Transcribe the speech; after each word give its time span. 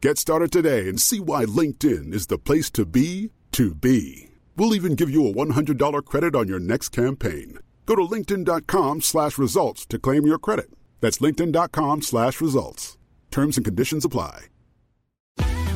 Get 0.00 0.16
started 0.16 0.52
today 0.52 0.88
and 0.88 1.00
see 1.00 1.18
why 1.18 1.44
LinkedIn 1.44 2.14
is 2.14 2.28
the 2.28 2.38
place 2.38 2.70
to 2.70 2.86
be 2.86 3.32
to 3.50 3.74
be. 3.74 4.28
We'll 4.56 4.76
even 4.76 4.94
give 4.94 5.10
you 5.10 5.26
a 5.26 5.32
$100 5.32 6.04
credit 6.04 6.36
on 6.36 6.46
your 6.46 6.60
next 6.60 6.90
campaign. 6.90 7.58
Go 7.84 7.96
to 7.96 8.02
linkedin.com 8.02 9.00
slash 9.00 9.38
results 9.38 9.84
to 9.86 9.98
claim 9.98 10.24
your 10.24 10.38
credit. 10.38 10.70
That's 11.00 11.18
linkedin.com 11.18 12.02
slash 12.02 12.40
results. 12.40 12.96
Terms 13.32 13.56
and 13.56 13.64
conditions 13.64 14.04
apply. 14.04 14.46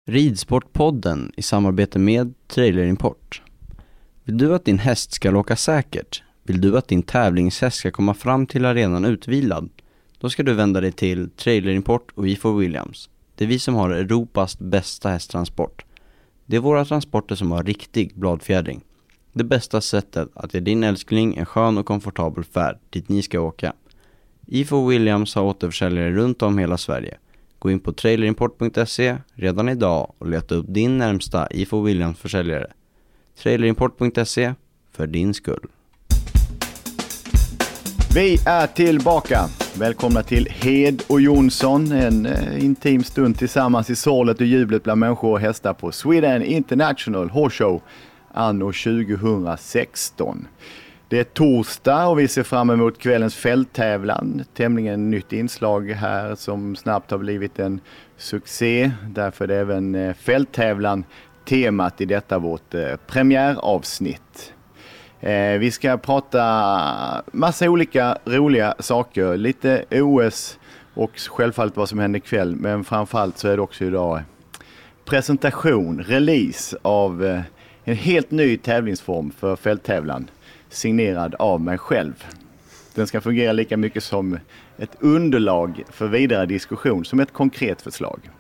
Ridsportpodden 0.07 1.33
i 1.37 1.43
samarbete 1.43 1.99
med 1.99 2.35
Trailer 2.47 2.83
Import. 2.83 3.43
Vill 4.25 4.39
du 4.39 4.55
att 4.55 4.65
din 4.65 4.79
häst 4.79 5.13
ska 5.13 5.37
åka 5.37 5.57
säkert? 5.57 6.23
Vill 6.49 6.61
du 6.61 6.79
att 6.79 6.89
din 6.89 7.03
tävlingshäst 7.03 7.77
ska 7.77 7.91
komma 7.91 8.15
fram 8.15 8.47
till 8.47 8.65
arenan 8.65 9.05
utvilad? 9.05 9.69
Då 10.19 10.31
ska 10.31 10.43
du 10.43 10.55
vända 10.55 10.81
dig 10.81 10.93
till 10.93 11.31
Trailer 11.31 11.73
Import 11.73 12.11
och 12.15 12.29
Ifo 12.29 12.57
Williams. 12.57 13.11
Det 13.35 13.45
är 13.45 13.49
vi 13.49 13.59
som 13.59 13.75
har 13.75 13.91
Europas 13.91 14.59
bästa 14.59 15.09
hästtransport. 15.09 15.85
Det 16.47 16.57
är 16.57 16.61
våra 16.61 16.85
transporter 16.85 17.35
som 17.35 17.51
har 17.51 17.63
riktig 17.63 18.13
bladfjädring. 18.15 18.81
Det 19.33 19.45
bästa 19.45 19.81
sättet 19.81 20.29
att 20.35 20.55
ge 20.55 20.61
din 20.61 20.85
älskling 20.85 21.37
en 21.37 21.47
skön 21.47 21.79
och 21.79 21.87
komfortabel 21.87 22.45
färd 22.45 22.79
dit 22.91 23.09
ni 23.09 23.23
ska 23.23 23.41
åka. 23.41 23.73
Ifo 24.47 24.87
Williams 24.89 25.35
har 25.35 25.43
återförsäljare 25.43 26.11
runt 26.11 26.43
om 26.43 26.59
hela 26.59 26.77
Sverige. 26.77 27.19
Gå 27.59 27.71
in 27.71 27.81
på 27.81 27.93
trailerimport.se 27.93 29.17
redan 29.35 29.69
idag 29.69 30.13
och 30.19 30.29
leta 30.29 30.55
upp 30.55 30.67
din 30.69 30.99
närmsta 30.99 31.49
Ifo 31.51 31.83
Williams 31.83 32.19
försäljare. 32.19 32.67
Trailerimport.se 33.43 34.55
för 34.93 35.07
din 35.07 35.35
skull. 35.35 35.69
Vi 38.19 38.39
är 38.47 38.67
tillbaka. 38.67 39.41
Välkomna 39.79 40.23
till 40.23 40.47
Hed 40.51 41.03
och 41.07 41.21
Jonsson. 41.21 41.93
En 41.93 42.27
eh, 42.27 42.65
intim 42.65 43.05
stund 43.05 43.39
tillsammans 43.39 43.91
i 43.91 43.97
sorlet 43.97 44.41
och 44.41 44.47
jublet 44.47 44.83
bland 44.83 45.01
människor 45.01 45.33
och 45.33 45.41
hästar 45.41 45.75
på 45.75 45.93
Sweden 45.93 46.43
International 46.43 47.31
Horse 47.31 47.57
Show 47.57 47.83
anno 48.33 48.73
2016. 48.73 50.49
Det 51.09 51.19
är 51.19 51.25
torsdag 51.25 52.07
och 52.07 52.19
vi 52.19 52.29
ser 52.29 52.43
fram 52.43 52.71
emot 52.71 52.99
kvällens 52.99 53.35
fälttävlan. 53.35 54.45
Tämligen 54.55 55.11
nytt 55.11 55.33
inslag 55.33 55.91
här 55.91 56.35
som 56.35 56.77
snabbt 56.77 57.11
har 57.11 57.19
blivit 57.19 57.59
en 57.59 57.81
succé. 58.17 58.91
Därför 59.07 59.45
är 59.45 59.49
det 59.49 59.57
även 59.57 59.95
eh, 59.95 60.15
fälttävlan 60.15 61.05
temat 61.45 62.01
i 62.01 62.05
detta 62.05 62.39
vårt 62.39 62.75
eh, 62.75 62.97
premiäravsnitt. 63.07 64.53
Eh, 65.21 65.59
vi 65.59 65.71
ska 65.71 65.97
prata 65.97 66.43
massa 67.33 67.71
olika 67.71 68.19
roliga 68.25 68.75
saker. 68.79 69.37
Lite 69.37 69.85
OS 69.91 70.59
och 70.95 71.11
självfallet 71.17 71.77
vad 71.77 71.89
som 71.89 71.99
händer 71.99 72.19
ikväll. 72.19 72.57
Men 72.57 72.85
framförallt 72.85 73.39
så 73.39 73.49
är 73.49 73.57
det 73.57 73.63
också 73.63 73.85
idag 73.85 74.23
presentation, 75.05 76.03
release 76.03 76.77
av 76.83 77.25
eh, 77.25 77.41
en 77.85 77.97
helt 77.97 78.31
ny 78.31 78.57
tävlingsform 78.57 79.31
för 79.31 79.57
fälttävlan. 79.57 80.31
Signerad 80.69 81.35
av 81.39 81.61
mig 81.61 81.79
själv. 81.79 82.25
Den 82.95 83.07
ska 83.07 83.21
fungera 83.21 83.53
lika 83.53 83.77
mycket 83.77 84.03
som 84.03 84.39
ett 84.79 84.97
underlag 85.01 85.83
för 85.91 86.09
vidare 86.09 86.47
diskussion, 86.47 87.05
som 87.05 87.21
ett 87.21 87.33
konkret 87.33 87.83
förslag. 87.83 88.31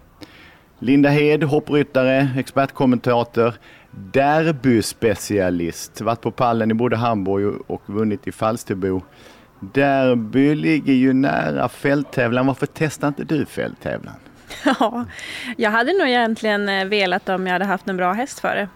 Linda 0.79 1.09
Hed, 1.09 1.43
hoppryttare, 1.43 2.29
expertkommentator, 2.37 3.55
derbyspecialist. 4.13 6.01
Varit 6.01 6.21
på 6.21 6.31
pallen 6.31 6.71
i 6.71 6.75
både 6.75 6.97
Hamburg 6.97 7.61
och 7.67 7.83
vunnit 7.87 8.27
i 8.27 8.33
Falsterbo. 8.33 9.03
Derby 9.61 10.55
ligger 10.55 10.93
ju 10.93 11.13
nära 11.13 11.69
fälttävlan. 11.69 12.47
Varför 12.47 12.67
testar 12.67 13.09
inte 13.09 13.25
du 13.25 13.47
fälttävlan? 13.47 14.15
Ja, 14.65 15.07
jag 15.57 15.71
hade 15.71 15.93
nog 15.93 16.09
egentligen 16.09 16.69
eh, 16.69 16.85
velat 16.85 17.29
om 17.29 17.47
jag 17.47 17.53
hade 17.53 17.65
haft 17.65 17.89
en 17.89 17.97
bra 17.97 18.13
häst 18.13 18.41
för 18.41 18.55
det. 18.57 18.69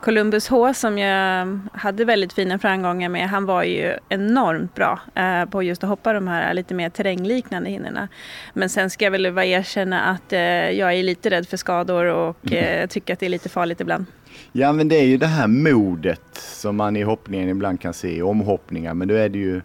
Columbus 0.00 0.48
H 0.48 0.74
som 0.74 0.98
jag 0.98 1.60
hade 1.72 2.04
väldigt 2.04 2.32
fina 2.32 2.58
framgångar 2.58 3.08
med, 3.08 3.28
han 3.28 3.46
var 3.46 3.62
ju 3.62 3.94
enormt 4.08 4.74
bra 4.74 5.00
eh, 5.14 5.44
på 5.44 5.62
just 5.62 5.84
att 5.84 5.90
hoppa 5.90 6.12
de 6.12 6.28
här 6.28 6.54
lite 6.54 6.74
mer 6.74 6.90
terrängliknande 6.90 7.70
hinnorna. 7.70 8.08
Men 8.54 8.68
sen 8.68 8.90
ska 8.90 9.04
jag 9.04 9.12
väl 9.12 9.32
bara 9.32 9.44
erkänna 9.44 10.00
att 10.00 10.32
eh, 10.32 10.40
jag 10.70 10.94
är 10.94 11.02
lite 11.02 11.30
rädd 11.30 11.48
för 11.48 11.56
skador 11.56 12.04
och 12.04 12.52
eh, 12.52 12.86
tycker 12.86 13.12
att 13.12 13.20
det 13.20 13.26
är 13.26 13.30
lite 13.30 13.48
farligt 13.48 13.80
ibland. 13.80 14.06
Ja 14.52 14.72
men 14.72 14.88
det 14.88 14.96
är 14.96 15.04
ju 15.04 15.16
det 15.16 15.26
här 15.26 15.46
modet 15.46 16.34
som 16.34 16.76
man 16.76 16.96
i 16.96 17.02
hoppningen 17.02 17.48
ibland 17.48 17.80
kan 17.80 17.94
se 17.94 18.16
i 18.16 18.22
omhoppningar. 18.22 18.94
Men 18.94 19.08
då 19.08 19.14
är 19.14 19.28
det 19.28 19.38
ju 19.38 19.60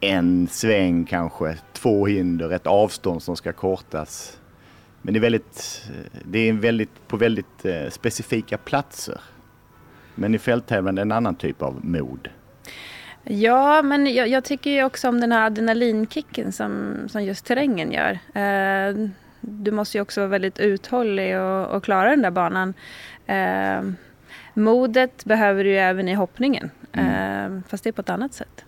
en 0.00 0.48
sväng 0.50 1.04
kanske, 1.04 1.56
två 1.72 2.06
hinder, 2.06 2.50
ett 2.50 2.66
avstånd 2.66 3.22
som 3.22 3.36
ska 3.36 3.52
kortas. 3.52 4.39
Men 5.02 5.14
det 5.14 5.18
är 5.18 5.20
väldigt, 5.20 5.82
det 6.24 6.38
är 6.38 6.52
väldigt, 6.52 7.08
på 7.08 7.16
väldigt 7.16 7.64
eh, 7.64 7.90
specifika 7.90 8.58
platser. 8.58 9.20
Men 10.14 10.34
i 10.34 10.38
fälttävlan 10.38 10.94
är 10.94 10.96
det 10.96 11.02
en 11.02 11.12
annan 11.12 11.34
typ 11.34 11.62
av 11.62 11.84
mod. 11.84 12.28
Ja, 13.24 13.82
men 13.82 14.14
jag, 14.14 14.28
jag 14.28 14.44
tycker 14.44 14.70
ju 14.70 14.84
också 14.84 15.08
om 15.08 15.20
den 15.20 15.32
här 15.32 15.46
adrenalinkicken 15.46 16.52
som, 16.52 16.96
som 17.08 17.24
just 17.24 17.44
terrängen 17.46 17.92
gör. 17.92 18.18
Eh, 18.34 19.08
du 19.40 19.70
måste 19.70 19.98
ju 19.98 20.02
också 20.02 20.20
vara 20.20 20.28
väldigt 20.28 20.58
uthållig 20.58 21.40
och, 21.40 21.66
och 21.66 21.84
klara 21.84 22.10
den 22.10 22.22
där 22.22 22.30
banan. 22.30 22.74
Eh, 23.26 23.82
modet 24.54 25.24
behöver 25.24 25.64
du 25.64 25.70
ju 25.70 25.76
även 25.76 26.08
i 26.08 26.14
hoppningen, 26.14 26.70
eh, 26.92 27.60
fast 27.68 27.84
det 27.84 27.90
är 27.90 27.92
på 27.92 28.00
ett 28.00 28.10
annat 28.10 28.34
sätt. 28.34 28.64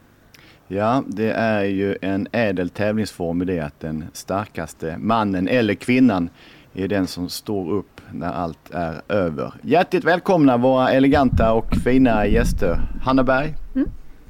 Ja, 0.68 1.02
det 1.06 1.30
är 1.32 1.64
ju 1.64 1.96
en 2.02 2.28
ädel 2.32 2.70
tävlingsform 2.70 3.42
i 3.42 3.44
det 3.44 3.60
att 3.60 3.80
den 3.80 4.04
starkaste 4.12 4.96
mannen 4.98 5.48
eller 5.48 5.74
kvinnan 5.74 6.30
är 6.74 6.88
den 6.88 7.06
som 7.06 7.28
står 7.28 7.70
upp 7.70 8.00
när 8.12 8.32
allt 8.32 8.70
är 8.70 9.02
över. 9.08 9.54
Hjärtligt 9.62 10.04
välkomna 10.04 10.56
våra 10.56 10.90
eleganta 10.90 11.52
och 11.52 11.76
fina 11.84 12.26
gäster. 12.26 12.80
Hanna 13.02 13.24
Berg, 13.24 13.54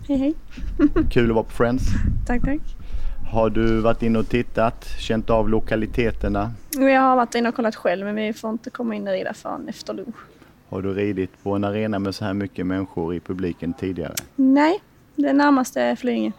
Hej 0.08 0.16
hej. 0.18 0.34
kul 1.10 1.30
att 1.30 1.34
vara 1.34 1.44
på 1.44 1.50
Friends. 1.50 1.84
Tack 2.26 2.42
tack. 2.44 2.60
Har 3.32 3.50
du 3.50 3.80
varit 3.80 4.02
inne 4.02 4.18
och 4.18 4.28
tittat, 4.28 4.88
känt 4.98 5.30
av 5.30 5.48
lokaliteterna? 5.48 6.50
Jag 6.70 7.00
har 7.00 7.16
varit 7.16 7.34
inne 7.34 7.48
och 7.48 7.54
kollat 7.54 7.76
själv 7.76 8.06
men 8.06 8.14
vi 8.14 8.32
får 8.32 8.50
inte 8.50 8.70
komma 8.70 8.94
in 8.94 9.08
och 9.08 9.12
rida 9.12 9.34
förrän 9.34 9.68
efter 9.68 9.94
lunch. 9.94 10.14
Har 10.68 10.82
du 10.82 10.94
ridit 10.94 11.42
på 11.42 11.52
en 11.52 11.64
arena 11.64 11.98
med 11.98 12.14
så 12.14 12.24
här 12.24 12.34
mycket 12.34 12.66
människor 12.66 13.14
i 13.14 13.20
publiken 13.20 13.72
tidigare? 13.72 14.14
Nej, 14.36 14.80
det 15.16 15.32
närmaste 15.32 15.82
är 15.82 15.96
Flyinge. 15.96 16.32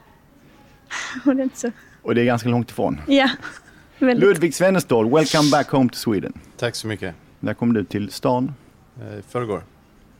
och 1.25 1.35
det 1.35 1.41
är 1.41 1.43
inte 1.43 1.59
så... 1.59 1.71
Och 2.01 2.15
det 2.15 2.21
är 2.21 2.25
ganska 2.25 2.49
långt 2.49 2.71
ifrån. 2.71 3.01
Ja, 3.07 3.29
väldigt. 3.99 4.27
Ludvig 4.27 4.55
Svenestål, 4.55 5.09
welcome 5.09 5.49
back 5.51 5.69
home 5.69 5.89
to 5.89 5.95
Sweden. 5.95 6.33
Tack 6.57 6.75
så 6.75 6.87
mycket. 6.87 7.15
När 7.39 7.53
kom 7.53 7.73
du 7.73 7.83
till 7.83 8.11
stan? 8.11 8.53
I 9.19 9.21
förrgår. 9.21 9.63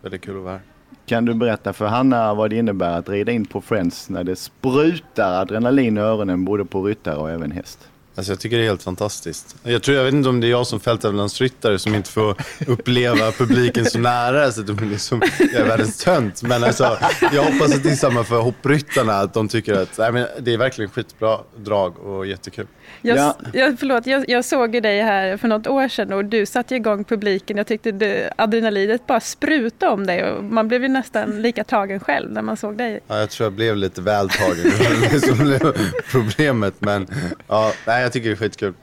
Väldigt 0.02 0.22
kul 0.22 0.38
att 0.38 0.44
vara 0.44 0.54
här. 0.54 0.62
Kan 1.06 1.26
du 1.26 1.34
berätta 1.34 1.74
för 1.74 1.86
Hanna 1.86 2.34
vad 2.34 2.50
det 2.50 2.56
innebär 2.56 2.98
att 3.00 3.10
rida 3.10 3.32
in 3.32 3.46
på 3.46 3.62
Friends 3.62 4.10
när 4.10 4.24
det 4.24 4.36
sprutar 4.36 5.42
adrenalin 5.42 5.98
i 5.98 6.02
öronen 6.02 6.46
både 6.46 6.66
på 6.66 6.84
ryttare 6.84 7.16
och 7.16 7.32
även 7.32 7.52
häst? 7.52 7.90
Alltså 8.15 8.31
jag 8.31 8.39
tycker 8.39 8.57
det 8.57 8.63
är 8.63 8.68
helt 8.68 8.83
fantastiskt. 8.83 9.56
Jag 9.63 9.83
tror, 9.83 9.98
jag 9.98 10.04
vet 10.04 10.13
inte 10.13 10.30
om 10.30 10.39
det 10.42 10.48
är 10.48 10.51
jag 10.51 10.68
som 10.68 10.80
fälttävlansryttare 10.80 11.80
som 11.80 11.95
inte 11.95 12.10
får 12.10 12.36
uppleva 12.68 13.31
publiken 13.31 13.86
så 13.86 14.00
nära 14.00 14.51
så 14.51 14.62
att 14.62 14.68
de 14.68 14.89
liksom, 14.89 15.21
jag 15.39 15.54
är 15.54 15.65
världens 15.68 15.98
tönt. 16.04 16.44
Men 16.44 16.63
alltså, 16.63 16.98
jag 17.33 17.44
hoppas 17.44 17.75
att 17.75 17.83
det 17.83 17.89
är 17.92 17.95
samma 17.95 18.24
för 18.24 18.39
hoppryttarna, 18.39 19.13
att 19.13 19.33
de 19.33 19.48
tycker 19.48 19.74
att 19.74 19.98
nej, 19.98 20.12
men 20.12 20.27
det 20.39 20.54
är 20.54 20.57
verkligen 20.57 20.92
skitbra 20.92 21.38
drag 21.57 22.00
och 22.00 22.25
jättekul. 22.27 22.68
Jag, 23.01 23.18
Ja. 23.18 23.38
jag, 23.54 23.80
förlåt, 23.80 24.07
jag, 24.07 24.30
jag 24.30 24.45
såg 24.45 24.75
ju 24.75 24.81
dig 24.81 25.01
här 25.01 25.38
för 25.38 25.48
något 25.48 25.68
år 25.68 25.88
sedan 25.88 26.13
och 26.13 26.25
du 26.25 26.45
satte 26.45 26.75
igång 26.75 27.04
publiken. 27.04 27.57
Jag 27.57 27.68
tyckte 27.68 27.92
det, 27.92 28.33
adrenalinet 28.38 29.07
bara 29.07 29.19
sprutade 29.19 29.92
om 29.92 30.06
dig 30.07 30.31
och 30.31 30.44
man 30.44 30.68
blev 30.68 30.83
ju 30.83 30.89
nästan 30.89 31.42
lika 31.42 31.63
tagen 31.63 32.00
själv 32.00 32.31
när 32.31 32.42
man 32.42 32.57
såg 32.57 32.77
dig. 32.77 33.00
Ja, 33.07 33.19
jag 33.19 33.30
tror 33.30 33.45
jag 33.45 33.54
blev 33.54 33.75
lite 33.77 34.01
vältagen. 34.01 34.56
Det 34.63 34.89
var 34.89 35.12
det 35.13 35.19
som 35.27 35.38
blev 35.38 35.77
problemet. 36.12 36.74
Men 36.80 37.07
ja, 37.48 37.71
nej, 37.88 38.03
jag 38.04 38.14
tycker 38.14 38.30
det 38.30 38.34
är 38.34 38.38
skitkul. 38.38 38.74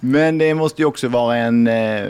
Men 0.00 0.38
det 0.38 0.54
måste 0.54 0.82
ju 0.82 0.86
också 0.86 1.08
vara 1.08 1.36
en 1.36 1.66
eh, 1.66 2.04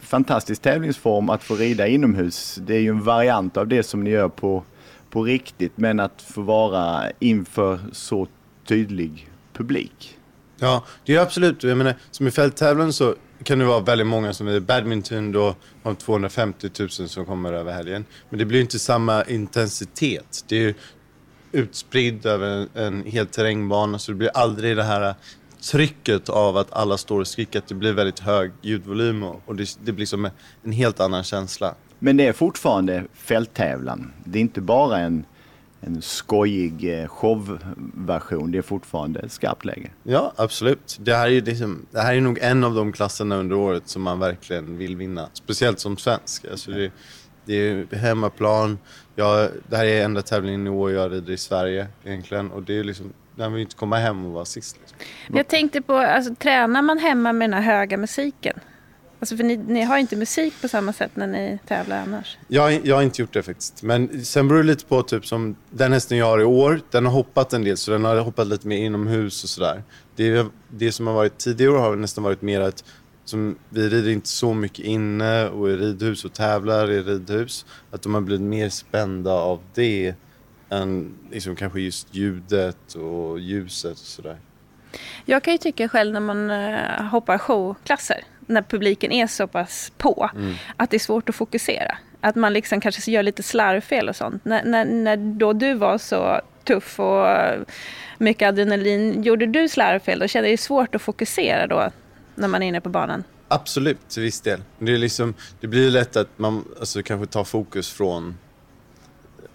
fantastisk 0.00 0.62
tävlingsform 0.62 1.30
att 1.30 1.42
få 1.42 1.54
rida 1.54 1.86
inomhus. 1.86 2.58
Det 2.60 2.74
är 2.74 2.80
ju 2.80 2.88
en 2.88 3.02
variant 3.02 3.56
av 3.56 3.68
det 3.68 3.82
som 3.82 4.04
ni 4.04 4.10
gör 4.10 4.28
på, 4.28 4.64
på 5.10 5.22
riktigt, 5.22 5.72
men 5.76 6.00
att 6.00 6.22
få 6.22 6.42
vara 6.42 7.10
inför 7.18 7.80
så 7.92 8.26
tydlig 8.66 9.28
publik. 9.52 10.18
Ja, 10.58 10.84
det 11.04 11.14
är 11.14 11.20
absolut. 11.20 11.62
Jag 11.62 11.78
menar, 11.78 11.94
som 12.10 12.26
i 12.26 12.30
fälttävlan 12.30 12.92
så 12.92 13.14
kan 13.44 13.58
det 13.58 13.64
vara 13.64 13.80
väldigt 13.80 14.06
många 14.06 14.32
som 14.32 14.48
är 14.48 14.60
badminton 14.60 15.32
då 15.32 15.54
har 15.82 15.94
250 15.94 16.70
000 16.78 16.90
som 16.90 17.24
kommer 17.24 17.52
över 17.52 17.72
helgen. 17.72 18.04
Men 18.28 18.38
det 18.38 18.44
blir 18.44 18.60
inte 18.60 18.78
samma 18.78 19.24
intensitet. 19.24 20.44
Det 20.48 20.56
är 20.56 20.60
ju 20.60 20.74
utspridd 21.52 22.26
över 22.26 22.46
en, 22.46 22.68
en 22.74 23.04
hel 23.04 23.26
terrängbana 23.26 23.98
så 23.98 24.12
det 24.12 24.16
blir 24.16 24.30
aldrig 24.34 24.76
det 24.76 24.82
här 24.82 25.14
trycket 25.70 26.28
av 26.28 26.56
att 26.56 26.72
alla 26.72 26.96
står 26.96 27.20
och 27.20 27.26
skriker. 27.26 27.58
Att 27.58 27.66
det 27.66 27.74
blir 27.74 27.92
väldigt 27.92 28.20
hög 28.20 28.52
ljudvolym 28.62 29.22
och, 29.22 29.42
och 29.46 29.56
det, 29.56 29.78
det 29.84 29.92
blir 29.92 30.06
som 30.06 30.30
en 30.64 30.72
helt 30.72 31.00
annan 31.00 31.24
känsla. 31.24 31.74
Men 31.98 32.16
det 32.16 32.26
är 32.26 32.32
fortfarande 32.32 33.04
fälttävlan. 33.14 34.12
Det 34.24 34.38
är 34.38 34.40
inte 34.40 34.60
bara 34.60 34.98
en, 34.98 35.24
en 35.80 36.02
skojig 36.02 37.00
eh, 37.00 37.08
showversion. 37.08 38.52
Det 38.52 38.58
är 38.58 38.62
fortfarande 38.62 39.20
ett 39.20 39.32
skarpt 39.32 39.64
läge. 39.64 39.90
Ja, 40.02 40.32
absolut. 40.36 40.98
Det 41.00 41.14
här, 41.14 41.30
är 41.30 41.40
liksom, 41.40 41.86
det 41.90 42.00
här 42.00 42.14
är 42.14 42.20
nog 42.20 42.38
en 42.38 42.64
av 42.64 42.74
de 42.74 42.92
klasserna 42.92 43.36
under 43.36 43.56
året 43.56 43.88
som 43.88 44.02
man 44.02 44.18
verkligen 44.18 44.78
vill 44.78 44.96
vinna. 44.96 45.28
Speciellt 45.32 45.80
som 45.80 45.96
svensk. 45.96 46.44
Alltså 46.50 46.70
det, 46.70 46.92
det 47.44 47.54
är 47.54 47.96
hemmaplan. 47.96 48.78
Jag, 49.14 49.50
det 49.68 49.76
här 49.76 49.84
är 49.84 50.04
enda 50.04 50.22
tävlingen 50.22 50.66
i 50.66 50.70
år 50.70 50.92
jag 50.92 51.12
rider 51.12 51.32
i 51.32 51.38
Sverige 51.38 51.86
egentligen. 52.04 52.50
Och 52.50 52.62
det 52.62 52.78
är 52.78 52.84
liksom, 52.84 53.12
jag 53.36 53.50
vill 53.50 53.62
inte 53.62 53.76
komma 53.76 53.96
hem 53.96 54.26
och 54.26 54.32
vara 54.32 54.44
sist. 54.44 54.76
Liksom. 54.80 54.98
Jag 55.36 55.48
tänkte 55.48 55.80
på, 55.82 55.96
alltså, 55.96 56.34
tränar 56.34 56.82
man 56.82 56.98
hemma 56.98 57.32
med 57.32 57.50
den 57.50 57.62
här 57.62 57.76
höga 57.78 57.96
musiken? 57.96 58.60
Alltså 59.20 59.36
för 59.36 59.44
ni, 59.44 59.56
ni 59.56 59.82
har 59.82 59.98
inte 59.98 60.16
musik 60.16 60.54
på 60.62 60.68
samma 60.68 60.92
sätt 60.92 61.10
när 61.14 61.26
ni 61.26 61.58
tävlar 61.68 62.02
annars. 62.02 62.38
Jag, 62.48 62.62
har- 62.62 62.80
jag 62.84 62.96
har 62.96 63.02
inte 63.02 63.22
gjort 63.22 63.32
det 63.32 63.42
faktiskt. 63.42 63.82
Men 63.82 64.24
sen 64.24 64.48
beror 64.48 64.58
det 64.58 64.66
lite 64.66 64.84
på 64.86 65.02
typ 65.02 65.26
som 65.26 65.56
den 65.70 65.92
hästen 65.92 66.18
jag 66.18 66.26
har 66.26 66.40
i 66.40 66.44
år. 66.44 66.80
Den 66.90 67.06
har 67.06 67.12
hoppat 67.12 67.52
en 67.52 67.64
del 67.64 67.76
så 67.76 67.90
den 67.90 68.04
har 68.04 68.16
hoppat 68.16 68.46
lite 68.46 68.68
mer 68.68 68.76
inomhus 68.76 69.44
och 69.44 69.50
sådär. 69.50 69.82
Det, 70.16 70.46
det 70.68 70.92
som 70.92 71.06
har 71.06 71.14
varit 71.14 71.38
tidigare 71.38 71.72
år 71.72 71.78
har 71.78 71.96
nästan 71.96 72.24
varit 72.24 72.42
mer 72.42 72.60
att 72.60 72.84
som, 73.24 73.56
vi 73.68 73.88
rider 73.88 74.10
inte 74.10 74.28
så 74.28 74.54
mycket 74.54 74.84
inne 74.84 75.48
och 75.48 75.70
i 75.70 75.76
ridhus 75.76 76.24
och 76.24 76.32
tävlar 76.32 76.90
i 76.90 77.02
ridhus. 77.02 77.66
Att 77.90 78.02
de 78.02 78.14
har 78.14 78.20
blivit 78.20 78.46
mer 78.46 78.68
spända 78.68 79.32
av 79.32 79.60
det 79.74 80.14
än 80.72 81.14
liksom 81.30 81.56
kanske 81.56 81.80
just 81.80 82.14
ljudet 82.14 82.94
och 82.94 83.40
ljuset 83.40 83.92
och 83.92 83.98
sådär. 83.98 84.36
Jag 85.24 85.42
kan 85.42 85.52
ju 85.54 85.58
tycka 85.58 85.88
själv 85.88 86.12
när 86.12 86.20
man 86.20 86.50
eh, 86.50 87.04
hoppar 87.04 87.38
showklasser, 87.38 88.24
när 88.46 88.62
publiken 88.62 89.12
är 89.12 89.26
så 89.26 89.46
pass 89.46 89.92
på, 89.98 90.30
att 90.76 90.90
det 90.90 90.96
är 90.96 90.98
svårt 90.98 91.28
att 91.28 91.34
fokusera. 91.34 91.98
Att 92.20 92.34
man 92.34 92.52
liksom 92.52 92.80
kanske 92.80 93.10
gör 93.10 93.22
lite 93.22 93.42
slarvfel 93.42 94.08
och 94.08 94.16
sånt. 94.16 94.44
När, 94.44 94.64
när, 94.64 94.84
när 94.84 95.16
då 95.16 95.52
du 95.52 95.74
var 95.74 95.98
så 95.98 96.40
tuff 96.64 97.00
och 97.00 97.28
eh, 97.28 97.60
mycket 98.18 98.48
adrenalin, 98.48 99.22
gjorde 99.22 99.46
du 99.46 99.68
slarvfel 99.68 100.18
då? 100.18 100.28
Kände 100.28 100.48
det 100.48 100.58
svårt 100.58 100.94
att 100.94 101.02
fokusera 101.02 101.66
då 101.66 101.90
när 102.34 102.48
man 102.48 102.62
är 102.62 102.66
inne 102.66 102.80
på 102.80 102.88
banan? 102.88 103.24
Absolut, 103.48 104.08
till 104.08 104.22
viss 104.22 104.40
del. 104.40 104.62
Det, 104.78 104.92
är 104.92 104.98
liksom, 104.98 105.34
det 105.60 105.66
blir 105.66 105.90
lätt 105.90 106.16
att 106.16 106.38
man 106.38 106.64
alltså, 106.78 107.02
kanske 107.02 107.26
tar 107.26 107.44
fokus 107.44 107.92
från... 107.92 108.38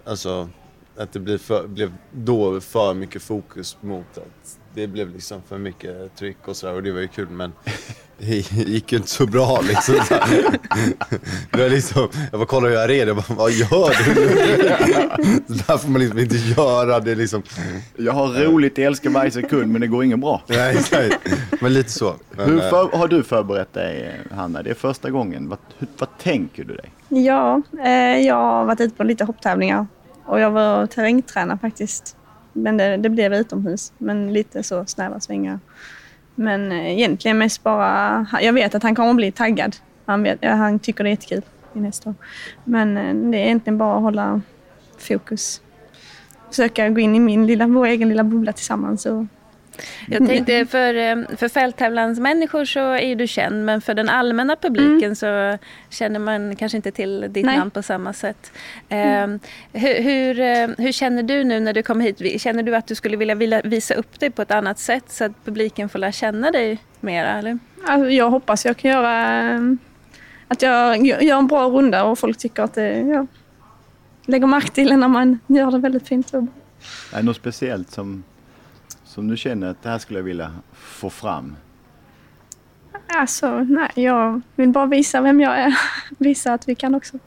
Alltså, 0.06 0.50
att 0.98 1.14
det 1.14 1.20
blir 1.20 1.38
för, 1.38 1.68
blev 1.68 1.94
då 2.12 2.62
för 2.62 2.94
mycket 2.94 3.22
fokus 3.22 3.78
mot 3.82 4.18
att 4.18 4.58
det 4.74 4.88
blev 4.88 5.10
liksom 5.14 5.42
för 5.48 5.58
mycket 5.58 6.16
tryck 6.16 6.48
och 6.48 6.56
sådär 6.56 6.74
och 6.74 6.84
det 6.84 6.92
var 6.92 7.00
ju 7.00 7.08
kul 7.08 7.30
men 7.30 7.52
det 8.18 8.52
gick 8.52 8.92
ju 8.92 8.98
inte 8.98 9.10
så 9.10 9.26
bra 9.26 9.62
liksom. 9.68 9.96
Så. 9.96 10.14
Det 11.52 11.62
var 11.62 11.70
liksom 11.70 12.10
jag 12.32 12.40
bara 12.40 12.46
kollade 12.46 12.74
hur 12.74 12.82
jag 12.82 12.90
red, 12.90 13.08
jag 13.08 13.16
bara, 13.16 13.36
vad 13.36 13.52
gör 13.52 14.06
du? 14.06 14.26
Det 15.48 15.54
där 15.68 15.78
får 15.78 15.90
man 15.90 16.02
liksom 16.02 16.20
inte 16.20 16.36
göra, 16.36 17.00
det 17.00 17.12
är 17.12 17.16
liksom... 17.16 17.44
Jag 17.98 18.14
har 18.14 18.28
roligt, 18.28 18.78
jag 18.78 18.88
älskar 18.88 19.10
varje 19.10 19.32
sekund, 19.32 19.72
men 19.72 19.82
det 19.82 19.88
går 19.88 20.04
inget 20.04 20.20
bra. 20.20 20.42
Nej, 20.48 20.78
exakt. 20.78 21.18
Men 21.62 21.74
lite 21.74 21.90
så. 21.90 22.16
Men, 22.32 22.50
Hur 22.50 22.64
eh, 22.64 22.70
för, 22.70 22.98
har 22.98 23.08
du 23.08 23.24
förberett 23.24 23.74
dig, 23.74 24.22
Hanna? 24.32 24.64
Det 24.64 24.70
är 24.70 24.74
första 24.74 25.10
gången. 25.10 25.50
Vad, 25.50 25.60
hur, 25.78 25.88
vad 25.98 26.18
tänker 26.18 26.64
du 26.64 26.76
dig? 26.76 26.92
Ja, 27.10 27.62
eh, 27.84 28.26
jag 28.26 28.36
har 28.36 28.66
varit 28.66 28.82
ute 28.82 28.96
på 28.96 29.04
lite 29.04 29.24
hopptävlingar 29.24 29.88
och 30.28 30.40
jag 30.40 30.52
var 30.52 30.86
terrängtränare 30.86 31.58
faktiskt. 31.58 32.16
Men 32.54 32.78
det, 32.78 32.98
det 32.98 33.10
blev 33.10 33.34
utomhus, 33.34 33.94
men 33.98 34.34
lite 34.34 34.64
så 34.64 34.86
snäva 34.86 35.20
svängar. 35.20 35.60
Men 36.36 36.72
eh, 36.72 36.92
egentligen 36.92 37.38
mest 37.38 37.64
bara, 37.64 38.28
jag 38.42 38.54
vet 38.54 38.76
att 38.76 38.84
han 38.84 38.96
kommer 38.96 39.10
att 39.10 39.16
bli 39.16 39.32
taggad. 39.32 39.76
Han, 40.06 40.24
vet, 40.24 40.46
han 40.46 40.80
tycker 40.80 41.04
det 41.04 41.10
är 41.10 41.12
jättekul 41.12 41.42
i 41.74 41.80
nästa 41.80 42.10
år. 42.10 42.16
Men 42.64 42.98
eh, 42.98 43.32
det 43.32 43.38
är 43.38 43.46
egentligen 43.46 43.78
bara 43.78 43.96
att 43.96 44.02
hålla 44.02 44.42
fokus. 44.98 45.62
Försöka 46.50 46.90
gå 46.90 47.00
in 47.00 47.16
i 47.16 47.20
min 47.20 47.48
lilla, 47.48 47.68
vår 47.68 47.86
egen 47.86 48.10
lilla 48.10 48.24
bubbla 48.24 48.54
tillsammans 48.54 49.06
och 49.06 49.26
jag 50.08 50.28
tänkte 50.28 50.66
för, 50.66 50.94
eh, 50.94 51.38
för 51.38 51.50
fälttävlansmänniskor 51.50 52.66
så 52.66 52.80
är 52.80 53.08
ju 53.08 53.16
du 53.16 53.28
känd 53.28 53.66
men 53.66 53.82
för 53.82 53.94
den 53.94 54.10
allmänna 54.10 54.56
publiken 54.56 55.16
så 55.16 55.58
känner 55.90 56.20
man 56.20 56.56
kanske 56.56 56.76
inte 56.76 56.92
till 56.92 57.26
ditt 57.30 57.46
Nej. 57.46 57.58
namn 57.58 57.72
på 57.72 57.82
samma 57.84 58.14
sätt. 58.14 58.52
Eh, 58.90 59.28
hur, 59.74 60.02
hur, 60.02 60.40
eh, 60.40 60.68
hur 60.78 60.92
känner 60.92 61.24
du 61.24 61.44
nu 61.44 61.60
när 61.60 61.74
du 61.74 61.84
kom 61.84 62.02
hit? 62.02 62.42
Känner 62.42 62.64
du 62.64 62.76
att 62.76 62.88
du 62.88 62.96
skulle 62.96 63.18
vilja 63.18 63.36
vilja 63.36 63.62
visa 63.62 63.94
upp 63.94 64.20
dig 64.20 64.30
på 64.30 64.42
ett 64.42 64.52
annat 64.52 64.80
sätt 64.80 65.04
så 65.08 65.24
att 65.24 65.46
publiken 65.46 65.90
får 65.90 66.00
lära 66.00 66.12
känna 66.12 66.52
dig 66.52 66.78
mera? 67.00 67.40
Eller? 67.40 67.60
Alltså, 67.86 68.10
jag 68.10 68.30
hoppas 68.30 68.66
jag 68.66 68.78
kan 68.78 68.92
göra 68.92 69.40
eh, 69.52 69.62
att 70.48 70.62
jag 70.62 71.06
gör 71.06 71.38
en 71.38 71.48
bra 71.48 71.66
runda 71.66 72.04
och 72.04 72.20
folk 72.20 72.38
tycker 72.38 72.64
att 72.64 72.74
det, 72.74 73.00
ja, 73.00 73.28
lägger 74.26 74.48
märke 74.48 74.70
till 74.70 74.98
när 74.98 75.08
man 75.08 75.40
gör 75.48 75.72
det 75.72 75.78
väldigt 75.78 76.08
fint. 76.08 76.34
Är 76.34 76.48
det 77.12 77.24
något 77.24 77.36
speciellt 77.36 77.92
som, 77.92 78.24
som 79.18 79.28
du 79.28 79.38
känner 79.38 79.68
att 79.70 79.84
det 79.84 79.90
här 79.90 79.98
skulle 79.98 80.20
jag 80.20 80.24
vilja 80.24 80.52
få 80.74 81.10
fram? 81.10 81.56
alltså, 83.08 83.64
nej, 83.64 83.92
jag 83.96 84.42
vill 84.56 84.70
bara 84.70 84.86
visa 84.86 85.22
vem 85.22 85.40
jag 85.42 85.58
är. 85.60 85.78
Visa 86.18 86.54
att 86.54 86.70
vi 86.70 86.76
kan 86.76 86.96
också. 86.96 87.18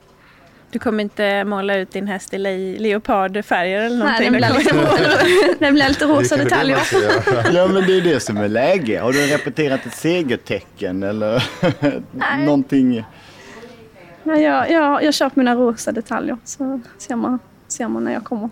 Du 0.70 0.78
kommer 0.78 1.02
inte 1.02 1.44
måla 1.44 1.76
ut 1.76 1.92
din 1.92 2.06
häst 2.06 2.34
i 2.34 2.38
le- 2.38 2.78
leopardfärger 2.78 3.80
eller 3.82 4.04
Nej, 4.04 4.30
någonting? 4.30 4.32
den 4.32 4.50
blir 4.50 4.58
lite, 4.58 5.56
den 5.58 5.74
blir 5.74 5.88
lite 5.88 6.04
rosa 6.04 6.36
det 6.36 6.44
detaljer. 6.44 6.78
Ja 7.54 7.66
men 7.66 7.86
det 7.86 7.96
är 7.96 8.00
det 8.00 8.20
som 8.20 8.36
är 8.36 8.48
läge. 8.48 9.00
Har 9.00 9.12
du 9.12 9.26
repeterat 9.26 9.86
ett 9.86 9.94
segertecken 9.94 11.02
eller 11.02 11.42
Nej. 12.12 12.44
någonting? 12.44 13.04
Nej, 14.22 14.42
jag, 14.42 14.70
jag, 14.70 15.02
jag 15.04 15.14
på 15.34 15.40
mina 15.40 15.54
rosa 15.54 15.92
detaljer 15.92 16.36
så 16.44 16.80
ser 16.98 17.16
man, 17.16 17.38
ser 17.68 17.88
man 17.88 18.04
när 18.04 18.12
jag 18.12 18.24
kommer. 18.24 18.50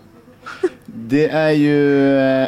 Det 0.85 1.29
är 1.29 1.49
ju 1.51 2.17
eh, 2.19 2.47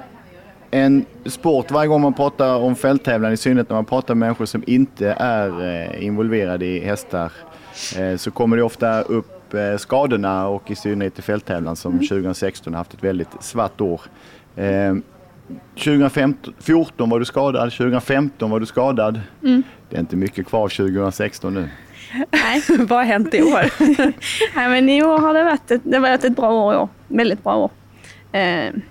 en 0.72 1.06
sport 1.26 1.72
varje 1.72 1.88
gång 1.88 2.02
man 2.02 2.14
pratar 2.14 2.56
om 2.56 2.76
fälttävlan, 2.76 3.34
i 3.34 3.38
synnerhet 3.38 3.70
när 3.70 3.76
man 3.76 3.86
pratar 3.86 4.16
med 4.16 4.28
människor 4.28 4.46
som 4.46 4.64
inte 4.68 5.16
är 5.20 5.66
eh, 5.66 6.06
involverade 6.06 6.66
i 6.66 6.80
hästar, 6.80 7.32
eh, 7.98 8.18
så 8.18 8.32
kommer 8.32 8.58
det 8.58 8.64
ofta 8.64 9.02
upp 9.02 9.54
eh, 9.54 9.78
skadorna 9.78 10.48
och 10.48 10.72
i 10.72 10.76
synnerhet 10.76 11.20
i 11.20 11.22
fälttävlan 11.22 11.76
som 11.76 12.00
2016 12.00 12.74
har 12.74 12.78
haft 12.78 12.94
ett 12.94 13.04
väldigt 13.04 13.44
svart 13.44 13.82
år. 13.82 14.02
Eh, 14.56 14.96
2014 15.76 17.10
var 17.10 17.20
du 17.20 17.26
skadad, 17.26 17.72
2015 17.72 18.50
var 18.50 18.60
du 18.60 18.66
skadad. 18.66 19.22
Mm. 19.44 19.64
Det 19.90 19.96
är 19.96 20.00
inte 20.00 20.16
mycket 20.16 20.48
kvar 20.48 20.70
2016 20.70 21.54
nu. 21.54 21.70
Nej. 22.32 22.64
Vad 22.80 23.00
har 23.00 23.04
hänt 23.04 23.34
i 23.34 23.42
år? 23.42 23.72
Nej, 24.56 24.70
men 24.70 24.90
i 24.90 25.04
år 25.04 25.20
har 25.20 25.34
det 25.34 25.44
varit 25.44 25.72
ett, 25.72 25.82
det 25.84 26.00
varit 26.00 26.24
ett 26.24 26.36
bra 26.36 26.52
år 26.54 26.74
i 26.74 26.78
år. 26.78 26.90
Väldigt 27.08 27.44
bra 27.44 27.56
år. 27.56 27.72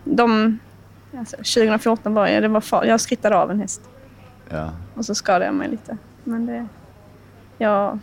De, 0.05 0.59
alltså, 1.19 1.37
2014 1.37 2.15
var 2.15 2.27
jag, 2.27 2.43
det 2.43 2.49
var 2.49 2.61
far, 2.61 2.85
jag 2.85 3.01
skrittade 3.01 3.37
av 3.37 3.51
en 3.51 3.61
häst 3.61 3.81
Ja. 4.49 4.71
och 4.95 5.05
så 5.05 5.15
skadade 5.15 5.45
jag 5.45 5.55
mig 5.55 5.69
lite. 5.69 5.97
Men 6.25 6.47
det, 6.47 6.67
jag, 7.59 7.99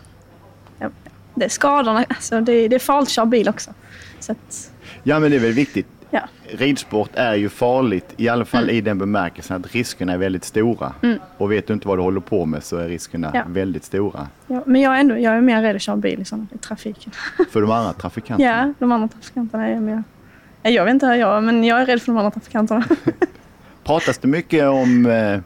det 1.36 1.46
är 1.46 1.50
skadorna, 1.50 2.06
alltså 2.10 2.42
det, 2.42 2.68
det 2.68 2.76
är 2.76 2.80
farligt 2.80 3.08
att 3.08 3.12
köra 3.14 3.26
bil 3.26 3.50
också. 3.50 3.72
Så 4.20 4.32
att, 4.32 4.72
ja, 5.04 5.20
men 5.20 5.32
det 5.32 5.38
är 5.38 5.42
väl 5.42 5.52
viktigt. 5.54 5.88
ja. 6.10 6.22
Ridsport 6.52 7.10
är 7.14 7.36
ju 7.36 7.50
farligt, 7.50 8.14
i 8.18 8.30
alla 8.30 8.46
fall 8.46 8.70
i 8.70 8.82
den 8.82 8.98
bemärkelsen 8.98 9.58
att 9.62 9.72
riskerna 9.72 10.14
är 10.14 10.18
väldigt 10.18 10.44
stora. 10.44 10.94
Mm. 11.04 11.20
Och 11.38 11.52
vet 11.52 11.68
du 11.68 11.74
inte 11.74 11.88
vad 11.88 11.98
du 11.98 12.02
håller 12.02 12.20
på 12.22 12.46
med 12.46 12.64
så 12.64 12.78
är 12.78 12.88
riskerna 12.88 13.32
Ja. 13.34 13.44
väldigt 13.48 13.84
stora 13.84 14.28
Ja, 14.48 14.64
men 14.66 14.82
jag 14.82 14.96
är, 14.96 15.00
ändå, 15.00 15.18
jag 15.18 15.34
är 15.38 15.42
mer 15.42 15.62
rädd 15.62 15.76
att 15.76 15.82
köra 15.82 15.96
bil 15.98 16.22
i, 16.22 16.26
såna, 16.26 16.48
i 16.54 16.58
trafiken. 16.58 17.12
för 17.52 17.62
de 17.62 17.72
andra 17.72 17.94
trafikanterna. 17.94 18.50
Ja, 18.68 18.74
de 18.80 18.92
andra 18.92 19.08
trafikanterna 19.08 19.68
är 19.68 19.72
jag 19.74 19.82
mer... 19.82 20.04
Ja, 20.68 20.72
Jag 20.74 20.86
vet 20.86 20.94
inte, 20.94 21.06
jag, 21.06 21.44
men 21.44 21.64
jag 21.64 21.82
är 21.82 21.86
rädd 21.86 22.02
för 22.02 22.08
de 22.08 22.18
andra 22.18 22.32
trafikanterna. 22.32 22.86
Pratas 23.84 24.18
det 24.18 24.28
mycket 24.28 24.66
om 24.68 25.06
eh, 25.06 25.40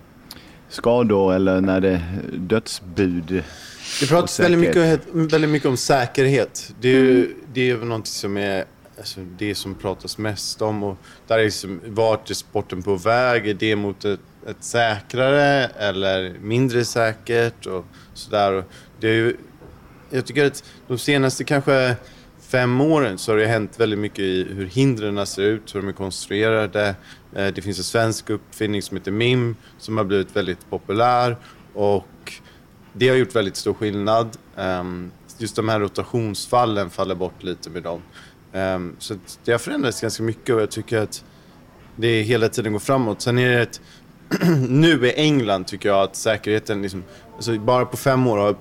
skador 0.69 1.33
eller 1.33 1.61
när 1.61 1.79
det 1.79 1.89
är 1.89 2.01
dödsbud? 2.33 3.43
Det 3.99 4.07
pratas 4.07 4.39
väldigt 4.39 4.59
mycket, 4.59 4.99
väldigt 5.13 5.49
mycket 5.49 5.69
om 5.69 5.77
säkerhet. 5.77 6.73
Det 6.79 6.89
är 6.89 6.93
ju 6.93 7.35
det 7.53 7.69
är 7.69 7.77
något 7.77 8.07
som 8.07 8.37
är 8.37 8.65
alltså, 8.97 9.19
det 9.37 9.55
som 9.55 9.75
pratas 9.75 10.17
mest 10.17 10.61
om. 10.61 10.83
Och 10.83 10.97
där 11.27 11.39
är 11.39 11.43
liksom, 11.43 11.81
vart 11.85 12.29
är 12.29 12.33
sporten 12.33 12.83
på 12.83 12.95
väg? 12.95 13.47
Är 13.47 13.53
det 13.53 13.75
mot 13.75 14.05
ett, 14.05 14.19
ett 14.47 14.63
säkrare 14.63 15.65
eller 15.65 16.35
mindre 16.41 16.85
säkert? 16.85 17.65
Och 17.65 17.85
sådär. 18.13 18.53
Och 18.53 18.63
det 18.99 19.07
är 19.07 19.13
ju, 19.13 19.37
jag 20.09 20.25
tycker 20.25 20.45
att 20.45 20.63
de 20.87 20.97
senaste 20.97 21.43
kanske 21.43 21.95
fem 22.51 22.81
åren 22.81 23.17
så 23.17 23.31
har 23.31 23.37
det 23.37 23.47
hänt 23.47 23.79
väldigt 23.79 23.99
mycket 23.99 24.19
i 24.19 24.47
hur 24.53 24.65
hindren 24.65 25.25
ser 25.25 25.41
ut, 25.41 25.75
hur 25.75 25.81
de 25.81 25.87
är 25.87 25.93
konstruerade. 25.93 26.95
Eh, 27.35 27.47
det 27.47 27.61
finns 27.61 27.77
en 27.77 27.83
svensk 27.83 28.29
uppfinning 28.29 28.81
som 28.81 28.97
heter 28.97 29.11
MIM 29.11 29.55
som 29.77 29.97
har 29.97 30.03
blivit 30.03 30.35
väldigt 30.35 30.69
populär 30.69 31.37
och 31.73 32.33
det 32.93 33.09
har 33.09 33.15
gjort 33.15 33.35
väldigt 33.35 33.55
stor 33.55 33.73
skillnad. 33.73 34.37
Ehm, 34.57 35.11
just 35.37 35.55
de 35.55 35.69
här 35.69 35.79
rotationsfallen 35.79 36.89
faller 36.89 37.15
bort 37.15 37.43
lite 37.43 37.69
med 37.69 37.83
dem. 37.83 38.01
Ehm, 38.53 38.95
så 38.99 39.15
det 39.45 39.51
har 39.51 39.59
förändrats 39.59 40.01
ganska 40.01 40.23
mycket 40.23 40.55
och 40.55 40.61
jag 40.61 40.71
tycker 40.71 40.97
att 40.97 41.23
det 41.95 42.21
hela 42.21 42.49
tiden 42.49 42.71
går 42.71 42.79
framåt. 42.79 43.21
Sen 43.21 43.37
är 43.37 43.49
det 43.49 43.61
ett, 43.61 43.81
nu 44.69 45.07
i 45.07 45.13
England 45.13 45.67
tycker 45.67 45.89
jag 45.89 46.01
att 46.01 46.15
säkerheten, 46.15 46.81
liksom, 46.81 47.03
alltså 47.35 47.59
bara 47.59 47.85
på 47.85 47.97
fem 47.97 48.27
år 48.27 48.37
har 48.37 48.55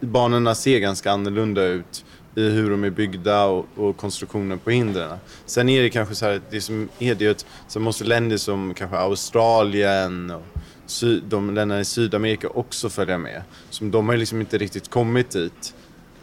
banorna 0.00 0.54
ser 0.54 0.78
ganska 0.78 1.10
annorlunda 1.10 1.64
ut 1.64 2.04
i 2.40 2.50
hur 2.50 2.70
de 2.70 2.84
är 2.84 2.90
byggda 2.90 3.44
och, 3.44 3.66
och 3.76 3.96
konstruktionen 3.96 4.58
på 4.58 4.70
hindren. 4.70 5.18
Sen 5.46 5.68
är 5.68 5.82
det 5.82 5.90
kanske 5.90 6.14
så 6.14 6.26
här, 6.26 6.40
det 6.50 6.60
som 6.60 6.88
är 6.98 7.14
det 7.14 7.26
är 7.26 7.30
att 7.30 7.46
så 7.68 7.80
måste 7.80 8.04
länder 8.04 8.36
som 8.36 8.74
kanske 8.74 8.96
Australien 8.96 10.30
och 10.30 10.42
sy, 10.86 11.20
de 11.28 11.54
länderna 11.54 11.80
i 11.80 11.84
Sydamerika 11.84 12.48
också 12.48 12.88
följa 12.88 13.18
med. 13.18 13.42
Som 13.70 13.90
de 13.90 14.08
har 14.08 14.16
liksom 14.16 14.40
inte 14.40 14.58
riktigt 14.58 14.90
kommit 14.90 15.30
dit 15.30 15.74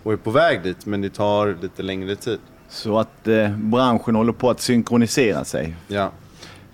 och 0.03 0.13
är 0.13 0.17
på 0.17 0.31
väg 0.31 0.63
dit 0.63 0.85
men 0.85 1.01
det 1.01 1.09
tar 1.09 1.57
lite 1.61 1.83
längre 1.83 2.15
tid. 2.15 2.39
Så 2.69 2.99
att 2.99 3.27
eh, 3.27 3.57
branschen 3.57 4.15
håller 4.15 4.33
på 4.33 4.49
att 4.49 4.61
synkronisera 4.61 5.45
sig. 5.45 5.75
Ja. 5.87 6.11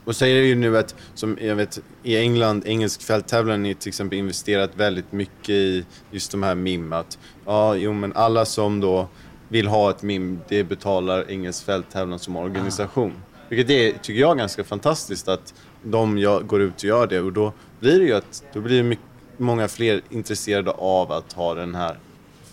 Och 0.05 0.15
säger 0.15 0.43
ju 0.43 0.55
nu 0.55 0.77
att, 0.77 0.95
som 1.13 1.37
jag 1.41 1.55
vet, 1.55 1.79
i 2.03 2.17
England, 2.17 2.63
engelsk 2.65 3.01
fälttävlan 3.01 3.65
är 3.65 3.73
till 3.73 3.87
exempel 3.87 4.19
investerat 4.19 4.71
väldigt 4.75 5.11
mycket 5.11 5.49
i 5.49 5.85
just 6.11 6.31
de 6.31 6.43
här 6.43 6.55
MIM. 6.55 6.93
Att, 6.93 7.17
ja, 7.45 7.75
jo 7.75 7.93
men 7.93 8.13
alla 8.13 8.45
som 8.45 8.79
då 8.79 9.07
vill 9.53 9.67
ha 9.67 9.89
ett 9.89 10.01
MIM, 10.03 10.39
det 10.47 10.63
betalar 10.63 11.31
engelsk 11.31 11.65
fälttävlan 11.65 12.19
som 12.19 12.35
organisation. 12.35 13.13
Vilket 13.49 13.67
det 13.67 13.89
är, 13.89 13.97
tycker 13.97 14.21
jag 14.21 14.31
är 14.31 14.35
ganska 14.35 14.63
fantastiskt 14.63 15.27
att 15.27 15.53
de 15.83 16.17
jag 16.17 16.47
går 16.47 16.61
ut 16.61 16.73
och 16.75 16.83
gör 16.83 17.07
det. 17.07 17.19
Och 17.19 17.33
då 17.33 17.53
blir 17.79 17.99
det 17.99 18.05
ju 18.05 18.13
att, 18.13 18.43
då 18.53 18.59
blir 18.61 18.77
det 18.77 18.83
mycket, 18.83 19.05
många 19.37 19.67
fler 19.67 20.01
intresserade 20.09 20.71
av 20.71 21.11
att 21.11 21.33
ha 21.33 21.53
den 21.53 21.75
här 21.75 21.97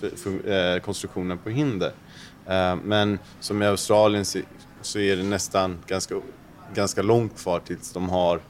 f- 0.03 0.13
f- 0.15 0.47
eh, 0.51 0.81
konstruktionen 0.81 1.39
på 1.39 1.51
hinder. 1.51 1.93
Eh, 2.47 2.77
men 2.85 3.19
som 3.41 3.63
i 3.63 3.67
Australien 3.67 4.25
så, 4.25 4.39
så 4.83 4.99
är 4.99 5.17
det 5.17 5.23
nästan 5.23 5.79
ganska, 5.87 6.15
ganska 6.75 7.03
långt 7.03 7.39
kvar 7.43 7.61
tills 7.61 7.93
de 7.93 8.09
har 8.09 8.41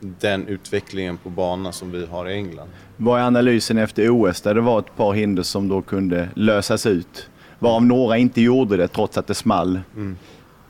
den 0.00 0.46
utvecklingen 0.48 1.16
på 1.18 1.30
bana 1.30 1.72
som 1.72 1.90
vi 1.90 2.06
har 2.06 2.28
i 2.28 2.32
England. 2.34 2.68
Vad 2.96 3.20
är 3.20 3.24
analysen 3.24 3.78
efter 3.78 4.10
OS 4.10 4.40
där 4.40 4.54
det 4.54 4.60
var 4.60 4.78
ett 4.78 4.96
par 4.96 5.12
hinder 5.12 5.42
som 5.42 5.68
då 5.68 5.82
kunde 5.82 6.28
lösas 6.34 6.86
ut? 6.86 7.28
Varav 7.66 7.84
några 7.84 8.16
inte 8.18 8.40
gjorde 8.40 8.76
det 8.76 8.88
trots 8.88 9.18
att 9.18 9.26
det 9.26 9.34
small. 9.34 9.80
Mm. 9.96 10.16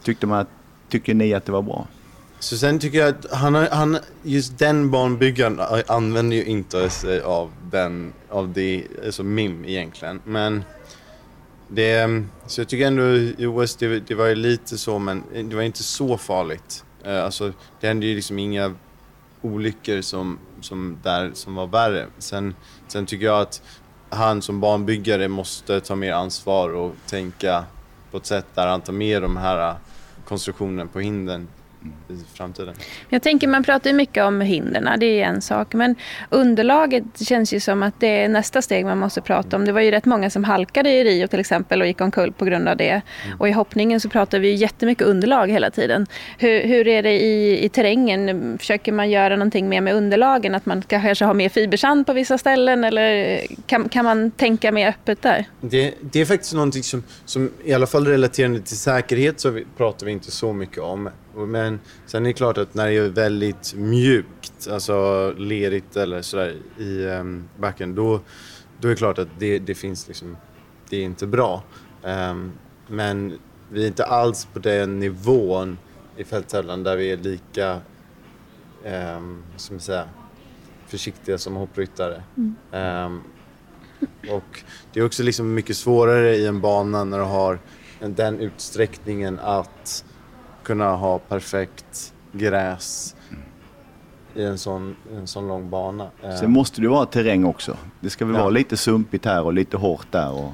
Tyckte 0.02 0.26
man 0.26 0.46
tycker 0.88 1.14
ni 1.14 1.34
att 1.34 1.44
det 1.44 1.52
var 1.52 1.62
bra? 1.62 1.86
Så 2.38 2.56
sen 2.58 2.78
tycker 2.78 2.98
jag 2.98 3.08
att 3.08 3.32
han, 3.32 3.54
har- 3.54 3.68
han, 3.72 3.98
just 4.22 4.58
den 4.58 4.90
banbyggaren 4.90 5.60
använder 5.86 6.36
ju 6.36 6.44
inte 6.44 6.90
sig 6.90 7.20
av 7.20 7.50
den, 7.70 8.12
av 8.30 8.52
det, 8.52 8.84
alltså 9.04 9.22
MIM 9.22 9.64
egentligen. 9.64 10.20
Men 10.24 10.64
det, 11.68 12.22
så 12.46 12.60
jag 12.60 12.68
tycker 12.68 12.86
ändå 12.86 13.02
i 13.16 13.46
OS, 13.46 13.76
det, 13.76 14.00
det 14.00 14.14
var 14.14 14.26
ju 14.26 14.34
lite 14.34 14.78
så, 14.78 14.98
men 14.98 15.22
det 15.44 15.56
var 15.56 15.62
inte 15.62 15.82
så 15.82 16.18
farligt. 16.18 16.84
Eh, 17.04 17.24
Alltså, 17.24 17.52
det 17.80 17.86
hände 17.88 18.06
ju 18.06 18.14
liksom 18.14 18.38
inga 18.38 18.74
olyckor 19.42 20.00
som, 20.00 20.38
som, 20.60 20.98
där, 21.02 21.30
som 21.34 21.54
var 21.54 21.66
värre. 21.66 22.06
Sen, 22.18 22.54
sen 22.88 23.06
tycker 23.06 23.26
jag 23.26 23.40
att 23.40 23.62
han 24.08 24.42
som 24.42 24.60
banbyggare 24.60 25.28
måste 25.28 25.80
ta 25.80 25.96
mer 25.96 26.12
ansvar 26.12 26.74
och 26.74 26.94
tänka 27.06 27.64
på 28.10 28.16
ett 28.16 28.26
sätt 28.26 28.46
där 28.54 28.66
han 28.66 28.80
tar 28.80 28.92
med 28.92 29.22
de 29.22 29.36
här 29.36 29.74
konstruktionen 30.24 30.88
på 30.88 31.00
hindern 31.00 31.48
i 32.08 32.36
framtiden. 32.36 32.74
Jag 33.08 33.22
tänker 33.22 33.48
man 33.48 33.64
pratar 33.64 33.90
ju 33.90 33.96
mycket 33.96 34.24
om 34.24 34.40
hindren, 34.40 35.00
det 35.00 35.06
är 35.06 35.24
en 35.24 35.42
sak. 35.42 35.74
Men 35.74 35.94
underlaget 36.30 37.04
känns 37.20 37.52
ju 37.52 37.60
som 37.60 37.82
att 37.82 38.00
det 38.00 38.06
är 38.06 38.28
nästa 38.28 38.62
steg 38.62 38.84
man 38.84 38.98
måste 38.98 39.20
prata 39.20 39.56
om. 39.56 39.64
Det 39.64 39.72
var 39.72 39.80
ju 39.80 39.90
rätt 39.90 40.04
många 40.04 40.30
som 40.30 40.44
halkade 40.44 40.90
i 40.90 41.04
Rio 41.04 41.26
till 41.26 41.40
exempel 41.40 41.80
och 41.80 41.86
gick 41.86 42.00
omkull 42.00 42.32
på 42.32 42.44
grund 42.44 42.68
av 42.68 42.76
det. 42.76 43.02
Och 43.38 43.48
i 43.48 43.52
hoppningen 43.52 44.00
så 44.00 44.08
pratar 44.08 44.38
vi 44.38 44.48
ju 44.48 44.54
jättemycket 44.54 45.06
underlag 45.06 45.50
hela 45.50 45.70
tiden. 45.70 46.06
Hur, 46.38 46.62
hur 46.62 46.88
är 46.88 47.02
det 47.02 47.12
i, 47.12 47.64
i 47.64 47.68
terrängen? 47.68 48.58
Försöker 48.58 48.92
man 48.92 49.10
göra 49.10 49.36
någonting 49.36 49.68
mer 49.68 49.80
med 49.80 49.94
underlagen? 49.94 50.54
Att 50.54 50.66
man 50.66 50.82
kanske 50.82 51.24
ha 51.24 51.34
mer 51.34 51.48
fibersand 51.48 52.06
på 52.06 52.12
vissa 52.12 52.38
ställen? 52.38 52.84
Eller 52.84 53.40
kan, 53.66 53.88
kan 53.88 54.04
man 54.04 54.30
tänka 54.30 54.72
mer 54.72 54.88
öppet 54.88 55.22
där? 55.22 55.44
Det, 55.60 55.94
det 56.00 56.20
är 56.20 56.24
faktiskt 56.24 56.54
någonting 56.54 56.82
som, 56.82 57.02
som 57.24 57.50
i 57.64 57.74
alla 57.74 57.86
fall 57.86 58.06
relaterande 58.06 58.60
till 58.60 58.78
säkerhet 58.78 59.40
så 59.40 59.50
vi, 59.50 59.66
pratar 59.76 60.06
vi 60.06 60.12
inte 60.12 60.30
så 60.30 60.52
mycket 60.52 60.78
om. 60.78 61.08
Men 61.36 61.80
sen 62.06 62.22
är 62.26 62.30
det 62.30 62.32
klart 62.32 62.58
att 62.58 62.74
när 62.74 62.86
det 62.86 62.92
är 62.96 63.08
väldigt 63.08 63.74
mjukt, 63.76 64.68
alltså 64.70 65.30
lerigt 65.36 65.96
eller 65.96 66.22
sådär 66.22 66.54
i 66.78 67.04
um, 67.06 67.48
backen, 67.58 67.94
då, 67.94 68.20
då 68.80 68.88
är 68.88 68.90
det 68.90 68.96
klart 68.96 69.18
att 69.18 69.28
det, 69.38 69.58
det 69.58 69.74
finns 69.74 70.08
liksom, 70.08 70.36
det 70.90 70.96
är 70.96 71.02
inte 71.02 71.26
bra. 71.26 71.62
Ehm, 72.04 72.52
men 72.88 73.38
vi 73.70 73.82
är 73.82 73.86
inte 73.86 74.04
alls 74.04 74.48
på 74.52 74.58
den 74.58 74.98
nivån 75.00 75.78
i 76.16 76.24
fälttävlan 76.24 76.82
där 76.82 76.96
vi 76.96 77.10
är 77.10 77.16
lika, 77.16 77.80
um, 78.84 79.42
som 79.56 79.76
jag 79.76 79.82
säga, 79.82 80.08
försiktiga 80.86 81.38
som 81.38 81.54
hoppryttare. 81.56 82.22
Ehm, 82.72 83.20
och 84.30 84.62
det 84.92 85.00
är 85.00 85.06
också 85.06 85.22
liksom 85.22 85.54
mycket 85.54 85.76
svårare 85.76 86.36
i 86.36 86.46
en 86.46 86.60
bana 86.60 87.04
när 87.04 87.18
du 87.18 87.24
har 87.24 87.58
en- 88.00 88.14
den 88.14 88.40
utsträckningen 88.40 89.38
att 89.38 90.04
kunna 90.66 90.96
ha 90.96 91.18
perfekt 91.18 92.12
gräs 92.32 93.14
i 94.34 94.42
en 94.42 94.58
sån, 94.58 94.96
en 95.12 95.26
sån 95.26 95.48
lång 95.48 95.70
bana. 95.70 96.10
Eh, 96.22 96.36
Sen 96.36 96.50
måste 96.52 96.80
det 96.80 96.88
vara 96.88 97.06
terräng 97.06 97.44
också. 97.44 97.76
Det 98.00 98.10
ska 98.10 98.24
väl 98.24 98.34
Ja. 98.34 98.40
vara 98.40 98.50
lite 98.50 98.76
sumpigt 98.76 99.24
här 99.24 99.42
och 99.42 99.52
lite 99.52 99.76
hårt 99.76 100.06
där. 100.12 100.32
Och... 100.32 100.52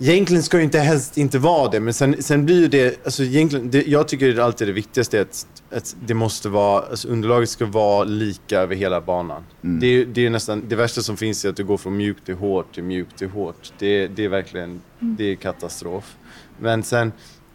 Egentligen 0.00 0.42
ska 0.42 0.56
det 0.56 0.62
inte 0.62 0.78
helst 0.78 1.18
inte 1.18 1.38
vara 1.38 1.70
det, 1.70 1.80
men 1.80 1.94
sen, 1.94 2.22
sen 2.22 2.44
blir 2.44 2.60
ju 2.60 2.68
det, 2.68 3.04
alltså 3.04 3.22
egentligen, 3.22 3.70
det, 3.70 3.86
jag 3.86 4.08
tycker 4.08 4.38
alltid 4.38 4.68
det 4.68 4.72
viktigaste 4.72 5.18
är 5.18 5.22
att, 5.22 5.46
att 5.70 5.96
det 6.06 6.14
måste 6.14 6.48
vara, 6.48 6.82
alltså 6.82 7.08
underlaget 7.08 7.48
ska 7.50 7.66
vara 7.66 8.04
lika 8.04 8.60
över 8.60 8.74
hela 8.76 9.00
banan. 9.00 9.42
Det, 9.60 9.86
är- 9.86 10.04
det 10.06 10.26
är 10.26 10.30
nästan, 10.30 10.64
det 10.68 10.76
värsta 10.76 11.02
som 11.02 11.16
finns 11.16 11.44
är 11.44 11.48
att 11.48 11.56
du 11.56 11.64
går 11.64 11.76
från 11.76 11.96
mjukt 11.96 12.24
till 12.26 12.34
hårt 12.34 12.74
till 12.74 12.84
mjukt 12.84 13.16
till 13.18 13.28
hårt. 13.30 13.72
Det, 13.78 14.08
det 14.08 14.24
är 14.24 14.28
verkligen, 14.28 14.80
det 14.98 15.24
är 15.24 15.34
katastrof. 15.34 16.16
Men 16.58 16.82
sen, 16.82 17.12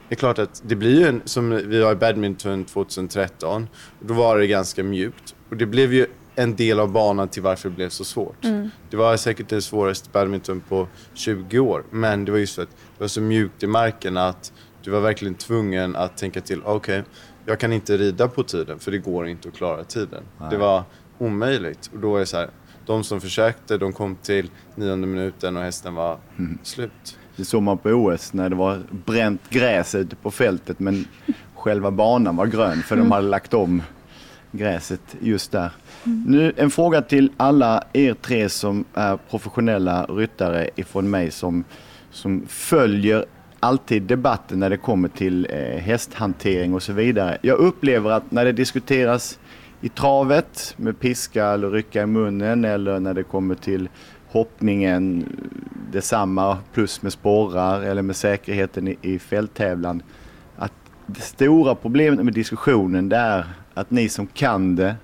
det 0.10 0.16
är 0.16 0.20
klart 0.20 0.40
att 0.40 0.62
det 0.66 0.76
blir 0.76 1.00
ju 1.00 1.08
en, 1.08 1.22
som 1.26 1.50
vi 1.70 1.84
har 1.84 1.92
i 1.92 1.96
badminton 1.96 2.66
2013, 2.66 3.68
då 4.00 4.14
var 4.14 4.38
det 4.38 4.48
ganska 4.48 4.84
mjukt. 4.84 5.36
Och 5.50 5.58
det 5.58 5.66
blev 5.66 5.94
ju 5.94 6.06
en 6.36 6.56
del 6.56 6.80
av 6.80 6.92
banan 6.92 7.28
till 7.28 7.42
varför 7.42 7.70
det 7.70 7.76
blev 7.76 7.90
så 7.90 8.04
svårt. 8.04 8.42
Det 8.90 8.98
var 8.98 9.18
säkert 9.18 9.50
det 9.50 9.62
svåraste 9.62 10.10
badminton 10.14 10.62
på 10.70 10.88
20 11.14 11.60
år, 11.60 11.84
men 11.90 12.26
det 12.26 12.32
var 12.32 12.40
just 12.40 12.56
för 12.56 12.62
att 12.64 12.70
det 12.70 13.04
var 13.04 13.08
så 13.08 13.22
mjukt 13.22 13.64
i 13.64 13.68
marken 13.68 14.18
att 14.18 14.54
du 14.84 14.92
var 14.92 15.00
verkligen 15.00 15.36
tvungen 15.36 15.96
att 15.96 16.18
tänka 16.18 16.42
till, 16.42 16.62
okej, 16.64 17.04
jag 17.46 17.60
kan 17.60 17.74
inte 17.74 17.98
rida 17.98 18.28
på 18.28 18.44
tiden 18.44 18.80
för 18.80 18.92
det 18.92 18.98
går 18.98 19.28
inte 19.28 19.48
att 19.48 19.56
klara 19.56 19.84
tiden. 19.84 20.24
Nej. 20.40 20.50
Det 20.52 20.58
var 20.58 20.84
omöjligt. 21.18 21.90
Och 21.94 22.00
då 22.00 22.16
är 22.16 22.20
det 22.20 22.26
så 22.26 22.38
här, 22.38 22.50
de 22.86 23.04
som 23.04 23.22
försökte, 23.22 23.78
de 23.78 23.94
kom 23.94 24.16
till 24.16 24.50
nionde 24.76 25.08
minuten 25.08 25.58
och 25.58 25.64
hästen 25.64 25.96
var 25.96 26.18
Mm. 26.38 26.58
slut. 26.64 27.18
Det 27.36 27.46
såg 27.46 27.64
man 27.64 27.78
på 27.78 27.90
OS 27.90 28.34
när 28.34 28.50
det 28.50 28.56
var 28.56 28.82
bränt 29.06 29.50
gräs 29.50 29.96
ute 29.96 30.16
på 30.16 30.32
fältet 30.32 30.80
men 30.80 31.06
själva 31.56 31.92
banan 31.92 32.36
var 32.36 32.46
grön 32.46 32.84
för 32.84 32.96
de 32.96 33.12
hade 33.12 33.28
lagt 33.28 33.54
om 33.54 33.82
gräset 34.52 35.16
just 35.20 35.52
där. 35.52 35.72
Nu 36.04 36.54
en 36.58 36.72
fråga 36.72 37.02
till 37.02 37.32
alla 37.38 37.84
er 37.94 38.14
tre 38.14 38.50
som 38.50 38.86
är 38.94 39.18
professionella 39.30 40.06
ryttare 40.06 40.70
ifrån 40.76 41.10
mig 41.10 41.32
som, 41.32 41.64
som 42.12 42.44
följer 42.48 43.26
alltid 43.60 44.04
debatten 44.04 44.60
när 44.60 44.70
det 44.70 44.78
kommer 44.78 45.10
till 45.10 45.48
eh, 45.50 45.80
hästhantering 45.80 46.74
och 46.74 46.84
så 46.84 46.94
vidare. 46.94 47.38
Jag 47.42 47.58
upplever 47.58 48.12
att 48.12 48.32
när 48.32 48.46
det 48.46 48.52
diskuteras 48.52 49.40
i 49.82 49.90
travet 49.90 50.74
med 50.78 51.00
piska 51.00 51.46
eller 51.46 51.70
rycka 51.70 52.02
i 52.02 52.06
munnen 52.06 52.66
eller 52.66 53.00
när 53.00 53.14
det 53.14 53.24
kommer 53.24 53.56
till 53.56 53.90
hoppningen 54.34 55.26
detsamma 55.92 56.58
plus 56.74 57.02
med 57.02 57.14
sporrar 57.14 57.82
eller 57.82 58.02
med 58.02 58.16
säkerheten 58.16 58.88
i, 58.88 58.98
i 59.02 59.20
fälttävlan. 59.20 60.04
Att 60.56 60.74
det 61.06 61.22
stora 61.22 61.76
problemet 61.76 62.26
med 62.26 62.34
diskussionen 62.34 63.10
det 63.10 63.18
är 63.18 63.46
att 63.74 63.92
ni 63.92 64.10
som 64.10 64.28
kan 64.28 64.76
det 64.76 64.96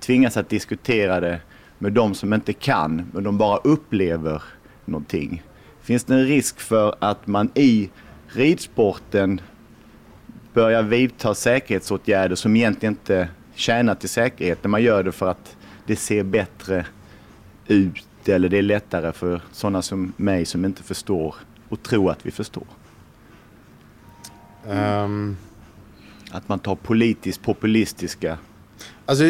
tvingas 0.00 0.36
att 0.36 0.48
diskutera 0.48 1.20
det 1.20 1.40
med 1.78 1.92
de 1.92 2.14
som 2.14 2.32
inte 2.32 2.52
kan 2.52 3.10
men 3.12 3.24
de 3.24 3.38
bara 3.38 3.56
upplever 3.56 4.42
någonting. 4.84 5.42
Finns 5.82 6.04
det 6.04 6.14
en 6.14 6.26
risk 6.26 6.60
för 6.60 6.94
att 6.98 7.26
man 7.26 7.50
i 7.54 7.90
ridsporten 8.28 9.40
börjar 10.52 10.82
vidta 10.82 11.34
säkerhetsåtgärder 11.34 12.36
som 12.36 12.56
egentligen 12.56 12.92
inte 12.92 13.28
tjänar 13.54 13.94
till 13.94 14.08
säkerheten. 14.08 14.70
Man 14.70 14.82
gör 14.82 15.02
det 15.02 15.12
för 15.12 15.28
att 15.28 15.56
det 15.86 15.96
ser 15.96 16.24
bättre 16.24 16.86
ut 17.66 18.06
eller 18.28 18.48
det 18.48 18.58
är 18.58 18.62
lättare 18.62 19.12
för 19.12 19.40
sådana 19.52 19.82
som 19.82 20.12
mig 20.16 20.44
som 20.44 20.64
inte 20.64 20.82
förstår 20.82 21.34
och 21.68 21.82
tror 21.82 22.10
att 22.10 22.26
vi 22.26 22.30
förstår. 22.30 22.66
Ehm, 24.70 25.36
Att 26.30 26.48
man 26.48 26.58
tar 26.58 26.74
politiskt 26.74 27.42
populistiska 27.42 28.38
Alltså, 29.06 29.24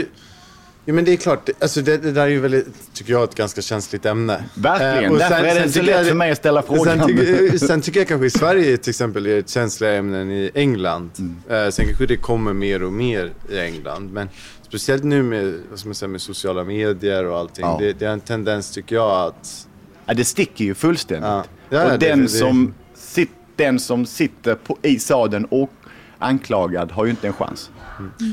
ja, 0.85 0.95
men 0.95 1.05
det 1.05 1.13
är 1.13 1.17
klart, 1.17 1.49
alltså 1.61 1.83
det, 1.83 1.99
det 1.99 2.13
där 2.13 2.23
är 2.23 2.27
ju 2.27 2.41
väldigt, 2.41 2.95
tycker 2.95 3.13
jag, 3.13 3.25
ett 3.25 3.35
ganska 3.35 3.63
känsligt 3.63 4.07
ämne. 4.07 4.45
Verkligen, 4.55 5.05
Eh, 5.05 5.11
och 5.11 5.19
därför 5.19 5.45
är 5.45 5.55
det 5.55 5.73
så 5.73 5.81
tycker 5.81 5.99
lätt 5.99 6.09
för 6.09 6.15
mig 6.15 6.31
att 6.31 6.39
ställa 6.39 6.63
frågan. 6.63 6.99
Sen 6.99 7.07
tycker, 7.07 7.59
sen 7.67 7.81
tycker 7.81 8.01
jag 8.01 8.09
kanske 8.09 8.27
i 8.27 8.31
Sverige 8.31 8.77
till 8.77 8.91
exempel 8.91 9.27
är 9.27 9.31
det 9.31 9.39
ett 9.39 9.49
känsligare 9.49 9.97
ämne 9.97 10.19
än 10.19 10.31
i 10.31 10.51
England. 10.55 11.11
Mm. 11.19 11.65
Eh, 11.65 11.71
sen 11.71 11.87
kanske 11.87 12.07
det 12.07 12.17
kommer 12.17 12.53
mer 12.53 12.83
och 12.83 12.93
mer 12.93 13.33
i 13.51 13.59
England. 13.59 14.13
Men 14.13 14.29
speciellt 14.73 15.05
nu 15.05 15.23
med, 15.23 15.61
vad 15.71 15.79
ska 15.79 15.89
man 15.89 15.95
säga, 15.95 16.09
med 16.09 16.21
sociala 16.21 16.65
medier 16.65 17.25
och 17.27 17.39
allting. 17.39 17.65
Ja. 17.65 17.77
Det, 17.81 17.93
det 17.93 18.05
är 18.07 18.11
en 18.13 18.21
tendens 18.21 18.71
tycker 18.71 18.97
jag 18.97 19.11
att... 19.29 19.69
Ja, 20.07 20.15
det 20.15 20.25
sticker 20.25 20.65
ju 20.65 20.75
fullständigt. 20.75 21.25
Ja. 21.29 21.45
Ja, 21.71 21.85
och 21.85 21.99
det- 21.99 22.09
den, 22.09 22.23
det- 22.23 22.29
som 22.29 22.75
sit, 22.95 23.31
den 23.57 23.81
som 23.81 24.07
sitter 24.07 24.55
på, 24.55 24.79
i 24.83 24.99
sadeln 24.99 25.45
och 25.45 25.71
anklagad 26.19 26.91
har 26.93 27.05
ju 27.05 27.11
inte 27.11 27.27
en 27.27 27.33
chans. 27.33 27.71